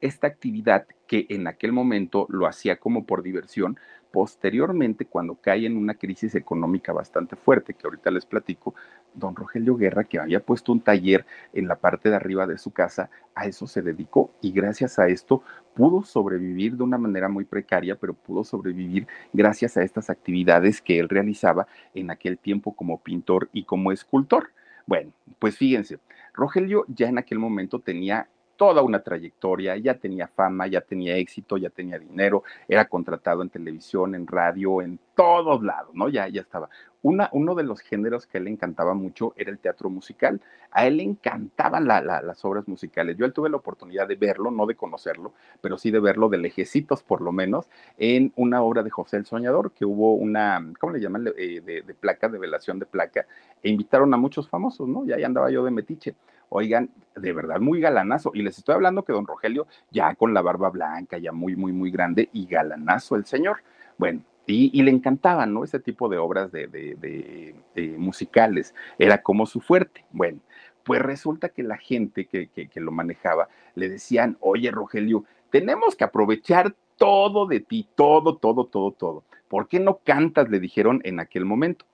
esta 0.01 0.27
actividad 0.27 0.87
que 1.07 1.27
en 1.29 1.47
aquel 1.47 1.71
momento 1.71 2.25
lo 2.29 2.47
hacía 2.47 2.77
como 2.77 3.05
por 3.05 3.21
diversión, 3.21 3.77
posteriormente, 4.11 5.05
cuando 5.05 5.35
cae 5.35 5.65
en 5.65 5.77
una 5.77 5.93
crisis 5.93 6.35
económica 6.35 6.91
bastante 6.91 7.35
fuerte, 7.35 7.73
que 7.73 7.87
ahorita 7.87 8.11
les 8.11 8.25
platico, 8.25 8.75
don 9.13 9.35
Rogelio 9.35 9.75
Guerra, 9.75 10.03
que 10.03 10.19
había 10.19 10.41
puesto 10.41 10.71
un 10.71 10.81
taller 10.81 11.25
en 11.53 11.67
la 11.67 11.75
parte 11.75 12.09
de 12.09 12.15
arriba 12.15 12.45
de 12.47 12.57
su 12.57 12.71
casa, 12.71 13.09
a 13.35 13.45
eso 13.45 13.67
se 13.67 13.81
dedicó 13.81 14.31
y 14.41 14.51
gracias 14.51 14.99
a 14.99 15.07
esto 15.07 15.43
pudo 15.73 16.03
sobrevivir 16.03 16.75
de 16.75 16.83
una 16.83 16.97
manera 16.97 17.29
muy 17.29 17.45
precaria, 17.45 17.95
pero 17.95 18.13
pudo 18.13 18.43
sobrevivir 18.43 19.07
gracias 19.33 19.77
a 19.77 19.83
estas 19.83 20.09
actividades 20.09 20.81
que 20.81 20.99
él 20.99 21.09
realizaba 21.09 21.67
en 21.93 22.11
aquel 22.11 22.37
tiempo 22.37 22.73
como 22.73 22.99
pintor 22.99 23.49
y 23.53 23.63
como 23.63 23.91
escultor. 23.91 24.51
Bueno, 24.85 25.11
pues 25.39 25.57
fíjense, 25.57 25.99
Rogelio 26.33 26.85
ya 26.87 27.07
en 27.07 27.17
aquel 27.17 27.39
momento 27.39 27.79
tenía 27.79 28.27
toda 28.61 28.83
una 28.83 29.01
trayectoria, 29.01 29.75
ya 29.77 29.95
tenía 29.95 30.27
fama, 30.27 30.67
ya 30.67 30.81
tenía 30.81 31.15
éxito, 31.17 31.57
ya 31.57 31.71
tenía 31.71 31.97
dinero, 31.97 32.43
era 32.67 32.85
contratado 32.85 33.41
en 33.41 33.49
televisión, 33.49 34.13
en 34.13 34.27
radio, 34.27 34.83
en 34.83 34.99
todos 35.15 35.63
lados, 35.63 35.89
¿no? 35.95 36.09
Ya, 36.09 36.27
ya 36.27 36.41
estaba. 36.41 36.69
Una, 37.03 37.29
uno 37.33 37.55
de 37.55 37.63
los 37.63 37.81
géneros 37.81 38.27
que 38.27 38.37
a 38.37 38.39
él 38.39 38.45
le 38.45 38.51
encantaba 38.51 38.93
mucho 38.93 39.33
era 39.35 39.49
el 39.49 39.57
teatro 39.57 39.89
musical. 39.89 40.39
A 40.69 40.85
él 40.85 40.97
le 40.97 41.03
encantaban 41.03 41.87
las 41.87 42.45
obras 42.45 42.67
musicales. 42.67 43.17
Yo 43.17 43.25
él 43.25 43.33
tuve 43.33 43.49
la 43.49 43.57
oportunidad 43.57 44.07
de 44.07 44.15
verlo, 44.15 44.51
no 44.51 44.67
de 44.67 44.75
conocerlo, 44.75 45.33
pero 45.61 45.77
sí 45.77 45.89
de 45.89 45.99
verlo 45.99 46.29
de 46.29 46.37
lejecitos 46.37 47.01
por 47.01 47.21
lo 47.21 47.31
menos, 47.31 47.67
en 47.97 48.31
una 48.35 48.61
obra 48.61 48.83
de 48.83 48.91
José 48.91 49.17
el 49.17 49.25
Soñador, 49.25 49.71
que 49.71 49.83
hubo 49.85 50.13
una, 50.13 50.63
¿cómo 50.79 50.93
le 50.93 50.99
llaman? 50.99 51.27
Eh, 51.37 51.61
de, 51.65 51.81
de, 51.81 51.93
placa, 51.95 52.29
de 52.29 52.37
velación 52.37 52.77
de 52.79 52.85
placa, 52.85 53.25
e 53.63 53.69
invitaron 53.69 54.13
a 54.13 54.17
muchos 54.17 54.47
famosos, 54.47 54.87
¿no? 54.87 55.03
Y 55.05 55.11
ahí 55.11 55.23
andaba 55.23 55.49
yo 55.49 55.63
de 55.65 55.71
metiche. 55.71 56.15
Oigan, 56.49 56.89
de 57.15 57.33
verdad 57.33 57.59
muy 57.59 57.79
galanazo. 57.79 58.31
Y 58.33 58.41
les 58.41 58.57
estoy 58.57 58.75
hablando 58.75 59.03
que 59.03 59.13
don 59.13 59.25
Rogelio 59.25 59.67
ya 59.89 60.13
con 60.15 60.33
la 60.33 60.41
barba 60.41 60.69
blanca, 60.69 61.17
ya 61.17 61.31
muy, 61.31 61.55
muy, 61.55 61.71
muy 61.71 61.91
grande 61.91 62.29
y 62.33 62.45
galanazo 62.45 63.15
el 63.15 63.25
señor. 63.25 63.63
Bueno, 63.97 64.21
y, 64.47 64.81
le 64.81 64.91
encantaban, 64.91 65.53
¿no? 65.53 65.63
Ese 65.63 65.79
tipo 65.79 66.09
de 66.09 66.17
obras 66.17 66.51
de, 66.51 66.67
de, 66.67 67.95
musicales. 67.97 68.75
Era 68.97 69.21
como 69.21 69.45
su 69.45 69.61
fuerte. 69.61 70.05
Bueno, 70.11 70.39
pues 70.83 71.01
resulta 71.01 71.49
que 71.49 71.63
la 71.63 71.77
gente 71.77 72.25
que, 72.25 72.47
que, 72.47 72.67
que 72.67 72.79
lo 72.79 72.91
manejaba 72.91 73.47
le 73.75 73.87
decían, 73.87 74.37
oye 74.41 74.71
Rogelio, 74.71 75.23
tenemos 75.49 75.95
que 75.95 76.03
aprovechar 76.03 76.75
todo 76.97 77.45
de 77.45 77.59
ti, 77.59 77.87
todo, 77.95 78.37
todo, 78.37 78.65
todo, 78.65 78.91
todo. 78.91 79.23
¿Por 79.47 79.67
qué 79.67 79.79
no 79.79 79.99
cantas? 80.03 80.49
Le 80.49 80.59
dijeron 80.59 81.01
en 81.03 81.19
aquel 81.19 81.45
momento. 81.45 81.85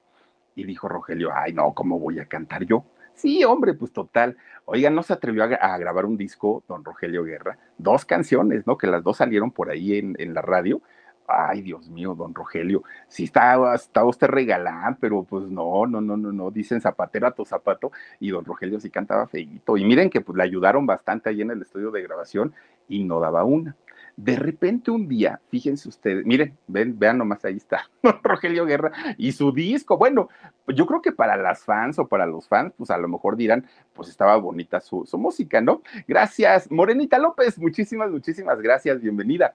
Y 0.56 0.64
dijo 0.64 0.88
Rogelio, 0.88 1.30
ay, 1.34 1.54
no, 1.54 1.74
¿cómo 1.74 2.00
voy 2.00 2.20
a 2.20 2.26
cantar 2.26 2.66
yo? 2.66 2.84
Sí, 3.18 3.44
hombre, 3.44 3.74
pues 3.74 3.92
total. 3.92 4.38
Oiga, 4.66 4.92
no 4.92 5.02
se 5.02 5.12
atrevió 5.12 5.44
a, 5.44 5.78
grabar 5.80 6.06
un 6.06 6.18
disco, 6.18 6.64
don 6.68 6.86
Rogelio 6.86 7.24
Guerra, 7.24 7.58
dos 7.80 8.06
canciones, 8.06 8.68
¿no? 8.68 8.78
Que 8.78 8.86
las 8.86 9.04
dos 9.04 9.18
salieron 9.18 9.50
por 9.50 9.72
ahí 9.72 9.98
en, 9.98 10.34
la 10.36 10.44
radio. 10.44 10.82
Ay, 11.28 11.62
Dios 11.62 11.90
mío, 11.90 12.16
don 12.16 12.34
Rogelio, 12.34 12.84
sí 13.10 13.26
está, 13.26 13.76
está 13.76 14.06
usted 14.06 14.28
regalán, 14.28 14.98
pero 14.98 15.24
pues 15.24 15.44
no, 15.50 15.86
no, 15.86 16.00
no, 16.00 16.16
no, 16.16 16.32
no, 16.32 16.52
dicen 16.52 16.80
zapatero 16.80 17.28
a 17.28 17.32
tu 17.32 17.44
zapato, 17.44 17.92
y 18.22 18.30
don 18.30 18.46
Rogelio 18.46 18.80
sí 18.80 18.90
cantaba 18.90 19.28
feíto. 19.28 19.76
Y 19.76 19.84
miren 19.84 20.10
que 20.10 20.22
pues 20.22 20.38
le 20.38 20.44
ayudaron 20.44 20.86
bastante 20.86 21.30
ahí 21.30 21.42
en 21.42 21.52
el 21.52 21.62
estudio 21.62 21.92
de 21.92 22.02
grabación 22.02 22.54
y 22.88 23.04
no 23.04 23.20
daba 23.20 23.44
una. 23.44 23.76
De 24.16 24.36
repente 24.36 24.90
un 24.90 25.08
día, 25.08 25.42
fíjense 25.50 25.90
ustedes, 25.90 26.26
miren, 26.26 26.58
ven, 26.66 26.98
vean 26.98 27.18
nomás, 27.18 27.44
ahí 27.46 27.58
está 27.58 27.90
Rogelio 28.24 28.66
Guerra 28.66 28.92
y 29.18 29.34
su 29.34 29.52
disco. 29.52 29.98
Bueno, 29.98 30.30
yo 30.68 30.88
creo 30.88 31.02
que 31.02 31.12
para 31.12 31.36
las 31.36 31.64
fans 31.66 32.00
o 32.00 32.08
para 32.08 32.26
los 32.26 32.48
fans, 32.48 32.74
pues 32.78 32.90
a 32.90 32.98
lo 32.98 33.10
mejor 33.10 33.36
dirán, 33.36 33.68
pues 33.94 34.08
estaba 34.10 34.38
bonita 34.38 34.80
su, 34.80 35.06
su 35.06 35.18
música, 35.18 35.60
¿no? 35.60 35.82
Gracias, 36.08 36.72
Morenita 36.72 37.20
López, 37.20 37.60
muchísimas, 37.60 38.10
muchísimas 38.10 38.60
gracias, 38.62 39.02
bienvenida. 39.02 39.54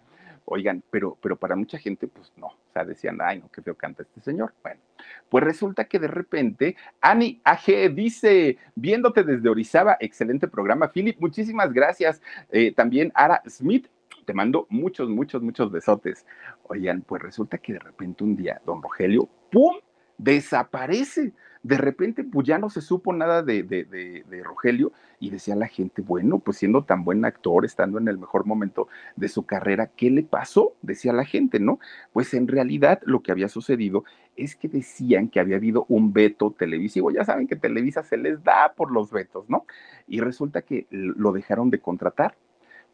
Oigan, 0.54 0.82
pero, 0.90 1.16
pero 1.22 1.36
para 1.36 1.56
mucha 1.56 1.78
gente, 1.78 2.06
pues 2.06 2.30
no, 2.36 2.48
o 2.48 2.72
sea, 2.74 2.84
decían, 2.84 3.16
ay, 3.22 3.40
no, 3.40 3.50
qué 3.50 3.62
feo 3.62 3.74
canta 3.74 4.02
este 4.02 4.20
señor. 4.20 4.52
Bueno, 4.62 4.82
pues 5.30 5.42
resulta 5.42 5.84
que 5.84 5.98
de 5.98 6.08
repente, 6.08 6.76
Ani 7.00 7.40
AG 7.42 7.94
dice, 7.94 8.58
viéndote 8.74 9.24
desde 9.24 9.48
Orizaba, 9.48 9.96
excelente 9.98 10.48
programa, 10.48 10.92
Philip, 10.92 11.18
muchísimas 11.18 11.72
gracias. 11.72 12.20
Eh, 12.50 12.74
también 12.74 13.12
Ara 13.14 13.42
Smith, 13.48 13.86
te 14.26 14.34
mando 14.34 14.66
muchos, 14.68 15.08
muchos, 15.08 15.40
muchos 15.40 15.72
besotes. 15.72 16.26
Oigan, 16.64 17.00
pues 17.00 17.22
resulta 17.22 17.56
que 17.56 17.72
de 17.72 17.78
repente 17.78 18.22
un 18.22 18.36
día, 18.36 18.60
don 18.66 18.82
Rogelio, 18.82 19.30
¡pum! 19.50 19.76
desaparece. 20.18 21.32
De 21.62 21.78
repente, 21.78 22.24
pues 22.24 22.46
ya 22.46 22.58
no 22.58 22.70
se 22.70 22.80
supo 22.80 23.12
nada 23.12 23.42
de, 23.42 23.62
de, 23.62 23.84
de, 23.84 24.42
Rogelio 24.42 24.92
y 25.20 25.30
decía 25.30 25.54
la 25.54 25.68
gente, 25.68 26.02
bueno, 26.02 26.40
pues 26.40 26.56
siendo 26.56 26.84
tan 26.84 27.04
buen 27.04 27.24
actor, 27.24 27.64
estando 27.64 27.98
en 27.98 28.08
el 28.08 28.18
mejor 28.18 28.46
momento 28.46 28.88
de 29.14 29.28
su 29.28 29.46
carrera, 29.46 29.90
¿qué 29.96 30.10
le 30.10 30.24
pasó? 30.24 30.74
Decía 30.82 31.12
la 31.12 31.24
gente, 31.24 31.60
¿no? 31.60 31.78
Pues 32.12 32.34
en 32.34 32.48
realidad 32.48 33.00
lo 33.04 33.22
que 33.22 33.30
había 33.30 33.48
sucedido 33.48 34.04
es 34.36 34.56
que 34.56 34.68
decían 34.68 35.28
que 35.28 35.38
había 35.38 35.56
habido 35.56 35.86
un 35.88 36.12
veto 36.12 36.50
televisivo. 36.50 37.10
Ya 37.12 37.24
saben 37.24 37.46
que 37.46 37.54
Televisa 37.54 38.02
se 38.02 38.16
les 38.16 38.42
da 38.42 38.72
por 38.76 38.90
los 38.90 39.12
vetos, 39.12 39.48
¿no? 39.48 39.66
Y 40.08 40.20
resulta 40.20 40.62
que 40.62 40.86
lo 40.90 41.32
dejaron 41.32 41.70
de 41.70 41.80
contratar 41.80 42.36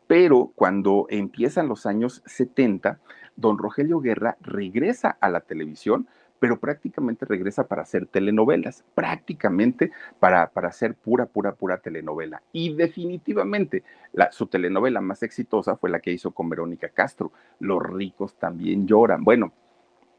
pero 0.09 0.53
cuando 0.55 1.07
empiezan 1.11 1.69
los 1.69 1.85
años 1.87 2.23
70, 2.25 2.99
don 3.37 3.59
Rogelio 3.59 4.01
Guerra 4.01 4.39
regresa 4.41 5.17
a 5.21 5.29
la 5.29 5.41
televisión, 5.41 6.09
pero 6.41 6.59
prácticamente 6.59 7.27
regresa 7.27 7.67
para 7.67 7.83
hacer 7.83 8.07
telenovelas, 8.07 8.85
prácticamente 8.95 9.93
para, 10.19 10.51
para 10.51 10.69
hacer 10.69 10.95
pura, 10.95 11.27
pura, 11.27 11.55
pura 11.55 11.79
telenovela. 11.79 12.43
Y 12.53 12.75
definitivamente 12.75 13.83
su 14.31 14.47
telenovela 14.47 15.01
más 15.01 15.23
exitosa 15.23 15.77
fue 15.77 15.91
la 15.91 16.01
que 16.01 16.13
hizo 16.13 16.31
con 16.31 16.49
Verónica 16.49 16.89
Castro, 16.89 17.33
Los 17.61 17.83
ricos 17.83 18.35
también 18.35 18.87
lloran. 18.87 19.25
Bueno, 19.25 19.53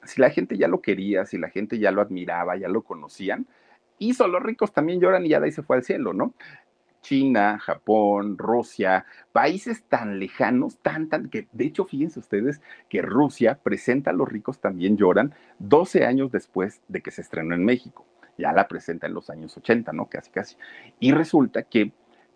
si 0.04 0.22
la 0.22 0.30
gente 0.30 0.58
ya 0.58 0.68
lo 0.68 0.82
quería, 0.82 1.26
si 1.26 1.38
la 1.38 1.50
gente 1.50 1.80
ya 1.80 1.92
lo 1.92 2.02
admiraba, 2.02 2.58
ya 2.58 2.68
lo 2.68 2.82
conocían, 2.84 3.48
hizo 3.98 4.28
Los 4.28 4.44
ricos 4.44 4.74
también 4.74 5.00
lloran 5.00 5.26
y 5.26 5.30
ya 5.30 5.40
de 5.40 5.48
ahí 5.48 5.52
se 5.52 5.64
fue 5.64 5.78
al 5.78 5.84
cielo, 5.84 6.14
¿no? 6.14 6.34
China, 7.02 7.60
Japón, 7.60 8.38
Rusia, 8.38 9.06
países 9.32 9.84
tan 9.84 10.20
lejanos, 10.20 10.78
tan, 10.80 11.10
tan, 11.10 11.30
que 11.30 11.48
de 11.52 11.66
hecho 11.66 11.86
fíjense 11.86 12.20
ustedes 12.20 12.62
que 12.90 13.02
Rusia 13.02 13.60
presenta 13.62 14.12
a 14.12 14.14
Los 14.14 14.30
ricos 14.30 14.60
también 14.60 14.98
lloran 14.98 15.34
12 15.60 16.06
años 16.06 16.32
después 16.32 16.82
de 16.88 17.02
que 17.02 17.12
se 17.12 17.22
estrenó 17.22 17.56
en 17.56 17.66
México. 17.66 18.06
Ya 18.38 18.54
la 18.54 18.68
presenta 18.68 19.08
en 19.08 19.14
los 19.14 19.30
años 19.30 19.58
80, 19.58 19.92
¿no? 19.92 20.06
Casi, 20.06 20.32
casi. 20.32 20.56
Y 21.00 21.12
resulta 21.12 21.64
que 21.64 21.92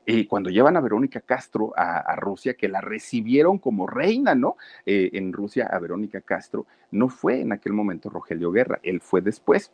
eh, 0.06 0.28
cuando 0.28 0.50
llevan 0.50 0.76
a 0.76 0.82
Verónica 0.82 1.22
Castro 1.22 1.74
a, 1.78 2.16
Rusia, 2.18 2.56
que 2.56 2.68
la 2.68 2.82
recibieron 2.82 3.58
como 3.58 3.88
reina, 3.88 4.36
¿no? 4.36 4.58
Eh, 4.86 5.12
en 5.14 5.32
Rusia 5.32 5.70
a 5.72 5.80
Verónica 5.80 6.20
Castro, 6.20 6.66
no 6.92 7.08
fue 7.08 7.40
en 7.40 7.54
aquel 7.54 7.74
momento 7.74 8.10
Rogelio 8.10 8.52
Guerra, 8.52 8.80
él 8.84 9.00
fue 9.00 9.22
después. 9.22 9.72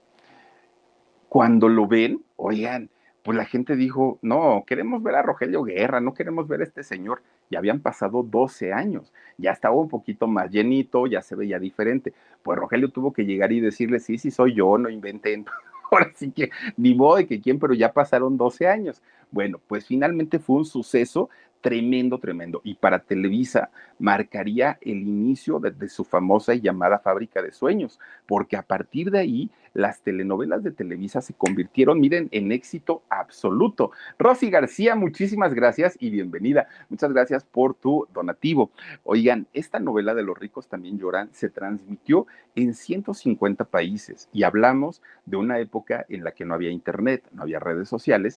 Cuando 1.30 1.68
lo 1.68 1.88
ven, 1.88 2.24
oigan, 2.36 2.90
pues 3.24 3.38
la 3.38 3.46
gente 3.46 3.76
dijo, 3.76 4.18
no, 4.22 4.64
queremos 4.66 5.04
ver 5.04 5.16
a 5.16 5.22
Rogelio 5.22 5.64
Guerra, 5.64 6.00
no 6.00 6.14
queremos 6.14 6.48
ver 6.48 6.62
a 6.62 6.64
este 6.64 6.84
señor. 6.84 7.22
Ya 7.50 7.60
habían 7.60 7.80
pasado 7.80 8.24
12 8.24 8.74
años, 8.74 9.12
ya 9.38 9.52
estaba 9.52 9.76
un 9.76 9.90
poquito 9.90 10.28
más 10.28 10.50
llenito, 10.52 11.08
ya 11.08 11.22
se 11.22 11.36
veía 11.36 11.60
diferente. 11.60 12.14
Pues 12.44 12.58
Rogelio 12.58 12.90
tuvo 12.90 13.12
que 13.12 13.26
llegar 13.26 13.52
y 13.52 13.60
decirle, 13.60 14.00
sí, 14.00 14.18
sí, 14.18 14.32
soy 14.32 14.54
yo, 14.56 14.78
no 14.78 14.90
inventé. 14.90 15.44
Ahora 15.92 16.12
sí 16.16 16.32
que 16.32 16.52
ni 16.78 16.94
modo 16.94 17.18
de 17.18 17.28
que 17.28 17.42
quién, 17.42 17.60
pero 17.60 17.74
ya 17.74 17.92
pasaron 17.92 18.38
12 18.38 18.68
años. 18.68 19.02
Bueno, 19.32 19.60
pues 19.68 19.86
finalmente 19.86 20.40
fue 20.40 20.58
un 20.58 20.66
suceso 20.66 21.30
tremendo, 21.62 22.20
tremendo. 22.20 22.62
Y 22.64 22.76
para 22.76 23.00
Televisa 23.00 23.70
marcaría 23.98 24.78
el 24.82 25.02
inicio 25.02 25.60
de, 25.60 25.90
su 25.90 26.04
famosa 26.04 26.54
y 26.54 26.62
llamada 26.62 27.00
fábrica 27.00 27.42
de 27.42 27.52
sueños, 27.52 28.00
porque 28.28 28.58
a 28.58 28.62
partir 28.62 29.12
de 29.12 29.20
ahí 29.20 29.50
las 29.74 30.02
telenovelas 30.02 30.64
de 30.64 30.72
Televisa 30.72 31.22
se 31.22 31.34
convirtieron, 31.34 32.00
miren, 32.00 32.28
en 32.32 32.52
éxito 32.52 33.04
absoluto. 33.10 33.92
Rosy 34.18 34.50
García, 34.50 34.96
muchísimas 34.96 35.54
gracias 35.54 35.96
y 36.00 36.10
bienvenida. 36.10 36.68
Muchas 36.90 37.12
gracias 37.12 37.44
por 37.44 37.76
tu 37.76 38.08
donativo. 38.14 38.72
Oigan, 39.04 39.48
esta 39.54 39.80
novela 39.80 40.16
de 40.16 40.24
los 40.24 40.38
ricos 40.38 40.68
también 40.68 40.98
lloran 40.98 41.30
se 41.34 41.50
transmitió 41.50 42.26
en 42.56 42.74
150 42.74 43.66
países 43.66 44.30
y 44.34 44.44
hablamos 44.44 45.02
de 45.26 45.38
una 45.38 45.60
época 45.60 46.06
en 46.10 46.24
la 46.24 46.32
que 46.32 46.46
no 46.46 46.54
había 46.54 46.72
internet, 46.72 47.24
no 47.32 47.44
había 47.44 47.60
redes 47.60 47.90
sociales. 47.90 48.40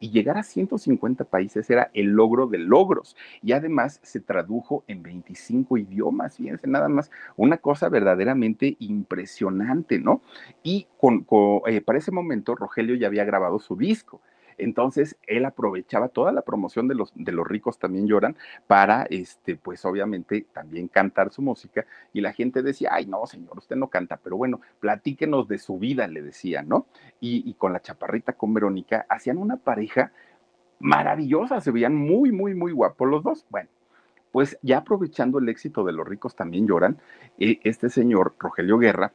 Y 0.00 0.10
llegar 0.10 0.36
a 0.38 0.42
150 0.42 1.24
países 1.24 1.68
era 1.70 1.90
el 1.94 2.06
logro 2.08 2.46
de 2.46 2.58
logros. 2.58 3.16
Y 3.42 3.52
además 3.52 4.00
se 4.02 4.20
tradujo 4.20 4.84
en 4.88 5.02
25 5.02 5.78
idiomas, 5.78 6.36
fíjense, 6.36 6.66
nada 6.66 6.88
más, 6.88 7.10
una 7.36 7.58
cosa 7.58 7.88
verdaderamente 7.88 8.76
impresionante, 8.78 9.98
¿no? 9.98 10.20
Y 10.62 10.86
con, 10.98 11.26
eh, 11.66 11.80
para 11.80 11.98
ese 11.98 12.12
momento 12.12 12.54
Rogelio 12.54 12.94
ya 12.96 13.06
había 13.06 13.24
grabado 13.24 13.58
su 13.58 13.76
disco. 13.76 14.20
Entonces, 14.58 15.16
él 15.26 15.44
aprovechaba 15.44 16.08
toda 16.08 16.32
la 16.32 16.42
promoción 16.42 16.88
de 16.88 16.94
los, 16.94 17.12
de 17.14 17.32
los 17.32 17.46
ricos 17.46 17.78
también 17.78 18.06
lloran 18.06 18.36
para, 18.66 19.04
este, 19.10 19.56
pues 19.56 19.84
obviamente 19.84 20.46
también 20.52 20.88
cantar 20.88 21.30
su 21.30 21.42
música 21.42 21.86
y 22.12 22.20
la 22.20 22.32
gente 22.32 22.62
decía, 22.62 22.90
ay, 22.92 23.06
no, 23.06 23.26
señor, 23.26 23.58
usted 23.58 23.76
no 23.76 23.88
canta, 23.88 24.16
pero 24.16 24.36
bueno, 24.36 24.60
platíquenos 24.80 25.48
de 25.48 25.58
su 25.58 25.78
vida, 25.78 26.06
le 26.06 26.22
decía, 26.22 26.62
¿no? 26.62 26.86
Y, 27.20 27.48
y 27.48 27.54
con 27.54 27.72
la 27.72 27.82
chaparrita, 27.82 28.32
con 28.34 28.54
Verónica, 28.54 29.06
hacían 29.08 29.38
una 29.38 29.56
pareja 29.56 30.12
maravillosa, 30.78 31.60
se 31.60 31.70
veían 31.70 31.94
muy, 31.94 32.32
muy, 32.32 32.54
muy 32.54 32.72
guapos 32.72 33.08
los 33.08 33.22
dos. 33.22 33.46
Bueno, 33.50 33.68
pues 34.32 34.58
ya 34.62 34.78
aprovechando 34.78 35.38
el 35.38 35.48
éxito 35.48 35.84
de 35.84 35.92
los 35.92 36.06
ricos 36.06 36.36
también 36.36 36.66
lloran, 36.66 36.98
eh, 37.38 37.58
este 37.64 37.88
señor, 37.88 38.34
Rogelio 38.38 38.78
Guerra, 38.78 39.12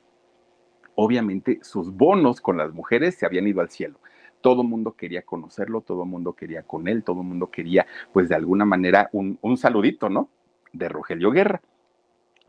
obviamente 0.96 1.60
sus 1.62 1.92
bonos 1.94 2.42
con 2.42 2.58
las 2.58 2.74
mujeres 2.74 3.16
se 3.16 3.26
habían 3.26 3.48
ido 3.48 3.62
al 3.62 3.70
cielo 3.70 4.00
todo 4.42 4.64
mundo 4.64 4.94
quería 4.94 5.22
conocerlo, 5.22 5.82
todo 5.82 6.06
mundo 6.06 6.34
quería 6.34 6.64
con 6.64 6.88
él, 6.88 7.04
todo 7.04 7.24
mundo 7.24 7.50
quería, 7.50 7.86
pues 8.12 8.30
de 8.30 8.36
alguna 8.36 8.66
manera, 8.66 9.10
un, 9.14 9.38
un 9.42 9.58
saludito, 9.58 10.10
¿no? 10.10 10.30
De 10.74 10.90
Rogelio 10.90 11.32
Guerra. 11.32 11.62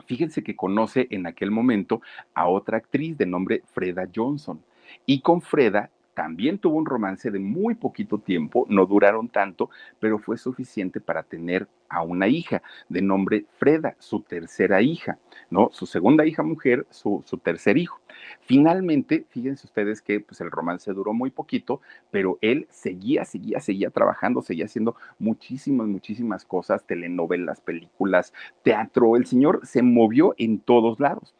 Fíjense 0.05 0.43
que 0.43 0.55
conoce 0.55 1.07
en 1.11 1.27
aquel 1.27 1.51
momento 1.51 2.01
a 2.33 2.47
otra 2.47 2.77
actriz 2.77 3.17
de 3.17 3.25
nombre 3.25 3.63
Freda 3.71 4.07
Johnson. 4.13 4.61
Y 5.05 5.21
con 5.21 5.41
Freda 5.41 5.89
también 6.13 6.59
tuvo 6.59 6.77
un 6.77 6.85
romance 6.85 7.31
de 7.31 7.39
muy 7.39 7.75
poquito 7.75 8.19
tiempo, 8.19 8.65
no 8.69 8.85
duraron 8.85 9.29
tanto, 9.29 9.69
pero 9.99 10.19
fue 10.19 10.37
suficiente 10.37 11.01
para 11.01 11.23
tener 11.23 11.67
a 11.89 12.01
una 12.01 12.27
hija 12.27 12.61
de 12.89 13.01
nombre 13.01 13.45
Freda, 13.57 13.95
su 13.99 14.21
tercera 14.21 14.81
hija, 14.81 15.19
¿no? 15.49 15.69
Su 15.71 15.85
segunda 15.85 16.25
hija 16.25 16.43
mujer, 16.43 16.87
su, 16.89 17.23
tercer 17.43 17.77
hijo. 17.77 17.99
Finalmente, 18.41 19.25
fíjense 19.29 19.67
ustedes 19.67 20.01
que 20.01 20.19
pues, 20.19 20.41
el 20.41 20.49
romance 20.49 20.91
duró 20.93 21.13
muy 21.13 21.29
poquito, 21.29 21.81
pero 22.09 22.39
él 22.41 22.67
seguía, 22.69 23.25
seguía, 23.25 23.59
seguía 23.59 23.89
trabajando, 23.91 24.41
seguía 24.41 24.65
haciendo 24.65 24.95
muchísimas, 25.19 25.87
muchísimas 25.87 26.45
cosas, 26.45 26.83
telenovelas, 26.85 27.61
películas, 27.61 28.33
teatro. 28.63 29.15
El 29.15 29.25
señor 29.25 29.61
se 29.63 29.83
movió 29.83 30.33
en 30.37 30.59
todos 30.59 30.99
lados 30.99 31.35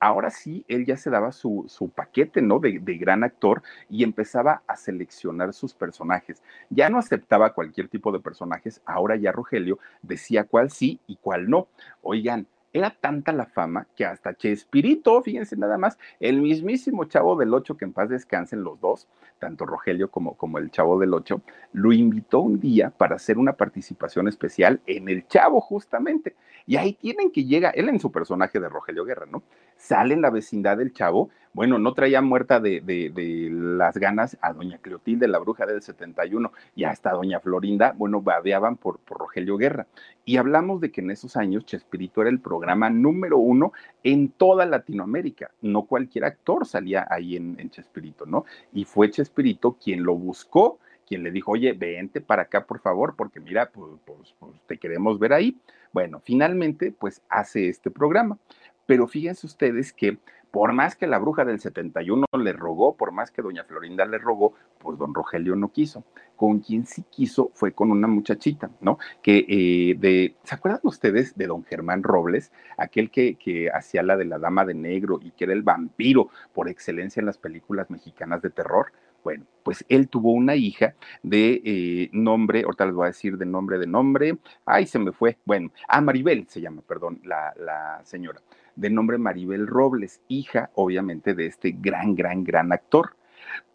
ahora 0.00 0.30
sí, 0.30 0.64
él 0.68 0.86
ya 0.86 0.96
se 0.96 1.10
daba 1.10 1.32
su, 1.32 1.92
paquete, 1.94 2.42
¿no? 2.42 2.58
De, 2.58 2.78
de, 2.78 2.98
gran 2.98 3.24
actor 3.24 3.62
y 3.88 4.04
empezaba 4.04 4.62
a 4.66 4.76
seleccionar 4.76 5.52
sus 5.52 5.74
personajes. 5.74 6.42
Ya 6.70 6.88
no 6.90 6.98
aceptaba 6.98 7.54
cualquier 7.54 7.88
tipo 7.88 8.12
de 8.12 8.20
personajes, 8.20 8.82
ahora 8.86 9.16
ya 9.16 9.32
Rogelio 9.32 9.78
decía 10.02 10.44
cuál 10.44 10.70
sí 10.70 11.00
y 11.06 11.16
cuál 11.16 11.48
no. 11.48 11.68
Oigan, 12.02 12.46
era 12.72 12.90
tanta 12.90 13.32
la 13.32 13.46
fama 13.46 13.86
que 13.96 14.04
hasta 14.04 14.34
Chespirito, 14.34 15.22
fíjense 15.22 15.56
nada 15.56 15.78
más, 15.78 15.98
el 16.20 16.40
mismísimo 16.40 17.04
chavo 17.04 17.36
del 17.36 17.54
Ocho, 17.54 17.76
que 17.76 17.84
en 17.84 17.92
paz 17.92 18.10
descansen 18.10 18.62
los 18.62 18.80
dos, 18.80 19.08
tanto 19.38 19.66
Rogelio 19.66 20.10
como, 20.10 20.34
como 20.34 20.58
el 20.58 20.70
chavo 20.70 20.98
del 20.98 21.14
Ocho, 21.14 21.42
lo 21.72 21.92
invitó 21.92 22.40
un 22.40 22.60
día 22.60 22.90
para 22.90 23.16
hacer 23.16 23.38
una 23.38 23.54
participación 23.54 24.28
especial 24.28 24.80
en 24.86 25.08
el 25.08 25.26
chavo 25.26 25.60
justamente. 25.60 26.36
Y 26.66 26.76
ahí 26.76 26.92
tienen 26.92 27.30
que 27.30 27.44
llega, 27.44 27.70
él 27.70 27.88
en 27.88 28.00
su 28.00 28.12
personaje 28.12 28.60
de 28.60 28.68
Rogelio 28.68 29.04
Guerra, 29.04 29.26
¿no? 29.26 29.42
Sale 29.76 30.14
en 30.14 30.22
la 30.22 30.30
vecindad 30.30 30.76
del 30.76 30.92
chavo, 30.92 31.30
bueno, 31.58 31.78
no 31.78 31.94
traía 31.94 32.20
muerta 32.20 32.60
de, 32.60 32.80
de, 32.80 33.48
las 33.50 33.96
ganas 33.96 34.36
a 34.40 34.52
doña 34.52 34.78
Cleotilde, 34.78 35.26
la 35.26 35.38
bruja 35.38 35.66
del 35.66 35.82
71, 35.82 36.52
y 36.76 36.84
hasta 36.84 37.12
doña 37.12 37.40
Florinda, 37.40 37.94
bueno, 37.96 38.20
babeaban 38.20 38.76
por, 38.76 38.98
por 39.00 39.18
Rogelio 39.18 39.56
Guerra. 39.56 39.86
Y 40.24 40.36
hablamos 40.36 40.80
de 40.80 40.90
que 40.92 41.00
en 41.00 41.10
esos 41.10 41.36
años 41.36 41.64
Chespirito 41.64 42.20
era 42.20 42.30
el 42.30 42.38
programa 42.38 42.90
número 42.90 43.38
uno 43.38 43.72
en 44.04 44.28
toda 44.28 44.66
Latinoamérica. 44.66 45.50
No 45.62 45.82
cualquier 45.82 46.26
actor 46.26 46.66
salía 46.66 47.06
ahí 47.10 47.34
en, 47.34 47.56
en 47.58 47.70
Chespirito, 47.70 48.26
¿no? 48.26 48.44
Y 48.72 48.84
fue 48.84 49.10
Chespirito 49.10 49.27
quien 49.32 50.02
lo 50.02 50.14
buscó, 50.14 50.78
quien 51.06 51.22
le 51.22 51.30
dijo, 51.30 51.52
oye, 51.52 51.72
vente 51.72 52.20
para 52.20 52.42
acá, 52.42 52.66
por 52.66 52.80
favor, 52.80 53.14
porque 53.16 53.40
mira, 53.40 53.70
pues, 53.70 53.92
pues, 54.04 54.34
pues 54.38 54.60
te 54.66 54.78
queremos 54.78 55.18
ver 55.18 55.32
ahí. 55.32 55.58
Bueno, 55.92 56.20
finalmente, 56.22 56.92
pues 56.92 57.22
hace 57.28 57.68
este 57.68 57.90
programa. 57.90 58.38
Pero 58.86 59.06
fíjense 59.06 59.46
ustedes 59.46 59.92
que 59.92 60.18
por 60.50 60.72
más 60.72 60.96
que 60.96 61.06
la 61.06 61.18
bruja 61.18 61.44
del 61.44 61.60
71 61.60 62.24
le 62.42 62.52
rogó, 62.52 62.96
por 62.96 63.12
más 63.12 63.30
que 63.30 63.42
doña 63.42 63.64
Florinda 63.64 64.06
le 64.06 64.18
rogó, 64.18 64.54
pues 64.78 64.98
don 64.98 65.12
Rogelio 65.12 65.54
no 65.56 65.70
quiso. 65.70 66.04
Con 66.36 66.60
quien 66.60 66.86
sí 66.86 67.04
quiso 67.10 67.50
fue 67.54 67.72
con 67.72 67.90
una 67.90 68.06
muchachita, 68.06 68.70
¿no? 68.80 68.98
Que 69.22 69.44
eh, 69.48 69.94
de, 69.98 70.36
¿se 70.44 70.54
acuerdan 70.54 70.80
ustedes 70.84 71.36
de 71.36 71.46
don 71.46 71.64
Germán 71.64 72.02
Robles? 72.02 72.50
Aquel 72.78 73.10
que, 73.10 73.34
que 73.34 73.70
hacía 73.70 74.02
la 74.02 74.16
de 74.16 74.24
la 74.24 74.38
dama 74.38 74.64
de 74.64 74.74
negro 74.74 75.20
y 75.22 75.32
que 75.32 75.44
era 75.44 75.52
el 75.52 75.62
vampiro 75.62 76.30
por 76.54 76.68
excelencia 76.68 77.20
en 77.20 77.26
las 77.26 77.38
películas 77.38 77.90
mexicanas 77.90 78.40
de 78.40 78.50
terror. 78.50 78.92
Bueno, 79.28 79.44
pues 79.62 79.84
él 79.90 80.08
tuvo 80.08 80.32
una 80.32 80.56
hija 80.56 80.94
de 81.22 81.60
eh, 81.62 82.08
nombre, 82.14 82.62
ahorita 82.62 82.86
les 82.86 82.94
voy 82.94 83.04
a 83.04 83.08
decir 83.08 83.36
de 83.36 83.44
nombre 83.44 83.78
de 83.78 83.86
nombre, 83.86 84.38
ay, 84.64 84.86
se 84.86 84.98
me 84.98 85.12
fue, 85.12 85.36
bueno, 85.44 85.70
ah, 85.86 86.00
Maribel 86.00 86.46
se 86.48 86.62
llama, 86.62 86.80
perdón, 86.80 87.20
la, 87.24 87.52
la 87.58 88.00
señora, 88.04 88.40
de 88.74 88.88
nombre 88.88 89.18
Maribel 89.18 89.66
Robles, 89.66 90.22
hija, 90.28 90.70
obviamente, 90.76 91.34
de 91.34 91.44
este 91.44 91.76
gran, 91.78 92.14
gran, 92.14 92.42
gran 92.42 92.72
actor. 92.72 93.16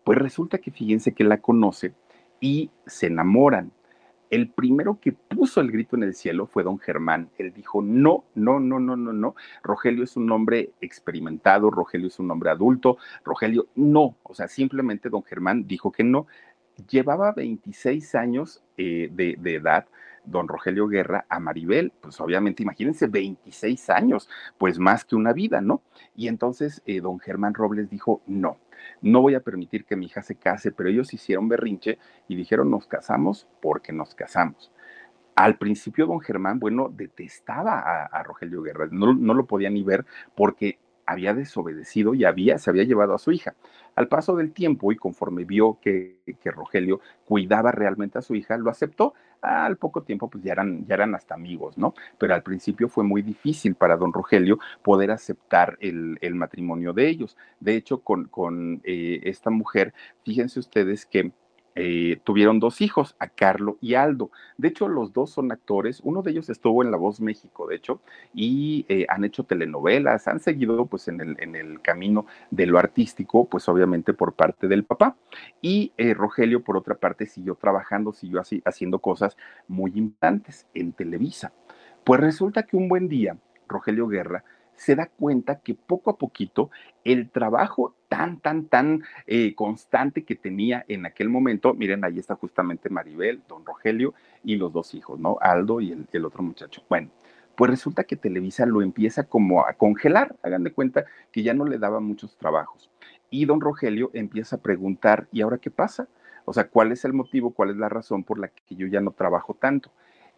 Pues 0.04 0.18
resulta 0.18 0.58
que 0.58 0.72
fíjense 0.72 1.14
que 1.14 1.24
la 1.24 1.38
conoce 1.40 1.94
y 2.40 2.72
se 2.88 3.06
enamoran 3.06 3.72
el 4.34 4.50
primero 4.50 5.00
que 5.00 5.12
puso 5.12 5.62
el 5.62 5.72
grito 5.72 5.96
en 5.96 6.02
el 6.02 6.16
cielo 6.16 6.48
fue 6.48 6.64
don 6.64 6.80
Germán. 6.80 7.30
Él 7.38 7.54
dijo, 7.54 7.84
no, 7.84 8.26
no, 8.34 8.60
no, 8.60 8.80
no, 8.80 8.96
no, 8.98 9.14
no. 9.14 9.36
Rogelio 9.62 10.04
es 10.04 10.18
un 10.18 10.32
hombre 10.32 10.72
experimentado, 10.82 11.70
Rogelio 11.70 12.08
es 12.08 12.18
un 12.18 12.32
hombre 12.32 12.50
adulto, 12.50 12.98
Rogelio 13.24 13.68
no. 13.76 14.18
O 14.24 14.34
sea, 14.34 14.48
simplemente 14.48 15.10
don 15.10 15.24
Germán 15.24 15.68
dijo 15.68 15.92
que 15.92 16.04
no. 16.04 16.26
Llevaba 16.90 17.32
26 17.34 18.16
años 18.16 18.64
eh, 18.76 19.08
de, 19.12 19.38
edad 19.54 19.86
don 20.26 20.48
Rogelio 20.48 20.88
Guerra 20.88 21.26
a 21.30 21.40
Maribel, 21.40 21.92
pues 22.02 22.20
obviamente 22.20 22.64
imagínense 22.64 23.06
26 23.06 23.90
años, 23.92 24.30
pues 24.58 24.80
más 24.80 25.06
que 25.06 25.16
una 25.16 25.34
vida, 25.34 25.62
¿no? 25.62 25.84
Y 26.16 26.28
entonces 26.28 26.82
eh, 26.88 27.02
don 27.02 27.20
Germán 27.20 27.54
Robles 27.54 27.90
dijo, 27.90 28.22
no, 28.26 28.58
no 29.02 29.22
voy 29.22 29.36
a 29.36 29.42
permitir 29.42 29.86
que 29.86 29.96
mi 29.96 30.08
hija 30.08 30.22
se 30.22 30.36
case, 30.36 30.72
pero 30.72 30.90
ellos 30.90 31.14
hicieron 31.14 31.48
berrinche 31.48 32.00
y 32.28 32.36
dijeron, 32.36 32.70
nos 32.70 32.88
casamos 32.88 33.48
porque 33.62 33.94
nos 33.94 34.16
casamos. 34.16 34.72
Al 35.36 35.58
principio, 35.58 36.06
don 36.06 36.20
Germán, 36.20 36.60
bueno, 36.60 36.90
detestaba 36.94 38.06
a, 38.06 38.24
Rogelio 38.24 38.62
Guerra, 38.62 38.88
no, 38.92 39.14
no, 39.14 39.34
lo 39.34 39.46
podía 39.46 39.70
ni 39.70 39.84
ver 39.84 40.06
porque 40.36 40.80
había 41.06 41.34
desobedecido 41.34 42.14
y 42.14 42.24
había, 42.24 42.58
se 42.60 42.70
había 42.70 42.84
llevado 42.84 43.16
a 43.16 43.20
su 43.20 43.32
hija. 43.32 43.56
Al 43.96 44.08
paso 44.08 44.36
del 44.36 44.54
tiempo 44.54 44.92
y 44.92 44.96
conforme 44.96 45.46
vio 45.46 45.80
que, 45.82 46.18
que 46.42 46.52
Rogelio 46.52 47.00
cuidaba 47.26 47.72
realmente 47.72 48.18
a 48.18 48.22
su 48.22 48.36
hija, 48.36 48.58
lo 48.58 48.70
aceptó. 48.70 49.14
Al 49.42 49.76
poco 49.78 50.04
tiempo, 50.04 50.30
pues 50.30 50.44
ya 50.44 50.54
eran, 50.54 50.86
ya 50.86 50.96
eran 50.96 51.16
hasta 51.16 51.36
amigos, 51.36 51.78
¿no? 51.78 51.94
Pero 52.18 52.34
al 52.34 52.44
principio 52.44 52.88
fue 52.88 53.04
muy 53.04 53.22
difícil 53.22 53.76
para 53.76 53.98
don 53.98 54.14
Rogelio 54.14 54.58
poder 54.82 55.12
aceptar 55.12 55.78
el, 55.82 56.18
el 56.22 56.34
matrimonio 56.36 56.94
de 56.94 57.10
ellos. 57.10 57.36
De 57.60 57.76
hecho, 57.76 58.00
con, 58.00 58.26
con 58.26 58.82
eh, 58.86 59.20
esta 59.24 59.50
mujer, 59.50 59.94
fíjense 60.24 60.60
ustedes 60.60 61.06
que 61.06 61.34
eh, 61.76 62.20
tuvieron 62.24 62.60
dos 62.60 62.82
hijos, 62.82 63.16
a 63.20 63.28
Carlo 63.28 63.78
y 63.82 63.96
Aldo. 63.96 64.32
De 64.58 64.68
hecho, 64.68 64.88
los 64.88 65.14
dos 65.14 65.32
son 65.32 65.52
actores. 65.52 66.02
Uno 66.04 66.22
de 66.22 66.32
ellos 66.32 66.50
estuvo 66.50 66.84
en 66.84 66.92
La 66.92 66.98
Voz 66.98 67.20
México, 67.20 67.68
de 67.68 67.76
hecho, 67.76 68.02
y 68.34 68.86
eh, 68.90 69.06
han 69.10 69.24
hecho 69.24 69.44
telenovelas, 69.44 70.28
han 70.28 70.40
seguido 70.40 70.86
pues 70.86 71.08
en 71.08 71.22
el, 71.22 71.36
en 71.40 71.56
el, 71.56 71.82
camino 71.82 72.26
de 72.52 72.66
lo 72.66 72.80
artístico, 72.80 73.46
pues 73.50 73.68
obviamente 73.68 74.14
por 74.14 74.34
parte 74.34 74.68
del 74.68 74.84
papá. 74.84 75.16
Y 75.62 75.92
eh, 75.98 76.14
Rogelio, 76.14 76.64
por 76.64 76.78
otra 76.78 76.96
parte, 76.96 77.26
siguió 77.26 77.56
trabajando, 77.56 78.14
siguió 78.14 78.40
así, 78.40 78.62
haciendo 78.66 79.00
cosas 79.00 79.38
muy 79.68 79.92
importantes 79.96 80.68
en 80.74 80.94
Televisa. 80.94 81.52
Pues 82.04 82.20
resulta 82.20 82.64
que 82.64 82.78
un 82.78 82.88
buen 82.88 83.08
día, 83.08 83.38
Rogelio 83.68 84.08
Guerra 84.08 84.44
se 84.84 84.96
da 84.96 85.06
cuenta 85.06 85.60
que 85.62 85.76
poco 85.76 86.10
a 86.10 86.18
poquito 86.18 86.70
el 87.06 87.30
trabajo 87.30 87.96
tan, 88.10 88.40
tan, 88.40 88.66
tan 88.66 89.04
eh, 89.28 89.56
constante 89.56 90.24
que 90.24 90.36
tenía 90.36 90.84
en 90.90 91.06
aquel 91.06 91.30
momento, 91.30 91.74
miren, 91.74 92.04
ahí 92.04 92.20
está 92.20 92.36
justamente 92.36 92.90
Maribel, 92.90 93.42
don 93.48 93.66
Rogelio 93.66 94.14
y 94.44 94.58
los 94.58 94.74
dos 94.74 94.94
hijos, 94.94 95.20
¿no? 95.20 95.38
Aldo 95.40 95.80
y 95.80 95.94
el, 95.94 96.06
el 96.12 96.26
otro 96.26 96.44
muchacho. 96.44 96.84
Bueno, 96.90 97.10
pues 97.56 97.72
resulta 97.72 98.04
que 98.04 98.18
Televisa 98.18 98.66
lo 98.66 98.82
empieza 98.82 99.24
como 99.24 99.66
a 99.66 99.74
congelar, 99.74 100.36
hagan 100.44 100.64
de 100.64 100.74
cuenta 100.74 101.06
que 101.32 101.44
ya 101.44 101.54
no 101.54 101.66
le 101.66 101.78
daba 101.78 102.02
muchos 102.02 102.36
trabajos. 102.38 102.92
Y 103.30 103.46
don 103.46 103.62
Rogelio 103.62 104.12
empieza 104.14 104.58
a 104.58 104.62
preguntar, 104.62 105.28
¿y 105.32 105.42
ahora 105.42 105.60
qué 105.60 105.72
pasa? 105.72 106.08
O 106.46 106.54
sea, 106.54 106.68
¿cuál 106.68 106.92
es 106.92 107.06
el 107.06 107.14
motivo, 107.14 107.52
cuál 107.52 107.70
es 107.70 107.78
la 107.78 107.88
razón 107.88 108.24
por 108.24 108.38
la 108.38 108.50
que 108.50 108.76
yo 108.76 108.88
ya 108.88 109.00
no 109.00 109.12
trabajo 109.12 109.54
tanto? 109.54 109.92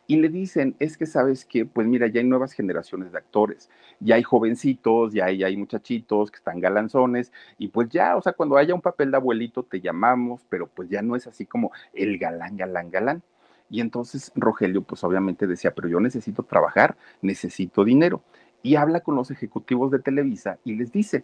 Y 0.08 0.18
le 0.18 0.30
dicen, 0.30 0.76
es 0.80 0.98
que 0.98 1.06
sabes 1.06 1.46
que, 1.46 1.66
pues 1.66 1.88
mira, 1.88 2.08
ya 2.08 2.22
hay 2.22 2.28
nuevas 2.28 2.54
generaciones 2.54 3.12
de 3.12 3.18
actores, 3.18 3.70
ya 4.00 4.16
hay 4.16 4.24
jovencitos, 4.24 5.14
ya 5.14 5.26
hay, 5.26 5.58
muchachitos 5.58 6.30
que 6.30 6.38
están 6.38 6.60
galanzones, 6.60 7.32
y 7.58 7.70
pues 7.70 7.90
ya, 7.90 8.16
o 8.16 8.22
sea, 8.22 8.34
cuando 8.34 8.58
haya 8.58 8.76
un 8.76 8.82
papel 8.82 9.12
de 9.12 9.18
abuelito 9.18 9.64
te 9.64 9.82
llamamos, 9.82 10.46
pero 10.48 10.68
pues 10.68 10.90
ya 10.90 11.02
no 11.02 11.16
es 11.16 11.26
así 11.26 11.46
como 11.46 11.72
el 11.94 12.20
galán, 12.20 12.56
galán, 12.56 12.92
galán. 12.92 13.24
Y 13.70 13.82
entonces 13.82 14.32
Rogelio, 14.36 14.84
pues 14.84 15.04
obviamente 15.04 15.48
decía, 15.48 15.74
pero 15.74 15.88
yo 15.88 16.00
necesito 16.00 16.44
trabajar, 16.44 16.98
necesito 17.22 17.84
dinero. 17.84 18.22
Y 18.62 18.76
habla 18.76 19.02
con 19.02 19.16
los 19.16 19.32
ejecutivos 19.32 19.92
de 19.92 20.00
Televisa 20.00 20.60
y 20.64 20.76
les 20.76 20.92
dice, 20.92 21.24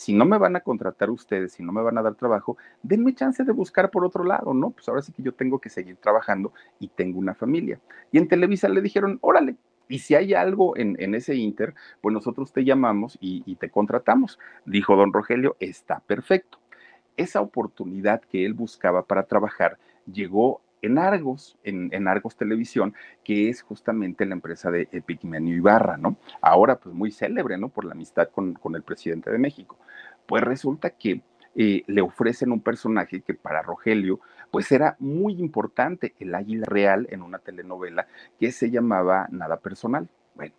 si 0.00 0.14
no 0.14 0.24
me 0.24 0.38
van 0.38 0.56
a 0.56 0.60
contratar 0.60 1.10
ustedes, 1.10 1.52
si 1.52 1.62
no 1.62 1.72
me 1.72 1.82
van 1.82 1.98
a 1.98 2.02
dar 2.02 2.14
trabajo, 2.14 2.56
denme 2.82 3.14
chance 3.14 3.44
de 3.44 3.52
buscar 3.52 3.90
por 3.90 4.02
otro 4.02 4.24
lado, 4.24 4.54
¿no? 4.54 4.70
Pues 4.70 4.88
ahora 4.88 5.02
sí 5.02 5.12
que 5.12 5.22
yo 5.22 5.34
tengo 5.34 5.58
que 5.58 5.68
seguir 5.68 5.96
trabajando 5.96 6.54
y 6.78 6.88
tengo 6.88 7.18
una 7.18 7.34
familia. 7.34 7.78
Y 8.10 8.16
en 8.16 8.26
Televisa 8.26 8.70
le 8.70 8.80
dijeron, 8.80 9.18
órale, 9.20 9.56
y 9.88 9.98
si 9.98 10.14
hay 10.14 10.32
algo 10.32 10.74
en, 10.74 11.14
ese 11.14 11.34
inter, 11.34 11.74
pues 12.00 12.14
nosotros 12.14 12.50
te 12.50 12.64
llamamos 12.64 13.18
y, 13.20 13.42
y 13.44 13.56
te 13.56 13.68
contratamos. 13.68 14.38
Dijo 14.64 14.96
don 14.96 15.12
Rogelio, 15.12 15.58
está 15.60 16.00
perfecto. 16.00 16.58
Esa 17.18 17.42
oportunidad 17.42 18.22
que 18.22 18.46
él 18.46 18.54
buscaba 18.54 19.04
para 19.04 19.24
trabajar 19.24 19.76
llegó 20.10 20.62
en 20.82 20.98
Argos, 20.98 21.58
en, 21.62 22.08
Argos 22.08 22.36
Televisión, 22.36 22.94
que 23.24 23.48
es 23.48 23.62
justamente 23.62 24.26
la 24.26 24.34
empresa 24.34 24.70
de 24.70 24.88
Epigmenio 24.92 25.56
Ibarra, 25.56 25.96
¿no? 25.96 26.16
Ahora, 26.40 26.76
pues 26.76 26.94
muy 26.94 27.10
célebre, 27.10 27.58
¿no? 27.58 27.68
Por 27.68 27.84
la 27.84 27.92
amistad 27.92 28.28
con, 28.30 28.56
el 28.74 28.82
presidente 28.82 29.30
de 29.30 29.38
México. 29.38 29.78
Pues 30.26 30.42
resulta 30.42 30.90
que 30.90 31.22
eh, 31.54 31.82
le 31.86 32.00
ofrecen 32.00 32.52
un 32.52 32.60
personaje 32.60 33.22
que 33.22 33.34
para 33.34 33.62
Rogelio, 33.62 34.20
pues 34.50 34.70
era 34.72 34.96
muy 34.98 35.34
importante, 35.34 36.14
el 36.18 36.34
águila 36.34 36.66
real 36.66 37.06
en 37.10 37.22
una 37.22 37.38
telenovela 37.38 38.06
que 38.38 38.52
se 38.52 38.70
llamaba 38.70 39.26
Nada 39.30 39.58
Personal. 39.58 40.08
Bueno, 40.34 40.54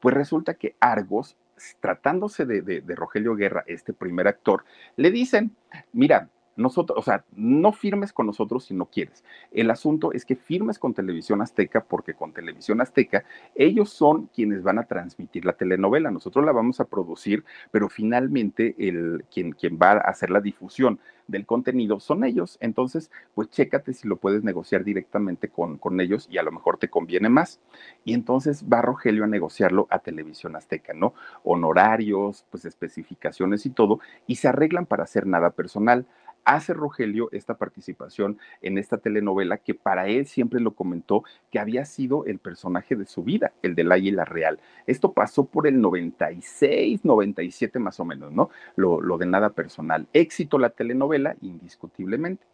pues 0.00 0.14
resulta 0.14 0.54
que 0.54 0.76
Argos, 0.80 1.36
tratándose 1.80 2.44
de, 2.44 2.62
de 2.62 2.94
Rogelio 2.94 3.34
Guerra, 3.34 3.64
este 3.66 3.92
primer 3.92 4.28
actor, 4.28 4.64
le 4.96 5.10
dicen, 5.10 5.56
mira, 5.92 6.28
nosotros, 6.56 6.98
o 6.98 7.02
sea, 7.02 7.24
no 7.34 7.72
firmes 7.72 8.12
con 8.12 8.26
nosotros 8.26 8.64
si 8.64 8.74
no 8.74 8.86
quieres. 8.86 9.24
El 9.50 9.70
asunto 9.70 10.12
es 10.12 10.24
que 10.24 10.36
firmes 10.36 10.78
con 10.78 10.94
Televisión 10.94 11.42
Azteca 11.42 11.84
porque 11.84 12.14
con 12.14 12.32
Televisión 12.32 12.80
Azteca 12.80 13.24
ellos 13.54 13.90
son 13.90 14.26
quienes 14.34 14.62
van 14.62 14.78
a 14.78 14.84
transmitir 14.84 15.44
la 15.44 15.54
telenovela. 15.54 16.10
Nosotros 16.10 16.44
la 16.44 16.52
vamos 16.52 16.80
a 16.80 16.84
producir, 16.84 17.44
pero 17.70 17.88
finalmente 17.88 18.74
el, 18.78 19.24
quien, 19.32 19.52
quien 19.52 19.78
va 19.80 19.92
a 19.92 19.98
hacer 19.98 20.30
la 20.30 20.40
difusión 20.40 21.00
del 21.26 21.46
contenido 21.46 22.00
son 22.00 22.24
ellos. 22.24 22.58
Entonces, 22.60 23.10
pues 23.34 23.50
chécate 23.50 23.92
si 23.92 24.06
lo 24.06 24.16
puedes 24.16 24.44
negociar 24.44 24.84
directamente 24.84 25.48
con, 25.48 25.78
con 25.78 26.00
ellos 26.00 26.28
y 26.30 26.38
a 26.38 26.42
lo 26.42 26.52
mejor 26.52 26.78
te 26.78 26.88
conviene 26.88 27.28
más. 27.28 27.60
Y 28.04 28.14
entonces 28.14 28.64
va 28.70 28.82
Rogelio 28.82 29.24
a 29.24 29.28
negociarlo 29.28 29.86
a 29.90 30.00
Televisión 30.00 30.56
Azteca, 30.56 30.92
¿no? 30.92 31.14
Honorarios, 31.42 32.44
pues 32.50 32.64
especificaciones 32.64 33.66
y 33.66 33.70
todo, 33.70 34.00
y 34.26 34.36
se 34.36 34.48
arreglan 34.48 34.86
para 34.86 35.04
hacer 35.04 35.26
nada 35.26 35.50
personal 35.50 36.06
hace 36.44 36.74
Rogelio 36.74 37.28
esta 37.32 37.54
participación 37.54 38.38
en 38.62 38.78
esta 38.78 38.98
telenovela 38.98 39.58
que 39.58 39.74
para 39.74 40.08
él 40.08 40.26
siempre 40.26 40.60
lo 40.60 40.72
comentó 40.72 41.24
que 41.50 41.58
había 41.58 41.84
sido 41.84 42.24
el 42.26 42.38
personaje 42.38 42.96
de 42.96 43.06
su 43.06 43.22
vida, 43.22 43.52
el 43.62 43.74
del 43.74 43.92
Águila 43.92 44.24
Real. 44.24 44.58
Esto 44.86 45.12
pasó 45.12 45.44
por 45.44 45.66
el 45.66 45.80
96, 45.80 47.04
97 47.04 47.78
más 47.78 48.00
o 48.00 48.04
menos, 48.04 48.32
¿no? 48.32 48.50
Lo, 48.76 49.00
lo 49.00 49.18
de 49.18 49.26
nada 49.26 49.50
personal. 49.50 50.06
Éxito 50.12 50.58
la 50.58 50.70
telenovela, 50.70 51.36
indiscutiblemente. 51.40 52.44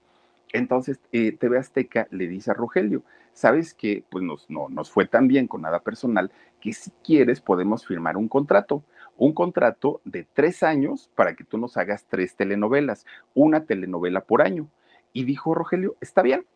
Entonces, 0.53 0.99
eh, 1.13 1.33
TV 1.33 1.59
Azteca 1.59 2.09
le 2.11 2.27
dice 2.27 2.51
a 2.51 2.55
Rogelio, 2.55 3.03
sabes 3.33 3.75
que 3.75 4.05
pues 4.11 4.25
nos, 4.25 4.49
no, 4.51 4.69
nos 4.69 4.91
fue 4.91 5.07
tan 5.07 5.29
bien 5.29 5.47
con 5.47 5.63
nada 5.63 5.81
personal 5.81 6.31
que 6.61 6.73
si 6.73 6.91
quieres 7.05 7.41
podemos 7.41 7.87
firmar 7.87 8.17
un 8.17 8.29
contrato 8.29 8.83
un 9.21 9.35
contrato 9.35 10.01
de 10.05 10.27
tres 10.33 10.63
años 10.63 11.11
para 11.15 11.35
que 11.35 11.45
tú 11.45 11.59
nos 11.59 11.77
hagas 11.77 12.07
tres 12.09 12.35
telenovelas, 12.37 13.05
una 13.35 13.67
telenovela 13.67 14.23
por 14.23 14.41
año. 14.41 14.67
Y 15.13 15.25
dijo 15.25 15.55
Rogelio, 15.55 15.95
está 16.01 16.23
bien. 16.23 16.47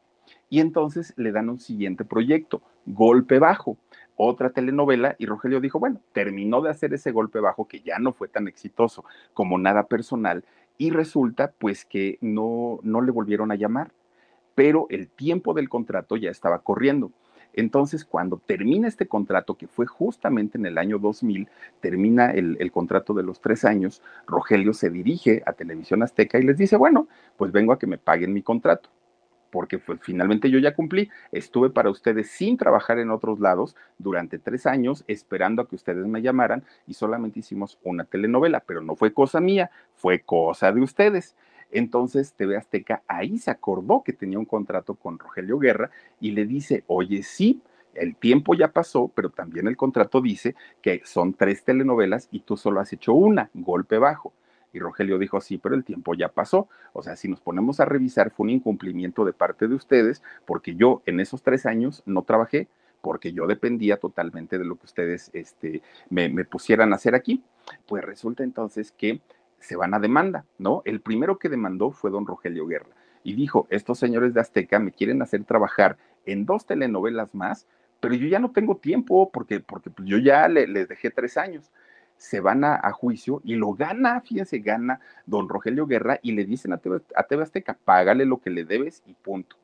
Y 0.49 0.61
entonces 0.61 1.12
le 1.19 1.31
dan 1.31 1.51
un 1.51 1.61
siguiente 1.61 2.07
proyecto, 2.07 2.62
Golpe 2.87 3.39
Bajo, 3.39 3.77
otra 4.17 4.49
telenovela, 4.49 5.15
y 5.19 5.27
Rogelio 5.27 5.61
dijo, 5.61 5.79
bueno, 5.79 6.01
terminó 6.15 6.62
de 6.62 6.71
hacer 6.71 6.95
ese 6.95 7.11
golpe 7.11 7.39
bajo 7.39 7.69
que 7.69 7.81
ya 7.81 7.99
no 7.99 8.15
fue 8.15 8.29
tan 8.29 8.49
exitoso 8.49 9.05
como 9.35 9.59
nada 9.59 9.87
personal, 9.87 10.43
y 10.79 10.89
resulta 10.89 11.53
pues 11.59 11.85
que 11.85 12.17
no, 12.23 12.81
no 12.83 13.03
le 13.03 13.12
volvieron 13.12 13.53
a 13.53 13.57
llamar, 13.57 13.93
pero 14.55 14.87
el 14.89 15.09
tiempo 15.09 15.53
del 15.53 15.69
contrato 15.69 16.17
ya 16.17 16.31
estaba 16.31 16.61
corriendo. 16.61 17.12
Entonces, 17.55 18.05
cuando 18.05 18.39
termina 18.39 18.89
este 18.89 19.07
contrato, 19.07 19.55
que 19.55 19.67
fue 19.67 19.87
justamente 19.87 20.59
en 20.59 20.67
el 20.67 20.79
año 20.79 20.99
2000, 20.99 21.49
termina 21.81 22.31
el, 22.31 22.71
contrato 22.73 23.15
de 23.15 23.23
los 23.23 23.41
tres 23.41 23.65
años, 23.65 24.03
Rogelio 24.27 24.73
se 24.73 24.91
dirige 24.91 25.43
a 25.47 25.53
Televisión 25.53 26.03
Azteca 26.03 26.39
y 26.39 26.43
les 26.43 26.59
dice, 26.59 26.77
bueno, 26.77 27.09
pues 27.37 27.53
vengo 27.53 27.73
a 27.73 27.79
que 27.79 27.87
me 27.87 27.99
paguen 27.99 28.33
mi 28.33 28.43
contrato 28.43 28.91
porque 29.51 29.79
pues, 29.79 30.01
finalmente 30.03 30.51
yo 30.51 30.59
ya 30.59 30.75
cumplí, 30.75 31.09
estuve 31.31 31.71
para 31.71 31.89
ustedes 31.89 32.29
sin 32.29 32.57
trabajar 32.57 32.99
en 32.99 33.13
otros 33.13 33.39
lados 33.39 33.77
durante 33.99 34.41
tres 34.41 34.67
años, 34.67 35.05
esperando 35.07 35.63
a 35.63 35.69
que 35.69 35.77
ustedes 35.77 36.05
me 36.09 36.23
llamaran 36.23 36.65
y 36.89 36.95
solamente 36.95 37.39
hicimos 37.39 37.79
una 37.85 38.03
telenovela, 38.03 38.65
pero 38.67 38.81
no 38.81 38.97
fue 38.97 39.15
cosa 39.15 39.41
mía, 39.41 39.71
fue 39.95 40.19
cosa 40.19 40.73
de 40.73 40.81
ustedes. 40.81 41.37
Entonces 41.75 42.33
TV 42.35 42.57
Azteca 42.57 43.03
ahí 43.09 43.37
se 43.37 43.51
acordó 43.51 44.03
que 44.05 44.12
tenía 44.12 44.39
un 44.39 44.45
contrato 44.45 44.95
con 44.95 45.18
Rogelio 45.18 45.59
Guerra 45.59 45.91
y 46.20 46.31
le 46.31 46.47
dice, 46.47 46.85
oye, 46.87 47.25
sí, 47.25 47.61
el 47.95 48.14
tiempo 48.14 48.55
ya 48.55 48.68
pasó, 48.68 49.11
pero 49.12 49.31
también 49.31 49.66
el 49.66 49.77
contrato 49.77 50.20
dice 50.20 50.55
que 50.81 51.03
son 51.05 51.35
tres 51.35 51.64
telenovelas 51.64 52.29
y 52.31 52.41
tú 52.41 52.57
solo 52.57 52.79
has 52.79 52.93
hecho 52.93 53.12
una, 53.12 53.51
golpe 53.55 53.99
bajo. 53.99 54.33
Y 54.72 54.79
Rogelio 54.79 55.18
dijo, 55.18 55.41
sí, 55.41 55.59
pero 55.59 55.75
el 55.75 55.85
tiempo 55.85 56.14
ya 56.14 56.29
pasó. 56.29 56.68
O 56.93 57.03
sea, 57.03 57.16
si 57.16 57.29
nos 57.29 57.41
ponemos 57.41 57.81
a 57.81 57.85
revisar, 57.85 58.31
fue 58.31 58.45
un 58.45 58.51
incumplimiento 58.51 59.25
de 59.25 59.33
parte 59.33 59.66
de 59.66 59.75
ustedes, 59.75 60.22
porque 60.45 60.77
yo 60.77 61.03
en 61.07 61.18
esos 61.18 61.43
tres 61.43 61.66
años 61.66 62.05
no 62.07 62.22
trabajé, 62.22 62.68
porque 63.01 63.33
yo 63.33 63.49
dependía 63.49 63.97
totalmente 63.97 64.59
de 64.59 64.64
lo 64.64 64.77
que 64.77 64.87
ustedes 64.87 65.31
este, 65.33 65.83
me, 66.09 66.29
me 66.29 66.45
pusieran 66.45 66.93
a 66.93 66.97
hacer 66.97 67.16
aquí. 67.16 67.43
Pues 67.87 68.05
resulta 68.05 68.45
entonces 68.45 68.93
que 68.93 69.20
se 69.65 69.77
van 69.77 69.95
a 69.95 69.99
demanda, 69.99 70.45
¿no? 70.59 70.83
El 70.85 71.01
primero 71.01 71.39
que 71.39 71.49
demandó 71.49 71.91
fue 71.91 72.11
don 72.11 72.27
Rogelio 72.27 72.67
Guerra 72.67 72.91
y 73.23 73.35
dijo, 73.35 73.67
estos 73.71 73.99
señores 73.99 74.35
de 74.35 74.41
Azteca 74.41 74.79
me 74.79 74.93
quieren 74.93 75.23
hacer 75.23 75.45
trabajar 75.45 75.97
en 76.27 76.45
dos 76.45 76.67
telenovelas 76.67 77.35
más, 77.35 77.67
pero 78.01 78.15
yo 78.15 78.29
ya 78.29 78.39
no 78.39 78.51
tengo 78.51 78.77
tiempo 78.77 79.31
porque, 79.33 79.61
porque 79.61 79.89
pues, 79.89 80.07
yo 80.07 80.19
ya 80.19 80.47
les 80.49 80.89
dejé 80.89 81.11
tres 81.11 81.39
años. 81.39 81.73
Se 82.17 82.41
van 82.41 82.62
a, 82.65 82.93
juicio 82.93 83.41
y 83.43 83.57
lo 83.57 83.73
gana, 83.73 84.21
fíjense, 84.21 84.59
gana 84.59 85.01
don 85.27 85.49
Rogelio 85.49 85.87
Guerra 85.87 86.21
y 86.23 86.33
le 86.33 86.45
dicen 86.45 86.73
a 86.73 86.79
TV, 86.79 87.01
Azteca, 87.43 87.77
págale 87.85 88.25
lo 88.25 88.39
que 88.39 88.51
le 88.51 88.65
debes 88.65 89.03
y 89.07 89.15
punto. 89.15 89.57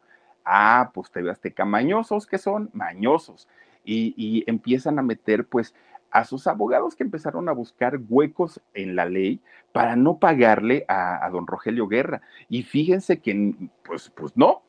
Ah, 0.44 0.90
pues 0.92 1.10
TV 1.10 1.30
Azteca, 1.30 1.64
mañosos 1.64 2.26
que 2.26 2.38
son, 2.38 2.70
mañosos. 2.72 3.46
Y, 3.84 4.14
y 4.16 4.44
empiezan 4.50 4.98
a 4.98 5.02
meter 5.02 5.44
pues 5.44 5.74
a 6.10 6.24
sus 6.24 6.46
abogados 6.46 6.94
que 6.94 7.04
empezaron 7.04 7.48
a 7.48 7.52
buscar 7.52 7.98
huecos 8.08 8.60
en 8.74 8.96
la 8.96 9.06
ley 9.06 9.40
para 9.72 9.96
no 9.96 10.18
pagarle 10.18 10.84
a, 10.88 11.28
don 11.30 11.46
Rogelio 11.46 11.86
Guerra. 11.86 12.22
Y 12.48 12.62
fíjense 12.62 13.20
que, 13.20 13.54
pues, 13.84 14.10
pues 14.10 14.36
no. 14.36 14.62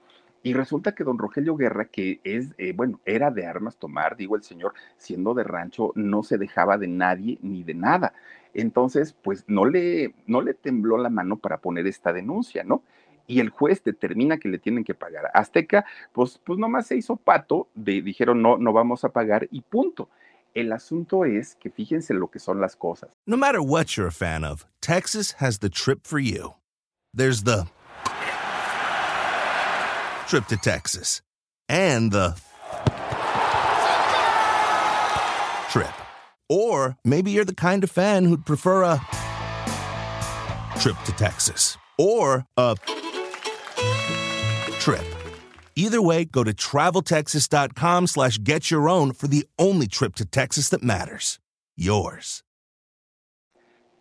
Y 0.43 0.53
resulta 0.53 0.93
que 0.93 1.03
don 1.03 1.19
Rogelio 1.19 1.55
Guerra, 1.55 1.85
que 1.85 2.19
es, 2.23 2.53
eh, 2.57 2.73
bueno, 2.75 2.99
era 3.05 3.29
de 3.29 3.45
armas 3.45 3.77
tomar, 3.77 4.17
digo 4.17 4.35
el 4.35 4.43
señor, 4.43 4.73
siendo 4.97 5.33
de 5.33 5.43
rancho, 5.43 5.91
no 5.95 6.23
se 6.23 6.37
dejaba 6.37 6.77
de 6.77 6.87
nadie 6.87 7.37
ni 7.41 7.63
de 7.63 7.75
nada. 7.75 8.13
Entonces, 8.53 9.13
pues 9.13 9.45
no 9.47 9.65
le, 9.65 10.15
no 10.25 10.41
le 10.41 10.53
tembló 10.53 10.97
la 10.97 11.09
mano 11.09 11.37
para 11.37 11.59
poner 11.59 11.85
esta 11.87 12.11
denuncia, 12.11 12.63
¿no? 12.63 12.83
y 13.27 13.39
el 13.39 13.49
juez 13.49 13.81
determina 13.83 14.37
que 14.37 14.49
le 14.49 14.59
tienen 14.59 14.83
que 14.83 14.93
pagar. 14.93 15.31
Azteca, 15.33 15.85
pues, 16.11 16.37
pues 16.43 16.59
nomás 16.59 16.87
se 16.87 16.97
hizo 16.97 17.15
pato, 17.15 17.69
de, 17.75 18.01
dijeron 18.01 18.41
no, 18.41 18.57
no 18.57 18.73
vamos 18.73 19.05
a 19.05 19.09
pagar 19.09 19.47
y 19.51 19.61
punto. 19.61 20.09
El 20.53 20.73
asunto 20.73 21.23
es 21.23 21.55
que 21.55 21.69
fíjense 21.69 22.13
lo 22.13 22.27
que 22.27 22.39
son 22.39 22.59
las 22.59 22.75
cosas. 22.75 23.09
No 23.25 23.37
matter 23.37 23.61
what 23.61 23.95
you're 23.95 24.07
a 24.07 24.11
fan 24.11 24.43
of, 24.43 24.65
Texas 24.81 25.35
has 25.39 25.59
the 25.59 25.69
trip 25.69 26.05
for 26.05 26.19
you. 26.19 26.55
There's 27.13 27.43
the 27.43 27.67
trip 30.27 30.47
to 30.47 30.57
Texas 30.57 31.21
and 31.69 32.11
the 32.11 32.35
trip. 35.69 35.93
Or 36.49 36.97
maybe 37.05 37.31
you're 37.31 37.45
the 37.45 37.55
kind 37.55 37.83
of 37.83 37.89
fan 37.89 38.25
who'd 38.25 38.45
prefer 38.45 38.83
a 38.83 38.99
trip 40.79 40.97
to 41.05 41.13
Texas 41.13 41.77
or 41.97 42.45
a 42.57 42.75
trip. 44.79 45.20
Either 45.75 46.01
way, 46.01 46.25
go 46.25 46.43
to 46.43 46.53
traveltexas.com 46.53 48.07
slash 48.07 48.39
get 48.43 48.71
your 48.71 48.89
own 48.89 49.11
for 49.13 49.27
the 49.27 49.45
only 49.57 49.87
trip 49.87 50.15
to 50.15 50.25
Texas 50.25 50.69
that 50.69 50.83
matters. 50.83 51.39
Yours. 51.75 52.43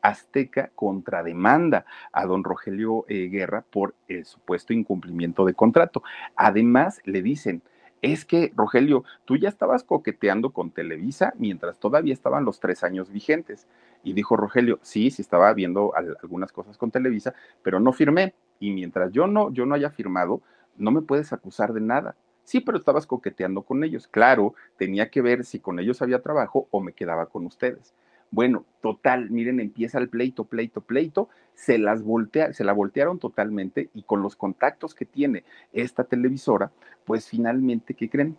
Azteca 0.03 0.71
contrademanda 0.75 1.85
a 2.13 2.27
don 2.27 2.43
Rogelio 2.43 3.05
eh, 3.09 3.29
Guerra 3.29 3.63
por 3.63 3.95
el 4.09 4.25
supuesto 4.25 4.73
incumplimiento 4.73 5.45
de 5.45 5.55
contrato. 5.55 6.03
Además, 6.37 7.01
le 7.05 7.23
dicen, 7.23 7.63
es 8.03 8.25
que, 8.25 8.53
Rogelio, 8.57 9.05
tú 9.27 9.37
ya 9.37 9.49
estabas 9.49 9.85
coqueteando 9.85 10.51
con 10.51 10.71
Televisa 10.71 11.35
mientras 11.37 11.79
todavía 11.79 12.15
estaban 12.15 12.45
los 12.45 12.59
tres 12.59 12.83
años 12.83 13.11
vigentes. 13.11 13.67
Y 14.03 14.15
dijo 14.15 14.37
Rogelio, 14.37 14.79
sí, 14.83 15.11
sí 15.11 15.21
estaba 15.21 15.53
viendo 15.53 15.93
algunas 15.95 16.53
cosas 16.53 16.79
con 16.79 16.91
Televisa, 16.91 17.35
pero 17.63 17.79
no 17.79 17.93
firmé. 17.93 18.35
Y 18.59 18.71
mientras 18.71 19.13
yo 19.13 19.27
no, 19.27 19.53
yo 19.53 19.67
no 19.67 19.75
haya 19.75 19.91
firmado, 19.91 20.41
no 20.81 20.91
me 20.91 21.03
puedes 21.03 21.33
acusar 21.33 21.73
de 21.73 21.81
nada. 21.81 22.17
Sí, 22.45 22.61
pero 22.61 22.79
estabas 22.79 23.07
coqueteando 23.07 23.63
con 23.63 23.85
ellos. 23.85 24.09
Claro, 24.09 24.55
tenía 24.77 25.11
que 25.11 25.23
ver 25.23 25.45
si 25.45 25.61
con 25.61 25.79
ellos 25.79 26.03
había 26.03 26.23
trabajo 26.23 26.67
o 26.71 26.81
me 26.81 26.93
quedaba 26.93 27.27
con 27.27 27.47
ustedes. 27.47 27.95
Bueno, 28.33 28.65
total, 28.81 29.31
miren, 29.31 29.59
empieza 29.59 29.99
el 29.99 30.09
pleito, 30.09 30.45
pleito, 30.45 30.81
pleito, 30.81 31.29
se 31.55 31.79
las 31.79 32.03
voltea, 32.03 32.53
se 32.53 32.63
la 32.63 32.73
voltearon 32.73 33.19
totalmente 33.19 33.91
y 33.93 34.05
con 34.05 34.23
los 34.23 34.37
contactos 34.37 34.95
que 34.95 35.05
tiene 35.05 35.45
esta 35.73 36.05
televisora, 36.05 36.71
pues 37.05 37.29
finalmente, 37.29 37.95
¿qué 37.95 38.09
creen? 38.09 38.39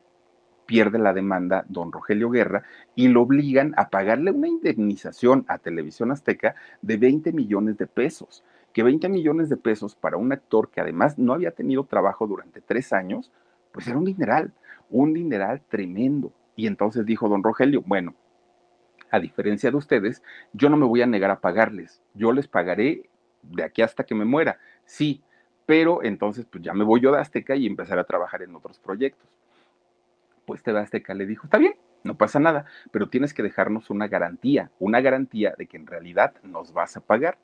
Pierde 0.66 0.98
la 0.98 1.14
demanda 1.14 1.66
don 1.68 1.92
Rogelio 1.92 2.30
Guerra 2.30 2.64
y 2.96 3.10
lo 3.10 3.24
obligan 3.24 3.74
a 3.76 3.90
pagarle 3.90 4.32
una 4.32 4.48
indemnización 4.48 5.44
a 5.50 5.58
Televisión 5.58 6.12
Azteca 6.12 6.56
de 6.82 6.96
20 6.96 7.34
millones 7.34 7.78
de 7.78 7.88
pesos. 7.88 8.46
Que 8.74 8.84
20 8.84 9.10
millones 9.10 9.50
de 9.50 9.58
pesos 9.58 9.96
para 9.96 10.18
un 10.18 10.32
actor 10.32 10.70
que 10.70 10.82
además 10.82 11.18
no 11.18 11.34
había 11.34 11.52
tenido 11.52 11.84
trabajo 11.86 12.28
durante 12.28 12.62
tres 12.62 12.94
años, 12.94 13.32
pues 13.72 13.88
era 13.88 13.98
un 13.98 14.06
dineral, 14.06 14.54
un 14.90 15.14
dineral 15.14 15.62
tremendo. 15.70 16.32
Y 16.56 16.68
entonces 16.68 17.06
dijo 17.06 17.28
don 17.30 17.44
Rogelio, 17.44 17.82
bueno, 17.86 18.16
a 19.10 19.20
diferencia 19.20 19.70
de 19.72 19.78
ustedes, 19.78 20.24
yo 20.54 20.70
no 20.70 20.78
me 20.78 20.86
voy 20.86 21.02
a 21.02 21.08
negar 21.08 21.32
a 21.32 21.42
pagarles. 21.42 22.02
Yo 22.14 22.32
les 22.32 22.48
pagaré 22.48 23.10
de 23.44 23.64
aquí 23.64 23.82
hasta 23.82 24.06
que 24.06 24.16
me 24.16 24.26
muera. 24.26 24.58
Sí, 24.86 25.22
pero 25.66 26.04
entonces 26.04 26.46
pues 26.46 26.64
ya 26.64 26.74
me 26.74 26.84
voy 26.84 27.02
yo 27.02 27.12
de 27.12 27.20
Azteca 27.20 27.56
y 27.56 27.68
empezaré 27.68 28.02
a 28.02 28.06
trabajar 28.06 28.42
en 28.42 28.56
otros 28.56 28.80
proyectos. 28.80 29.30
Pues 30.46 30.64
TV 30.64 30.80
Azteca 30.80 31.14
le 31.14 31.26
dijo, 31.26 31.46
está 31.46 31.58
bien, 31.58 31.76
no 32.04 32.16
pasa 32.16 32.40
nada, 32.40 32.66
pero 32.92 33.10
tienes 33.10 33.34
que 33.34 33.44
dejarnos 33.44 33.90
una 33.90 34.08
garantía, 34.08 34.72
una 34.80 35.02
garantía 35.02 35.54
de 35.58 35.68
que 35.68 35.78
en 35.78 35.88
realidad 35.88 36.34
nos 36.44 36.74
vas 36.74 36.98
a 36.98 37.02
pagar. 37.02 37.38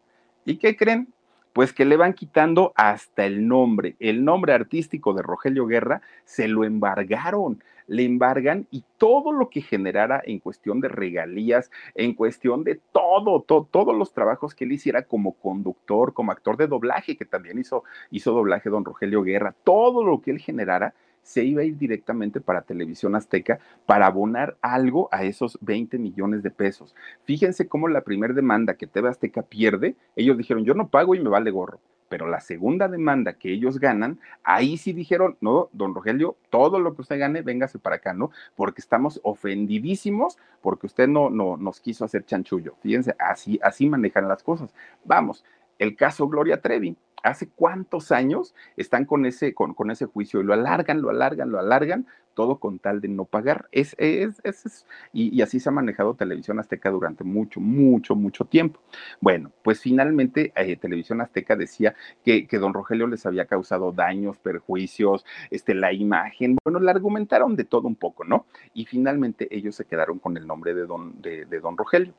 ¿Y 0.46 0.58
qué 0.58 0.76
creen? 0.76 1.14
Pues 1.58 1.74
que 1.74 1.86
le 1.86 1.98
van 1.98 2.14
quitando 2.14 2.72
hasta 2.76 3.26
el 3.26 3.48
nombre. 3.48 3.96
El 4.00 4.24
nombre 4.24 4.54
artístico 4.54 5.16
de 5.16 5.24
Rogelio 5.24 5.66
Guerra 5.66 6.04
se 6.24 6.48
lo 6.48 6.64
embargaron 6.64 7.64
le 7.88 8.04
embargan 8.04 8.68
y 8.70 8.84
todo 8.98 9.32
lo 9.32 9.50
que 9.50 9.62
generara 9.62 10.22
en 10.26 10.40
cuestión 10.40 10.82
de 10.82 10.90
regalías, 10.90 11.72
en 11.96 12.14
cuestión 12.14 12.64
de 12.64 12.80
todo, 12.92 13.42
todos 13.42 13.96
los 13.96 14.14
trabajos 14.14 14.54
que 14.54 14.66
él 14.66 14.74
hiciera 14.74 15.04
como 15.04 15.34
conductor, 15.34 16.14
como 16.14 16.32
actor 16.32 16.58
de 16.58 16.68
doblaje, 16.68 17.16
que 17.16 17.26
también 17.26 17.58
hizo, 17.58 17.84
hizo 18.12 18.34
doblaje 18.34 18.70
don 18.70 18.86
Rogelio 18.86 19.24
Guerra, 19.24 19.56
todo 19.64 20.04
lo 20.04 20.22
que 20.22 20.32
él 20.32 20.40
generara 20.40 20.94
se 21.28 21.44
iba 21.44 21.62
a 21.62 21.66
ir 21.66 21.78
directamente 21.78 22.40
para 22.40 22.62
Televisión 22.62 23.14
Azteca 23.14 23.60
para 23.86 24.06
abonar 24.06 24.56
algo 24.62 25.10
a 25.12 25.26
esos 25.26 25.58
20 25.60 26.00
millones 26.00 26.42
de 26.42 26.52
pesos. 26.52 26.96
Fíjense 27.26 27.68
cómo 27.68 27.90
la 27.90 28.00
primera 28.00 28.34
demanda 28.34 28.76
que 28.76 28.88
TV 28.88 29.10
Azteca 29.10 29.42
pierde, 29.42 29.98
ellos 30.16 30.38
dijeron, 30.38 30.64
yo 30.64 30.74
no 30.74 30.88
pago 30.88 31.16
y 31.16 31.20
me 31.20 31.30
vale 31.30 31.52
gorro 31.52 31.82
pero 32.08 32.30
la 32.30 32.40
segunda 32.40 32.88
demanda 32.88 33.34
que 33.34 33.52
ellos 33.52 33.80
ganan, 33.82 34.18
ahí 34.42 34.78
sí 34.78 34.94
dijeron, 34.94 35.36
no, 35.42 35.68
don 35.74 35.94
Rogelio, 35.94 36.38
todo 36.50 36.80
lo 36.80 36.96
que 36.96 37.02
usted 37.02 37.20
gane, 37.20 37.42
véngase 37.42 37.80
para 37.80 37.98
acá, 37.98 38.14
¿no? 38.14 38.32
Porque 38.56 38.80
estamos 38.80 39.20
ofendidísimos 39.24 40.38
porque 40.62 40.88
usted 40.88 41.10
no, 41.10 41.30
no 41.30 41.58
nos 41.58 41.82
quiso 41.82 42.06
hacer 42.06 42.24
chanchullo. 42.24 42.76
Fíjense, 42.82 43.14
así, 43.20 43.60
así 43.62 43.90
manejan 43.90 44.30
las 44.30 44.42
cosas. 44.42 44.74
Vamos, 45.04 45.44
el 45.80 45.98
caso 45.98 46.30
Gloria 46.30 46.62
Trevi 46.62 46.96
hace 47.24 47.50
cuántos 47.50 48.12
años 48.12 48.56
están 48.76 49.06
con 49.06 49.26
ese, 49.26 49.54
con, 49.54 49.74
con, 49.74 49.92
ese 49.92 50.06
juicio 50.06 50.40
y 50.40 50.44
lo 50.44 50.54
alargan, 50.54 51.02
lo 51.02 51.10
alargan, 51.10 51.52
lo 51.52 51.60
alargan, 51.60 52.08
todo 52.38 52.60
con 52.60 52.78
tal 52.78 53.02
de 53.02 53.08
no 53.08 53.26
pagar. 53.26 53.68
Es, 53.72 53.96
es, 53.98 54.40
es, 54.44 54.86
y, 55.12 55.42
así 55.42 55.60
se 55.60 55.70
ha 55.70 55.72
manejado 55.72 56.14
Televisión 56.14 56.60
Azteca 56.60 56.92
durante 56.92 57.24
mucho, 57.24 57.60
mucho, 57.60 58.16
mucho 58.16 58.46
tiempo. 58.46 58.80
Bueno, 59.20 59.52
pues 59.64 59.82
finalmente 59.82 60.54
eh, 60.56 60.78
Televisión 60.78 61.20
Azteca 61.20 61.56
decía 61.56 61.96
que, 62.24 62.46
que, 62.46 62.60
don 62.60 62.76
Rogelio 62.76 63.08
les 63.08 63.26
había 63.26 63.46
causado 63.46 63.92
daños, 63.92 64.38
perjuicios, 64.38 65.26
este, 65.50 65.74
la 65.74 65.94
imagen. 65.94 66.58
Bueno, 66.64 66.80
le 66.80 66.92
argumentaron 66.92 67.56
de 67.56 67.64
todo 67.64 67.88
un 67.88 67.96
poco, 67.96 68.24
¿no? 68.24 68.46
Y 68.76 68.86
finalmente 68.86 69.48
ellos 69.50 69.76
se 69.76 69.86
quedaron 69.86 70.20
con 70.20 70.38
el 70.38 70.46
nombre 70.46 70.76
de 70.76 70.86
don, 70.86 71.20
de, 71.20 71.46
de 71.46 71.60
don 71.60 71.76
Rogelio 71.76 72.14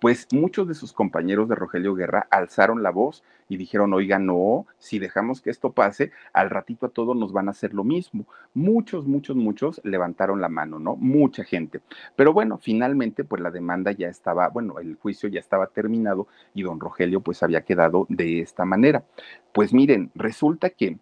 pues 0.00 0.26
muchos 0.32 0.68
de 0.68 0.74
sus 0.74 0.92
compañeros 0.92 1.48
de 1.48 1.54
Rogelio 1.54 1.94
Guerra 1.94 2.26
alzaron 2.30 2.82
la 2.82 2.90
voz 2.90 3.24
y 3.48 3.56
dijeron, 3.56 3.94
oiga, 3.94 4.18
no, 4.18 4.66
si 4.78 4.98
dejamos 4.98 5.40
que 5.40 5.50
esto 5.50 5.72
pase, 5.72 6.10
al 6.32 6.50
ratito 6.50 6.86
a 6.86 6.88
todos 6.90 7.16
nos 7.16 7.32
van 7.32 7.48
a 7.48 7.52
hacer 7.52 7.72
lo 7.72 7.84
mismo. 7.84 8.26
Muchos, 8.54 9.06
muchos, 9.06 9.36
muchos 9.36 9.80
levantaron 9.84 10.40
la 10.40 10.48
mano, 10.48 10.78
¿no? 10.78 10.96
Mucha 10.96 11.44
gente. 11.44 11.80
Pero 12.14 12.32
bueno, 12.32 12.58
finalmente, 12.58 13.24
pues 13.24 13.40
la 13.40 13.50
demanda 13.50 13.92
ya 13.92 14.08
estaba, 14.08 14.48
bueno, 14.48 14.78
el 14.80 14.96
juicio 14.96 15.28
ya 15.28 15.40
estaba 15.40 15.68
terminado 15.68 16.26
y 16.54 16.62
don 16.62 16.80
Rogelio 16.80 17.20
pues 17.20 17.42
había 17.42 17.62
quedado 17.62 18.06
de 18.08 18.40
esta 18.40 18.64
manera. 18.64 19.04
Pues 19.52 19.72
miren, 19.72 20.10
resulta 20.14 20.70
que 20.70 20.98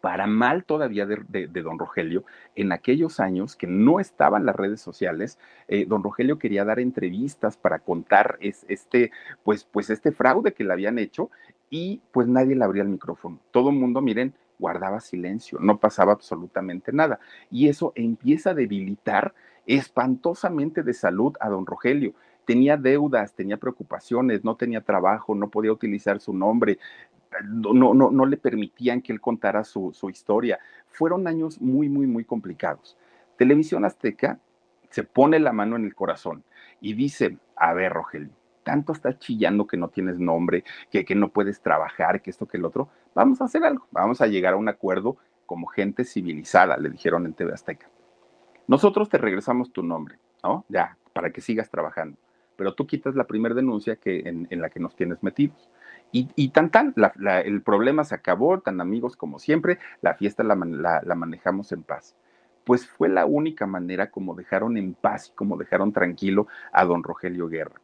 para 0.00 0.26
mal 0.26 0.64
todavía 0.64 1.06
de, 1.06 1.46
don 1.48 1.78
Rogelio, 1.78 2.24
en 2.54 2.72
aquellos 2.72 3.20
años 3.20 3.56
que 3.56 3.66
no 3.66 4.00
estaban 4.00 4.46
las 4.46 4.56
redes 4.56 4.80
sociales, 4.80 5.38
eh, 5.68 5.84
don 5.86 6.02
Rogelio 6.02 6.38
quería 6.38 6.64
dar 6.64 6.80
entrevistas 6.80 7.56
para 7.56 7.78
contar 7.80 8.38
este, 8.40 9.10
pues, 9.44 9.64
pues 9.64 9.90
este 9.90 10.12
fraude 10.12 10.52
que 10.52 10.64
le 10.64 10.72
habían 10.72 10.98
hecho 10.98 11.30
y 11.68 12.00
pues 12.12 12.26
nadie 12.26 12.56
le 12.56 12.64
abría 12.64 12.82
el 12.82 12.88
micrófono. 12.88 13.38
Todo 13.50 13.70
el 13.70 13.76
mundo, 13.76 14.00
miren, 14.00 14.34
guardaba 14.58 15.00
silencio, 15.00 15.58
no 15.60 15.78
pasaba 15.78 16.12
absolutamente 16.12 16.92
nada. 16.92 17.20
Y 17.50 17.68
eso 17.68 17.92
empieza 17.94 18.50
a 18.50 18.54
debilitar 18.54 19.34
espantosamente 19.66 20.82
de 20.82 20.94
salud 20.94 21.36
a 21.40 21.48
don 21.48 21.66
Rogelio 21.66 22.14
tenía 22.50 22.76
deudas, 22.76 23.32
tenía 23.32 23.58
preocupaciones, 23.58 24.42
no 24.42 24.56
tenía 24.56 24.80
trabajo, 24.80 25.36
no 25.36 25.50
podía 25.50 25.70
utilizar 25.70 26.18
su 26.18 26.32
nombre, 26.32 26.78
no, 27.44 27.94
no, 27.94 28.10
no 28.10 28.26
le 28.26 28.36
permitían 28.36 29.02
que 29.02 29.12
él 29.12 29.20
contara 29.20 29.64
su, 29.64 29.92
su 29.92 30.10
historia. 30.10 30.58
Fueron 30.88 31.26
años 31.26 31.60
muy, 31.60 31.88
muy, 31.88 32.06
muy 32.06 32.24
complicados. 32.24 32.96
Televisión 33.36 33.84
Azteca 33.84 34.38
se 34.90 35.04
pone 35.04 35.38
la 35.38 35.52
mano 35.52 35.76
en 35.76 35.84
el 35.84 35.94
corazón 35.94 36.44
y 36.80 36.94
dice, 36.94 37.38
a 37.56 37.72
ver, 37.72 37.92
Rogelio, 37.92 38.30
tanto 38.62 38.92
estás 38.92 39.18
chillando 39.18 39.66
que 39.66 39.76
no 39.76 39.88
tienes 39.88 40.18
nombre, 40.18 40.64
que, 40.90 41.04
que 41.04 41.14
no 41.14 41.28
puedes 41.30 41.60
trabajar, 41.60 42.20
que 42.20 42.30
esto, 42.30 42.46
que 42.46 42.56
el 42.56 42.64
otro, 42.64 42.88
vamos 43.14 43.40
a 43.40 43.44
hacer 43.44 43.64
algo, 43.64 43.86
vamos 43.90 44.20
a 44.20 44.26
llegar 44.26 44.54
a 44.54 44.56
un 44.56 44.68
acuerdo 44.68 45.16
como 45.46 45.66
gente 45.66 46.04
civilizada, 46.04 46.76
le 46.76 46.90
dijeron 46.90 47.26
en 47.26 47.34
TV 47.34 47.52
Azteca. 47.52 47.88
Nosotros 48.66 49.08
te 49.08 49.18
regresamos 49.18 49.72
tu 49.72 49.82
nombre, 49.82 50.18
¿no? 50.44 50.64
Ya, 50.68 50.96
para 51.12 51.30
que 51.30 51.40
sigas 51.40 51.70
trabajando, 51.70 52.16
pero 52.56 52.74
tú 52.74 52.86
quitas 52.86 53.14
la 53.14 53.24
primera 53.24 53.54
denuncia 53.54 53.96
que, 53.96 54.20
en, 54.20 54.46
en 54.50 54.60
la 54.60 54.70
que 54.70 54.80
nos 54.80 54.94
tienes 54.94 55.22
metidos. 55.22 55.68
Y, 56.12 56.48
tan 56.48 56.70
tan, 56.70 56.94
el 57.44 57.62
problema 57.62 58.04
se 58.04 58.16
acabó, 58.16 58.60
tan 58.60 58.80
amigos 58.80 59.16
como 59.16 59.38
siempre, 59.38 59.78
la 60.02 60.14
fiesta 60.14 60.42
la, 60.42 60.56
la, 60.56 61.14
manejamos 61.14 61.70
en 61.72 61.82
paz. 61.82 62.16
Pues 62.64 62.86
fue 62.86 63.08
la 63.08 63.26
única 63.26 63.66
manera 63.66 64.10
como 64.10 64.34
dejaron 64.34 64.76
en 64.76 64.94
paz 64.94 65.28
y 65.28 65.32
como 65.32 65.56
dejaron 65.56 65.92
tranquilo 65.92 66.46
a 66.72 66.84
don 66.84 67.02
Rogelio 67.02 67.48
Guerra 67.48 67.80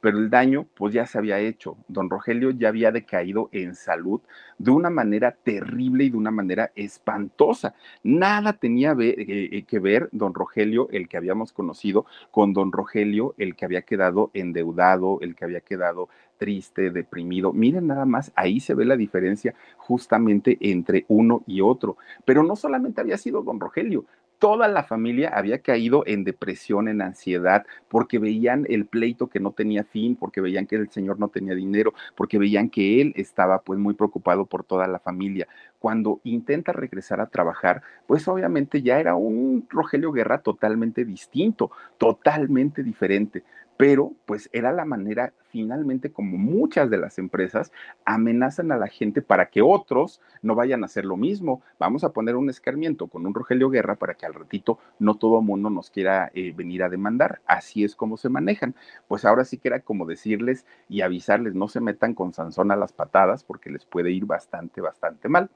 pero 0.00 0.18
el 0.18 0.30
daño 0.30 0.66
pues 0.74 0.94
ya 0.94 1.06
se 1.06 1.18
había 1.18 1.38
hecho. 1.38 1.76
Don 1.88 2.10
Rogelio 2.10 2.50
ya 2.50 2.68
había 2.68 2.92
decaído 2.92 3.48
en 3.52 3.74
salud 3.74 4.20
de 4.58 4.70
una 4.70 4.90
manera 4.90 5.32
terrible 5.32 6.04
y 6.04 6.10
de 6.10 6.16
una 6.16 6.30
manera 6.30 6.70
espantosa. 6.74 7.74
Nada 8.02 8.52
tenía 8.54 8.92
eh, 8.98 9.14
eh, 9.18 9.64
que 9.64 9.78
ver 9.78 10.08
don 10.12 10.34
Rogelio, 10.34 10.88
el 10.90 11.08
que 11.08 11.16
habíamos 11.16 11.52
conocido, 11.52 12.06
con 12.30 12.52
don 12.52 12.72
Rogelio, 12.72 13.34
el 13.38 13.56
que 13.56 13.64
había 13.64 13.82
quedado 13.82 14.30
endeudado, 14.34 15.18
el 15.20 15.34
que 15.34 15.44
había 15.44 15.60
quedado 15.60 16.08
triste, 16.38 16.90
deprimido. 16.90 17.52
Miren 17.52 17.88
nada 17.88 18.06
más, 18.06 18.32
ahí 18.36 18.60
se 18.60 18.74
ve 18.74 18.84
la 18.84 18.96
diferencia 18.96 19.54
justamente 19.76 20.56
entre 20.60 21.04
uno 21.08 21.42
y 21.46 21.60
otro. 21.60 21.96
Pero 22.24 22.42
no 22.42 22.56
solamente 22.56 23.00
había 23.00 23.18
sido 23.18 23.42
don 23.42 23.60
Rogelio, 23.60 24.04
toda 24.38 24.68
la 24.68 24.84
familia 24.84 25.30
había 25.30 25.58
caído 25.58 26.04
en 26.06 26.24
depresión, 26.24 26.88
en 26.88 27.02
ansiedad, 27.02 27.66
porque 27.88 28.18
veían 28.18 28.66
el 28.68 28.86
pleito 28.86 29.28
que 29.28 29.40
no 29.40 29.52
tenía 29.52 29.84
fin, 29.84 30.16
porque 30.16 30.40
veían 30.40 30.66
que 30.66 30.76
el 30.76 30.90
señor 30.90 31.18
no 31.18 31.28
tenía 31.28 31.54
dinero, 31.54 31.92
porque 32.16 32.38
veían 32.38 32.70
que 32.70 33.00
él 33.00 33.12
estaba 33.16 33.62
pues 33.62 33.78
muy 33.78 33.94
preocupado 33.94 34.46
por 34.46 34.64
toda 34.64 34.86
la 34.86 34.98
familia. 34.98 35.48
Cuando 35.78 36.20
intenta 36.24 36.72
regresar 36.72 37.20
a 37.20 37.26
trabajar, 37.26 37.82
pues 38.06 38.26
obviamente 38.28 38.82
ya 38.82 38.98
era 39.00 39.14
un 39.14 39.66
Rogelio 39.68 40.12
Guerra 40.12 40.38
totalmente 40.38 41.04
distinto, 41.04 41.70
totalmente 41.98 42.82
diferente 42.82 43.44
pero 43.78 44.12
pues 44.26 44.50
era 44.52 44.72
la 44.72 44.84
manera 44.84 45.32
finalmente 45.50 46.10
como 46.12 46.36
muchas 46.36 46.90
de 46.90 46.98
las 46.98 47.16
empresas 47.18 47.72
amenazan 48.04 48.72
a 48.72 48.76
la 48.76 48.88
gente 48.88 49.22
para 49.22 49.46
que 49.46 49.62
otros 49.62 50.20
no 50.42 50.56
vayan 50.56 50.82
a 50.82 50.86
hacer 50.86 51.04
lo 51.04 51.16
mismo. 51.16 51.62
Vamos 51.78 52.02
a 52.02 52.12
poner 52.12 52.34
un 52.34 52.50
escarmiento 52.50 53.06
con 53.06 53.24
un 53.24 53.32
Rogelio 53.32 53.70
Guerra 53.70 53.94
para 53.94 54.14
que 54.14 54.26
al 54.26 54.34
ratito 54.34 54.80
no 54.98 55.14
todo 55.14 55.40
mundo 55.42 55.70
nos 55.70 55.90
quiera 55.90 56.30
eh, 56.34 56.52
venir 56.54 56.82
a 56.82 56.88
demandar. 56.88 57.40
Así 57.46 57.84
es 57.84 57.94
como 57.94 58.16
se 58.16 58.28
manejan. 58.28 58.74
Pues 59.06 59.24
ahora 59.24 59.44
sí 59.44 59.58
que 59.58 59.68
era 59.68 59.80
como 59.80 60.06
decirles 60.06 60.66
y 60.88 61.02
avisarles, 61.02 61.54
no 61.54 61.68
se 61.68 61.80
metan 61.80 62.14
con 62.14 62.32
Sansón 62.32 62.72
a 62.72 62.76
las 62.76 62.92
patadas 62.92 63.44
porque 63.44 63.70
les 63.70 63.84
puede 63.84 64.10
ir 64.10 64.26
bastante, 64.26 64.80
bastante 64.80 65.28
mal 65.28 65.50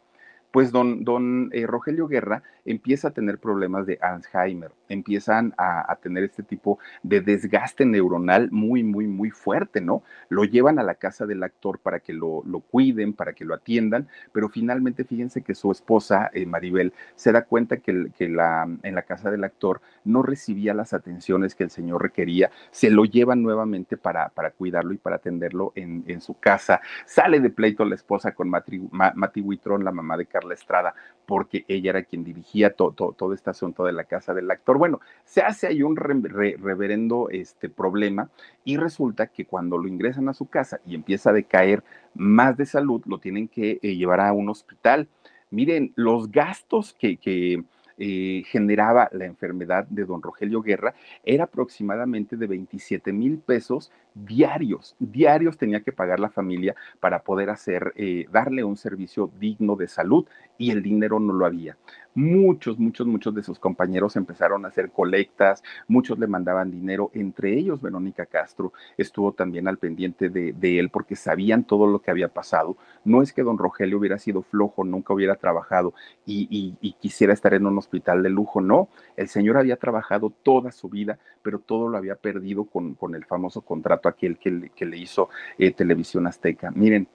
pues 0.53 0.71
don, 0.71 1.03
don 1.03 1.51
eh, 1.53 1.67
Rogelio 1.67 2.07
Guerra 2.07 2.43
empieza 2.65 3.09
a 3.09 3.11
tener 3.11 3.39
problemas 3.39 3.87
de 3.87 3.99
Alzheimer, 4.01 4.71
empiezan 4.89 5.55
a, 5.59 5.97
tener 6.03 6.25
este 6.25 6.43
tipo 6.43 6.79
de 7.03 7.21
desgaste 7.21 7.85
neuronal 7.85 8.51
muy, 8.51 8.83
muy, 8.83 9.07
muy 9.07 9.31
fuerte, 9.31 9.81
¿no? 9.81 10.03
Lo 10.29 10.45
llevan 10.45 10.79
a 10.79 10.83
la 10.83 10.95
casa 10.95 11.27
del 11.27 11.43
actor 11.43 11.79
para 11.79 12.01
que 12.01 12.13
lo, 12.13 12.43
cuiden, 12.71 13.13
para 13.13 13.33
que 13.33 13.45
lo 13.45 13.55
atiendan, 13.55 14.09
pero 14.33 14.49
finalmente 14.49 15.05
fíjense 15.05 15.43
que 15.43 15.55
su 15.55 15.71
esposa, 15.71 16.31
eh, 16.35 16.47
Maribel, 16.47 16.93
se 17.15 17.33
da 17.33 17.43
cuenta 17.43 17.79
que, 17.79 18.11
que 18.17 18.29
la, 18.29 18.69
en 18.83 18.95
la 18.95 19.03
casa 19.03 19.31
del 19.31 19.45
actor 19.45 19.81
no 20.05 20.23
recibía 20.23 20.75
las 20.75 20.93
atenciones 20.93 21.55
que 21.55 21.65
el 21.65 21.71
señor 21.71 22.03
requería, 22.03 22.51
se 22.71 22.91
lo 22.91 23.05
llevan 23.05 23.43
nuevamente 23.43 23.97
para, 23.97 24.29
para 24.29 24.51
cuidarlo 24.51 24.93
y 24.93 24.99
para 24.99 25.17
atenderlo 25.17 25.73
en, 25.75 26.03
su 26.21 26.35
casa. 26.39 26.81
Sale 27.07 27.41
de 27.41 27.51
pleito 27.51 27.85
la 27.85 27.95
esposa 27.95 28.33
con 28.33 28.49
Mati, 28.49 28.81
Mati 28.91 29.43
la 29.81 29.91
mamá 29.91 30.17
de 30.17 30.27
Carla 30.43 30.55
Estrada, 30.55 30.95
porque 31.25 31.65
ella 31.69 31.91
era 31.91 32.03
quien 32.03 32.25
dirigía 32.25 32.75
todo 32.75 33.33
este 33.33 33.51
asunto 33.51 33.85
de 33.85 33.93
la 33.93 34.05
casa 34.05 34.35
del 34.35 34.51
actor. 34.51 34.77
Bueno, 34.77 35.01
se 35.25 35.41
hace 35.41 35.69
ahí 35.69 35.83
un 35.83 35.97
reverendo 35.97 37.29
este, 37.31 37.69
problema 37.69 38.29
y 38.65 38.77
resulta 38.77 39.29
que 39.29 39.47
cuando 39.47 39.79
lo 39.79 39.87
ingresan 39.87 40.29
a 40.29 40.35
su 40.35 40.47
casa 40.47 40.81
y 40.85 40.95
empieza 40.95 41.31
a 41.31 41.33
decaer 41.33 41.85
más 42.15 42.57
de 42.57 42.67
salud, 42.67 43.03
lo 43.07 43.19
tienen 43.19 43.49
que 43.49 43.79
eh, 43.83 43.95
llevar 43.95 44.21
a 44.21 44.33
un 44.33 44.49
hospital. 44.49 45.09
Miren, 45.51 45.93
los 45.95 46.31
gastos 46.31 46.95
que, 46.99 47.19
que 47.19 47.63
eh, 47.99 48.43
generaba 48.47 49.09
la 49.13 49.25
enfermedad 49.25 49.87
de 49.89 50.05
don 50.05 50.23
Rogelio 50.23 50.63
Guerra 50.63 50.95
era 51.25 51.45
aproximadamente 51.45 52.37
de 52.37 52.47
27 52.47 53.13
mil 53.13 53.39
pesos 53.39 53.93
diarios. 54.15 54.95
Diarios 54.99 55.57
tenía 55.57 55.81
que 55.81 55.93
pagar 55.93 56.21
la 56.21 56.31
familia 56.31 56.75
para 57.01 57.23
poder 57.23 57.51
hacer, 57.51 57.93
eh, 57.97 58.27
darle 58.31 58.65
un 58.65 58.77
servicio 58.77 59.31
digno 59.39 59.77
de 59.77 59.89
salud 59.89 60.27
y 60.59 60.71
el 60.71 60.83
dinero 60.83 61.19
no 61.19 61.33
lo 61.33 61.47
había 61.47 61.77
muchos, 62.15 62.79
muchos, 62.79 63.07
muchos 63.07 63.35
de 63.35 63.43
sus 63.43 63.59
compañeros 63.59 64.17
empezaron 64.17 64.65
a 64.65 64.69
hacer 64.69 64.91
colectas, 64.91 65.63
muchos 65.89 66.19
le 66.19 66.27
mandaban 66.27 66.71
dinero, 66.71 67.11
entre 67.15 67.57
ellos 67.57 67.81
Verónica 67.81 68.27
Castro 68.27 68.73
estuvo 68.97 69.33
también 69.33 69.69
al 69.69 69.79
pendiente 69.79 70.29
de, 70.29 70.79
él 70.79 70.91
porque 70.91 71.17
sabían 71.17 71.65
todo 71.65 71.87
lo 71.87 72.01
que 72.01 72.11
había 72.11 72.29
pasado. 72.29 72.77
No 73.05 73.23
es 73.23 73.33
que 73.33 73.43
don 73.43 73.59
Rogelio 73.59 73.99
hubiera 73.99 74.19
sido 74.19 74.43
flojo, 74.43 74.85
nunca 74.85 75.13
hubiera 75.13 75.37
trabajado 75.37 75.95
y, 76.27 76.75
quisiera 77.01 77.33
estar 77.33 77.55
en 77.55 77.67
un 77.67 77.79
hospital 77.79 78.23
de 78.23 78.31
lujo, 78.31 78.61
no, 78.61 78.89
el 79.17 79.29
señor 79.29 79.57
había 79.57 79.77
trabajado 79.77 80.33
toda 80.43 80.71
su 80.73 80.89
vida, 80.89 81.19
pero 81.43 81.59
todo 81.59 81.89
lo 81.89 81.99
había 81.99 82.15
perdido 82.15 82.65
con, 82.65 82.97
el 83.15 83.25
famoso 83.25 83.63
contrato 83.63 84.09
aquel 84.09 84.39
que, 84.39 84.51
le 84.85 84.97
hizo 84.97 85.29
eh, 85.59 85.73
Televisión 85.73 86.27
Azteca. 86.27 86.71
Miren, 86.71 87.09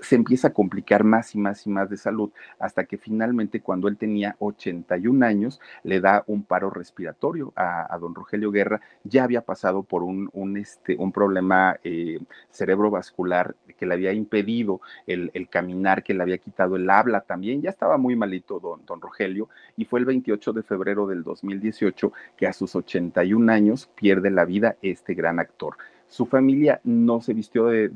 se 0.00 0.16
empieza 0.16 0.48
a 0.48 0.52
complicar 0.52 1.04
más 1.04 1.34
y 1.34 1.38
más 1.38 1.66
y 1.66 1.70
más 1.70 1.90
de 1.90 1.96
salud 1.96 2.30
hasta 2.58 2.84
que 2.84 2.98
finalmente 2.98 3.60
cuando 3.60 3.88
él 3.88 3.96
tenía 3.96 4.36
81 4.38 5.24
años 5.24 5.60
le 5.82 6.00
da 6.00 6.24
un 6.26 6.42
paro 6.42 6.70
respiratorio 6.70 7.52
a, 7.56 7.96
don 8.00 8.14
Rogelio 8.14 8.50
Guerra. 8.50 8.80
Ya 9.04 9.24
había 9.24 9.42
pasado 9.42 9.82
por 9.82 10.02
un, 10.02 10.30
un, 10.32 10.56
este, 10.56 10.96
un 10.96 11.12
problema 11.12 11.78
eh, 11.84 12.18
cerebrovascular 12.50 13.54
que 13.78 13.86
le 13.86 13.94
había 13.94 14.12
impedido 14.12 14.80
el, 15.06 15.30
caminar, 15.48 16.02
que 16.02 16.14
le 16.14 16.22
había 16.22 16.38
quitado 16.38 16.76
el 16.76 16.88
habla 16.88 17.22
también. 17.22 17.62
Ya 17.62 17.70
estaba 17.70 17.98
muy 17.98 18.16
malito 18.16 18.60
don, 18.60 18.84
don 18.86 19.00
Rogelio 19.00 19.48
y 19.76 19.84
fue 19.84 20.00
el 20.00 20.06
28 20.06 20.52
de 20.52 20.62
febrero 20.62 21.06
del 21.06 21.22
2018 21.22 22.12
que 22.36 22.46
a 22.46 22.52
sus 22.52 22.74
81 22.74 23.52
años 23.52 23.90
pierde 23.94 24.30
la 24.30 24.44
vida 24.44 24.76
este 24.82 25.14
gran 25.14 25.38
actor. 25.38 25.76
Su 26.10 26.26
familia 26.26 26.80
no 26.82 27.20
se 27.20 27.34
vistió 27.34 27.66
de, 27.66 27.88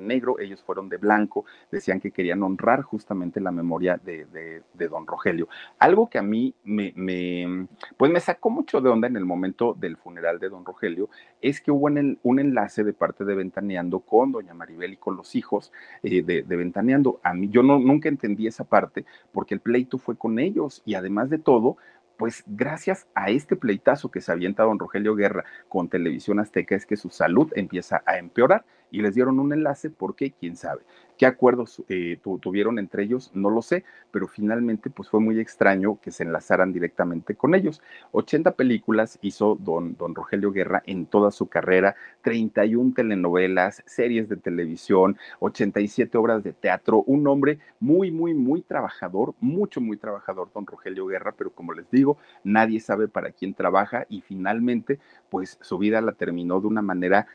negro, 0.00 0.38
ellos 0.38 0.62
fueron 0.62 0.90
de 0.90 0.98
blanco, 0.98 1.46
decían 1.70 2.00
que 2.00 2.10
querían 2.10 2.42
honrar 2.42 2.82
justamente 2.82 3.40
la 3.40 3.50
memoria 3.50 3.98
de, 4.04 4.62
don 4.90 5.06
Rogelio. 5.06 5.48
Algo 5.78 6.10
que 6.10 6.18
a 6.18 6.22
mí 6.22 6.54
me, 6.64 7.66
pues 7.96 8.12
me 8.12 8.20
sacó 8.20 8.50
mucho 8.50 8.82
de 8.82 8.90
onda 8.90 9.08
en 9.08 9.16
el 9.16 9.24
momento 9.24 9.74
del 9.74 9.96
funeral 9.96 10.38
de 10.38 10.50
don 10.50 10.66
Rogelio 10.66 11.08
es 11.40 11.62
que 11.62 11.70
hubo 11.70 11.88
un 12.22 12.38
enlace 12.38 12.84
de 12.84 12.92
parte 12.92 13.24
de 13.24 13.34
Ventaneando 13.34 14.00
con 14.00 14.32
doña 14.32 14.52
Maribel 14.52 14.92
y 14.92 14.96
con 14.98 15.16
los 15.16 15.34
hijos 15.34 15.72
eh, 16.02 16.22
de, 16.22 16.42
Ventaneando. 16.42 17.20
A 17.22 17.32
mí 17.32 17.48
yo 17.48 17.62
no, 17.62 17.78
nunca 17.78 18.10
entendí 18.10 18.46
esa 18.46 18.64
parte 18.64 19.06
porque 19.32 19.54
el 19.54 19.60
pleito 19.60 19.96
fue 19.96 20.16
con 20.16 20.38
ellos 20.38 20.82
y 20.84 20.94
además 20.94 21.30
de 21.30 21.38
todo, 21.38 21.78
pues 22.22 22.44
gracias 22.46 23.08
a 23.16 23.30
este 23.30 23.56
pleitazo 23.56 24.12
que 24.12 24.20
se 24.20 24.30
avienta 24.30 24.62
don 24.62 24.78
Rogelio 24.78 25.16
Guerra 25.16 25.44
con 25.68 25.88
Televisión 25.88 26.38
Azteca 26.38 26.76
es 26.76 26.86
que 26.86 26.96
su 26.96 27.10
salud 27.10 27.52
empieza 27.56 28.04
a 28.06 28.16
empeorar 28.16 28.64
y 28.92 29.02
les 29.02 29.14
dieron 29.14 29.40
un 29.40 29.52
enlace 29.52 29.90
porque 29.90 30.30
quién 30.30 30.54
sabe. 30.54 30.82
¿Qué 31.18 31.26
acuerdos 31.26 31.82
eh, 31.88 32.18
tuvieron 32.40 32.78
entre 32.78 33.04
ellos? 33.04 33.30
No 33.32 33.48
lo 33.48 33.62
sé, 33.62 33.84
pero 34.10 34.26
finalmente 34.26 34.90
pues 34.90 35.08
fue 35.08 35.20
muy 35.20 35.38
extraño 35.38 36.00
que 36.00 36.10
se 36.10 36.24
enlazaran 36.24 36.72
directamente 36.72 37.36
con 37.36 37.54
ellos. 37.54 37.80
80 38.12 38.52
películas 38.52 39.18
hizo 39.22 39.56
don, 39.60 39.96
don 39.96 40.14
Rogelio 40.14 40.50
Guerra 40.50 40.82
en 40.84 41.06
toda 41.06 41.30
su 41.30 41.46
carrera, 41.46 41.94
31 42.22 42.94
telenovelas, 42.94 43.82
series 43.86 44.28
de 44.28 44.36
televisión, 44.36 45.16
87 45.38 46.18
obras 46.18 46.42
de 46.42 46.52
teatro, 46.52 47.04
un 47.06 47.26
hombre 47.28 47.60
muy, 47.78 48.10
muy, 48.10 48.34
muy 48.34 48.62
trabajador, 48.62 49.34
mucho, 49.40 49.80
muy 49.80 49.98
trabajador, 49.98 50.50
don 50.52 50.66
Rogelio 50.66 51.06
Guerra, 51.06 51.34
pero 51.38 51.50
como 51.50 51.72
les 51.72 51.88
digo, 51.90 52.18
nadie 52.42 52.80
sabe 52.80 53.06
para 53.06 53.30
quién 53.30 53.54
trabaja 53.54 54.06
y 54.08 54.22
finalmente 54.22 54.98
pues 55.30 55.56
su 55.60 55.78
vida 55.78 56.00
la 56.00 56.12
terminó 56.12 56.60
de 56.60 56.66
una 56.66 56.82
manera 56.82 57.28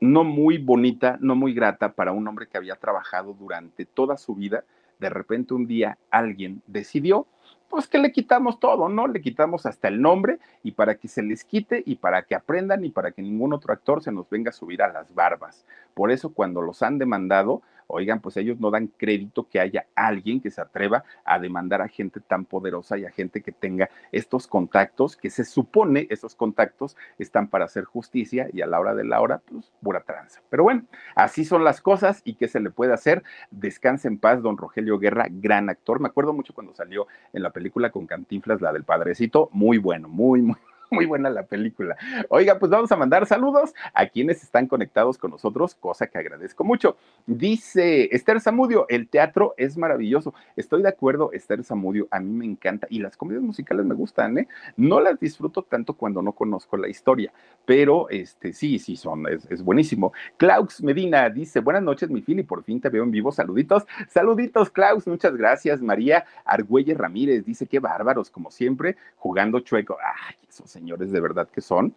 no 0.00 0.24
muy 0.24 0.58
bonita, 0.58 1.18
no 1.20 1.34
muy 1.36 1.52
grata 1.52 1.92
para 1.92 2.12
un 2.12 2.26
hombre 2.26 2.48
que 2.48 2.56
había 2.56 2.76
trabajado 2.76 3.34
durante 3.34 3.84
toda 3.84 4.16
su 4.16 4.34
vida. 4.34 4.64
De 4.98 5.10
repente 5.10 5.54
un 5.54 5.66
día 5.66 5.98
alguien 6.10 6.62
decidió, 6.66 7.26
pues 7.68 7.86
que 7.86 7.98
le 7.98 8.10
quitamos 8.10 8.58
todo, 8.58 8.88
¿no? 8.88 9.06
Le 9.06 9.20
quitamos 9.20 9.64
hasta 9.64 9.88
el 9.88 10.02
nombre 10.02 10.38
y 10.64 10.72
para 10.72 10.96
que 10.96 11.06
se 11.06 11.22
les 11.22 11.44
quite 11.44 11.82
y 11.86 11.96
para 11.96 12.22
que 12.22 12.34
aprendan 12.34 12.84
y 12.84 12.90
para 12.90 13.12
que 13.12 13.22
ningún 13.22 13.52
otro 13.52 13.72
actor 13.72 14.02
se 14.02 14.10
nos 14.10 14.28
venga 14.28 14.50
a 14.50 14.52
subir 14.52 14.82
a 14.82 14.92
las 14.92 15.14
barbas. 15.14 15.64
Por 15.94 16.10
eso 16.10 16.30
cuando 16.30 16.62
los 16.62 16.82
han 16.82 16.98
demandado, 16.98 17.62
Oigan, 17.90 18.20
pues 18.20 18.36
ellos 18.36 18.60
no 18.60 18.70
dan 18.70 18.88
crédito 18.88 19.48
que 19.48 19.60
haya 19.60 19.86
alguien 19.94 20.40
que 20.40 20.50
se 20.50 20.60
atreva 20.60 21.04
a 21.24 21.38
demandar 21.38 21.82
a 21.82 21.88
gente 21.88 22.20
tan 22.20 22.44
poderosa 22.44 22.98
y 22.98 23.04
a 23.04 23.10
gente 23.10 23.42
que 23.42 23.52
tenga 23.52 23.90
estos 24.12 24.46
contactos, 24.46 25.16
que 25.16 25.30
se 25.30 25.44
supone 25.44 26.06
esos 26.10 26.34
contactos 26.34 26.96
están 27.18 27.48
para 27.48 27.64
hacer 27.64 27.84
justicia 27.84 28.48
y 28.52 28.62
a 28.62 28.66
la 28.66 28.80
hora 28.80 28.94
de 28.94 29.04
la 29.04 29.20
hora, 29.20 29.42
pues 29.50 29.72
pura 29.82 30.00
tranza. 30.00 30.40
Pero 30.48 30.64
bueno, 30.64 30.84
así 31.14 31.44
son 31.44 31.64
las 31.64 31.80
cosas 31.80 32.22
y 32.24 32.34
qué 32.34 32.48
se 32.48 32.60
le 32.60 32.70
puede 32.70 32.92
hacer. 32.92 33.22
Descanse 33.50 34.08
en 34.08 34.18
paz, 34.18 34.42
don 34.42 34.56
Rogelio 34.56 34.98
Guerra, 34.98 35.26
gran 35.30 35.68
actor. 35.68 36.00
Me 36.00 36.08
acuerdo 36.08 36.32
mucho 36.32 36.54
cuando 36.54 36.74
salió 36.74 37.06
en 37.32 37.42
la 37.42 37.50
película 37.50 37.90
con 37.90 38.06
Cantinflas, 38.06 38.60
la 38.60 38.72
del 38.72 38.84
Padrecito, 38.84 39.48
muy 39.52 39.78
bueno, 39.78 40.08
muy, 40.08 40.42
muy 40.42 40.56
muy 40.90 41.06
buena 41.06 41.30
la 41.30 41.44
película. 41.44 41.96
Oiga, 42.28 42.58
pues 42.58 42.70
vamos 42.70 42.90
a 42.92 42.96
mandar 42.96 43.26
saludos 43.26 43.74
a 43.94 44.06
quienes 44.06 44.42
están 44.42 44.66
conectados 44.66 45.18
con 45.18 45.30
nosotros, 45.30 45.74
cosa 45.74 46.06
que 46.06 46.18
agradezco 46.18 46.64
mucho. 46.64 46.96
Dice 47.26 48.14
Esther 48.14 48.40
Zamudio, 48.40 48.86
el 48.88 49.08
teatro 49.08 49.54
es 49.56 49.76
maravilloso. 49.76 50.34
Estoy 50.56 50.82
de 50.82 50.88
acuerdo, 50.88 51.32
Esther 51.32 51.62
Zamudio, 51.64 52.08
a 52.10 52.20
mí 52.20 52.30
me 52.32 52.44
encanta 52.44 52.86
y 52.90 52.98
las 52.98 53.16
comedias 53.16 53.42
musicales 53.42 53.86
me 53.86 53.94
gustan, 53.94 54.38
¿eh? 54.38 54.48
No 54.76 55.00
las 55.00 55.18
disfruto 55.20 55.62
tanto 55.62 55.94
cuando 55.94 56.22
no 56.22 56.32
conozco 56.32 56.76
la 56.76 56.88
historia, 56.88 57.32
pero 57.64 58.08
este 58.10 58.52
sí, 58.52 58.78
sí 58.78 58.96
son, 58.96 59.26
es, 59.28 59.62
buenísimo. 59.62 60.12
Klaus 60.36 60.82
Medina 60.82 61.28
dice, 61.30 61.60
buenas 61.60 61.82
noches, 61.82 62.10
mi 62.10 62.22
Fili, 62.22 62.42
por 62.42 62.64
fin 62.64 62.80
te 62.80 62.88
veo 62.88 63.04
en 63.04 63.10
vivo, 63.10 63.32
saluditos. 63.32 63.86
Saluditos, 64.08 64.70
Klaus, 64.70 65.06
muchas 65.06 65.36
gracias. 65.36 65.80
María 65.80 66.24
Argüelles 66.44 66.98
Ramírez 66.98 67.44
dice, 67.44 67.66
qué 67.66 67.78
bárbaros, 67.78 68.30
como 68.30 68.50
siempre, 68.50 68.96
jugando 69.16 69.60
chueco. 69.60 69.96
Ay, 70.00 70.34
esos 70.48 70.70
señores 70.80 71.12
de 71.12 71.20
verdad 71.20 71.48
que 71.48 71.60
son. 71.60 71.94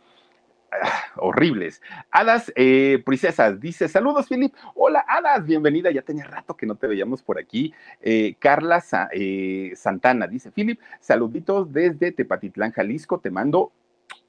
Ah, 0.72 1.04
horribles. 1.18 1.82
Hadas 2.12 2.52
eh, 2.56 3.02
Princesas 3.06 3.60
dice: 3.60 3.88
Saludos, 3.88 4.28
Filip. 4.28 4.54
Hola, 4.76 5.06
Hadas, 5.08 5.46
bienvenida. 5.46 5.92
Ya 5.92 6.02
tenía 6.02 6.26
rato 6.26 6.58
que 6.58 6.66
no 6.66 6.76
te 6.76 6.88
veíamos 6.88 7.22
por 7.22 7.40
aquí. 7.40 7.74
Eh, 8.02 8.36
Carla 8.40 8.84
eh, 9.12 9.72
Santana 9.76 10.28
dice: 10.28 10.52
Filip, 10.52 10.82
saluditos 11.00 11.72
desde 11.72 12.12
Tepatitlán, 12.12 12.72
Jalisco. 12.72 13.20
Te 13.20 13.32
mando 13.32 13.72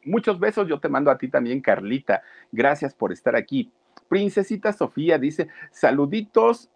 muchos 0.05 0.39
besos. 0.39 0.69
Yo 0.69 0.79
te 0.79 0.89
mando 0.89 1.11
a 1.11 1.19
ti 1.19 1.29
también, 1.29 1.61
Carlita. 1.61 2.23
Gracias 2.53 2.95
por 2.95 3.11
estar 3.13 3.35
aquí. 3.35 3.73
Princesita 4.09 4.73
Sofía 4.73 5.19
dice: 5.19 5.49
Saluditos 5.73 6.71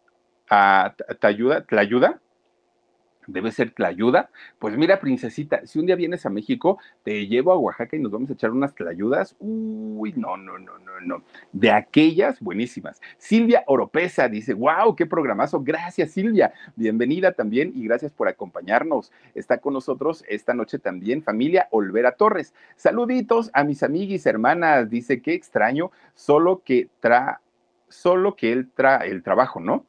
a 0.50 0.94
¿Te 1.20 1.26
ayuda? 1.26 2.20
Debe 3.28 3.52
ser 3.52 3.70
tlayuda. 3.72 4.30
Pues 4.58 4.76
mira, 4.76 4.98
princesita, 4.98 5.66
si 5.66 5.78
un 5.78 5.86
día 5.86 5.96
vienes 5.96 6.24
a 6.24 6.30
México, 6.30 6.78
te 7.02 7.26
llevo 7.26 7.52
a 7.52 7.58
Oaxaca 7.58 7.94
y 7.94 8.00
nos 8.00 8.10
vamos 8.10 8.30
a 8.30 8.32
echar 8.32 8.50
unas 8.50 8.74
tlayudas. 8.74 9.36
Uy, 9.38 10.14
no, 10.16 10.36
no, 10.38 10.58
no, 10.58 10.78
no, 10.78 11.00
no. 11.00 11.22
De 11.52 11.70
aquellas 11.70 12.40
buenísimas. 12.40 13.00
Silvia 13.18 13.64
Oropesa 13.66 14.28
dice, 14.28 14.54
wow, 14.54 14.96
qué 14.96 15.04
programazo. 15.04 15.60
Gracias, 15.60 16.12
Silvia. 16.12 16.52
Bienvenida 16.74 17.32
también 17.32 17.70
y 17.74 17.84
gracias 17.84 18.12
por 18.12 18.28
acompañarnos. 18.28 19.12
Está 19.34 19.58
con 19.58 19.74
nosotros 19.74 20.24
esta 20.26 20.54
noche 20.54 20.78
también 20.78 21.22
familia 21.22 21.68
Olvera 21.70 22.12
Torres. 22.12 22.54
Saluditos 22.76 23.50
a 23.52 23.62
mis 23.62 23.82
amiguis, 23.82 24.24
hermanas. 24.24 24.88
Dice, 24.88 25.20
qué 25.20 25.34
extraño, 25.34 25.90
solo 26.14 26.62
que 26.64 26.88
tra, 27.00 27.42
solo 27.88 28.36
que 28.36 28.52
él 28.52 28.70
tra 28.74 28.96
el 29.04 29.22
trabajo, 29.22 29.60
¿no? 29.60 29.84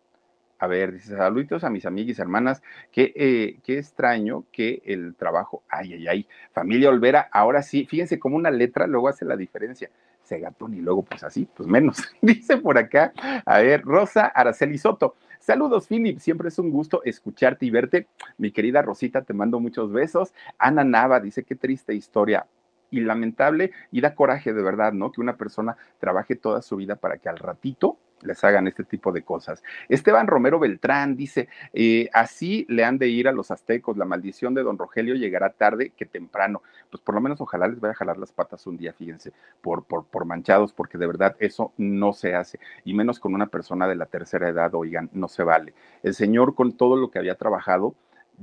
A 0.59 0.67
ver, 0.67 0.91
dice, 0.91 1.15
saluditos 1.15 1.63
a 1.63 1.69
mis 1.69 1.85
amigas 1.85 2.19
y 2.19 2.21
hermanas, 2.21 2.61
qué, 2.91 3.13
eh, 3.15 3.59
qué 3.63 3.77
extraño 3.77 4.43
que 4.51 4.81
el 4.85 5.15
trabajo, 5.15 5.63
ay, 5.69 5.93
ay, 5.93 6.07
ay, 6.07 6.27
familia 6.51 6.89
Olvera, 6.89 7.29
ahora 7.31 7.61
sí, 7.61 7.85
fíjense 7.85 8.19
cómo 8.19 8.35
una 8.35 8.51
letra 8.51 8.85
luego 8.85 9.07
hace 9.07 9.23
la 9.23 9.37
diferencia. 9.37 9.89
Segatón 10.21 10.75
y 10.75 10.81
luego 10.81 11.03
pues 11.03 11.23
así, 11.23 11.47
pues 11.55 11.67
menos. 11.67 11.97
dice 12.21 12.57
por 12.57 12.77
acá, 12.77 13.13
a 13.45 13.59
ver, 13.59 13.81
Rosa 13.83 14.25
Araceli 14.27 14.77
Soto. 14.77 15.15
Saludos, 15.39 15.87
Philip. 15.87 16.19
Siempre 16.19 16.49
es 16.49 16.59
un 16.59 16.69
gusto 16.69 17.01
escucharte 17.03 17.65
y 17.65 17.71
verte. 17.71 18.07
Mi 18.37 18.51
querida 18.51 18.81
Rosita, 18.81 19.23
te 19.23 19.33
mando 19.33 19.59
muchos 19.59 19.91
besos. 19.91 20.33
Ana 20.59 20.83
Nava 20.83 21.19
dice, 21.19 21.43
qué 21.43 21.55
triste 21.55 21.95
historia 21.95 22.45
y 22.91 22.99
lamentable 23.01 23.71
y 23.91 24.01
da 24.01 24.13
coraje 24.13 24.53
de 24.53 24.61
verdad, 24.61 24.93
¿no? 24.93 25.11
Que 25.11 25.21
una 25.21 25.37
persona 25.37 25.77
trabaje 25.99 26.35
toda 26.35 26.61
su 26.61 26.75
vida 26.75 26.95
para 26.95 27.17
que 27.17 27.29
al 27.29 27.37
ratito 27.37 27.97
les 28.23 28.43
hagan 28.43 28.67
este 28.67 28.83
tipo 28.83 29.11
de 29.11 29.23
cosas. 29.23 29.63
Esteban 29.87 30.27
Romero 30.27 30.59
Beltrán 30.59 31.15
dice, 31.15 31.49
eh, 31.73 32.09
así 32.13 32.65
le 32.69 32.83
han 32.83 32.97
de 32.97 33.07
ir 33.07 33.27
a 33.27 33.31
los 33.31 33.51
aztecos, 33.51 33.97
la 33.97 34.05
maldición 34.05 34.53
de 34.53 34.63
don 34.63 34.77
Rogelio 34.77 35.15
llegará 35.15 35.49
tarde 35.51 35.91
que 35.95 36.05
temprano. 36.05 36.61
Pues 36.89 37.01
por 37.01 37.15
lo 37.15 37.21
menos 37.21 37.39
ojalá 37.41 37.67
les 37.67 37.79
vaya 37.79 37.91
a 37.91 37.95
jalar 37.95 38.17
las 38.17 38.31
patas 38.31 38.65
un 38.67 38.77
día, 38.77 38.93
fíjense, 38.93 39.31
por, 39.61 39.83
por, 39.83 40.05
por 40.05 40.25
manchados, 40.25 40.73
porque 40.73 40.97
de 40.97 41.07
verdad 41.07 41.35
eso 41.39 41.71
no 41.77 42.13
se 42.13 42.33
hace, 42.33 42.59
y 42.83 42.93
menos 42.93 43.19
con 43.19 43.33
una 43.33 43.47
persona 43.47 43.87
de 43.87 43.95
la 43.95 44.05
tercera 44.05 44.49
edad, 44.49 44.73
oigan, 44.73 45.09
no 45.13 45.27
se 45.27 45.43
vale. 45.43 45.73
El 46.03 46.13
señor 46.13 46.55
con 46.55 46.73
todo 46.73 46.95
lo 46.95 47.11
que 47.11 47.19
había 47.19 47.35
trabajado, 47.35 47.95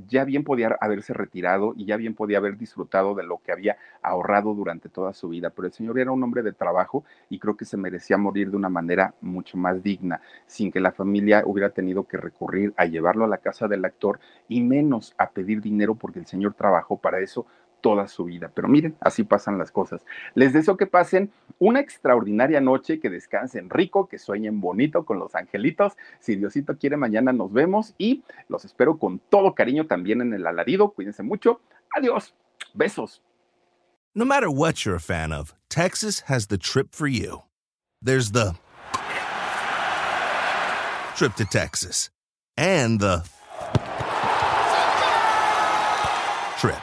ya 0.08 0.24
bien 0.24 0.44
podía 0.44 0.76
haberse 0.80 1.12
retirado 1.12 1.74
y 1.76 1.86
ya 1.86 1.96
bien 1.96 2.14
podía 2.14 2.38
haber 2.38 2.56
disfrutado 2.56 3.14
de 3.14 3.22
lo 3.22 3.38
que 3.38 3.52
había 3.52 3.76
ahorrado 4.02 4.54
durante 4.54 4.88
toda 4.88 5.12
su 5.12 5.28
vida, 5.28 5.50
pero 5.50 5.66
el 5.66 5.72
señor 5.72 5.98
era 5.98 6.12
un 6.12 6.22
hombre 6.22 6.42
de 6.42 6.52
trabajo 6.52 7.04
y 7.30 7.38
creo 7.38 7.56
que 7.56 7.64
se 7.64 7.76
merecía 7.76 8.16
morir 8.16 8.50
de 8.50 8.56
una 8.56 8.68
manera 8.68 9.14
mucho 9.20 9.56
más 9.56 9.82
digna, 9.82 10.20
sin 10.46 10.70
que 10.70 10.80
la 10.80 10.92
familia 10.92 11.42
hubiera 11.46 11.70
tenido 11.70 12.04
que 12.04 12.16
recurrir 12.16 12.74
a 12.76 12.86
llevarlo 12.86 13.24
a 13.24 13.28
la 13.28 13.38
casa 13.38 13.68
del 13.68 13.84
actor 13.84 14.20
y 14.48 14.62
menos 14.62 15.14
a 15.18 15.30
pedir 15.30 15.60
dinero 15.60 15.94
porque 15.94 16.18
el 16.18 16.26
señor 16.26 16.54
trabajó 16.54 16.98
para 16.98 17.20
eso 17.20 17.46
toda 17.86 18.08
su 18.08 18.24
vida. 18.24 18.50
Pero 18.52 18.66
miren, 18.66 18.96
así 19.00 19.22
pasan 19.22 19.58
las 19.58 19.70
cosas. 19.70 20.04
Les 20.34 20.52
deseo 20.52 20.76
que 20.76 20.88
pasen 20.88 21.30
una 21.60 21.78
extraordinaria 21.78 22.60
noche, 22.60 22.98
que 22.98 23.10
descansen 23.10 23.70
rico, 23.70 24.08
que 24.08 24.18
sueñen 24.18 24.60
bonito 24.60 25.04
con 25.04 25.20
los 25.20 25.36
angelitos. 25.36 25.96
Si 26.18 26.34
Diosito 26.34 26.78
quiere, 26.78 26.96
mañana 26.96 27.32
nos 27.32 27.52
vemos 27.52 27.94
y 27.96 28.24
los 28.48 28.64
espero 28.64 28.98
con 28.98 29.20
todo 29.20 29.54
cariño 29.54 29.86
también 29.86 30.20
en 30.20 30.34
el 30.34 30.48
alarido. 30.48 30.90
Cuídense 30.90 31.22
mucho. 31.22 31.60
Adiós. 31.96 32.34
Besos. 32.74 33.22
No 34.16 34.24
matter 34.24 34.48
what 34.48 34.84
you're 34.84 34.96
a 34.96 34.98
fan 34.98 35.30
of, 35.30 35.54
Texas 35.70 36.24
has 36.26 36.48
the 36.48 36.58
trip 36.58 36.88
for 36.92 37.06
you. 37.06 37.42
There's 38.02 38.32
the 38.32 38.56
trip 41.14 41.36
to 41.36 41.44
Texas 41.44 42.10
and 42.56 42.98
the 42.98 43.22
trip. 46.58 46.82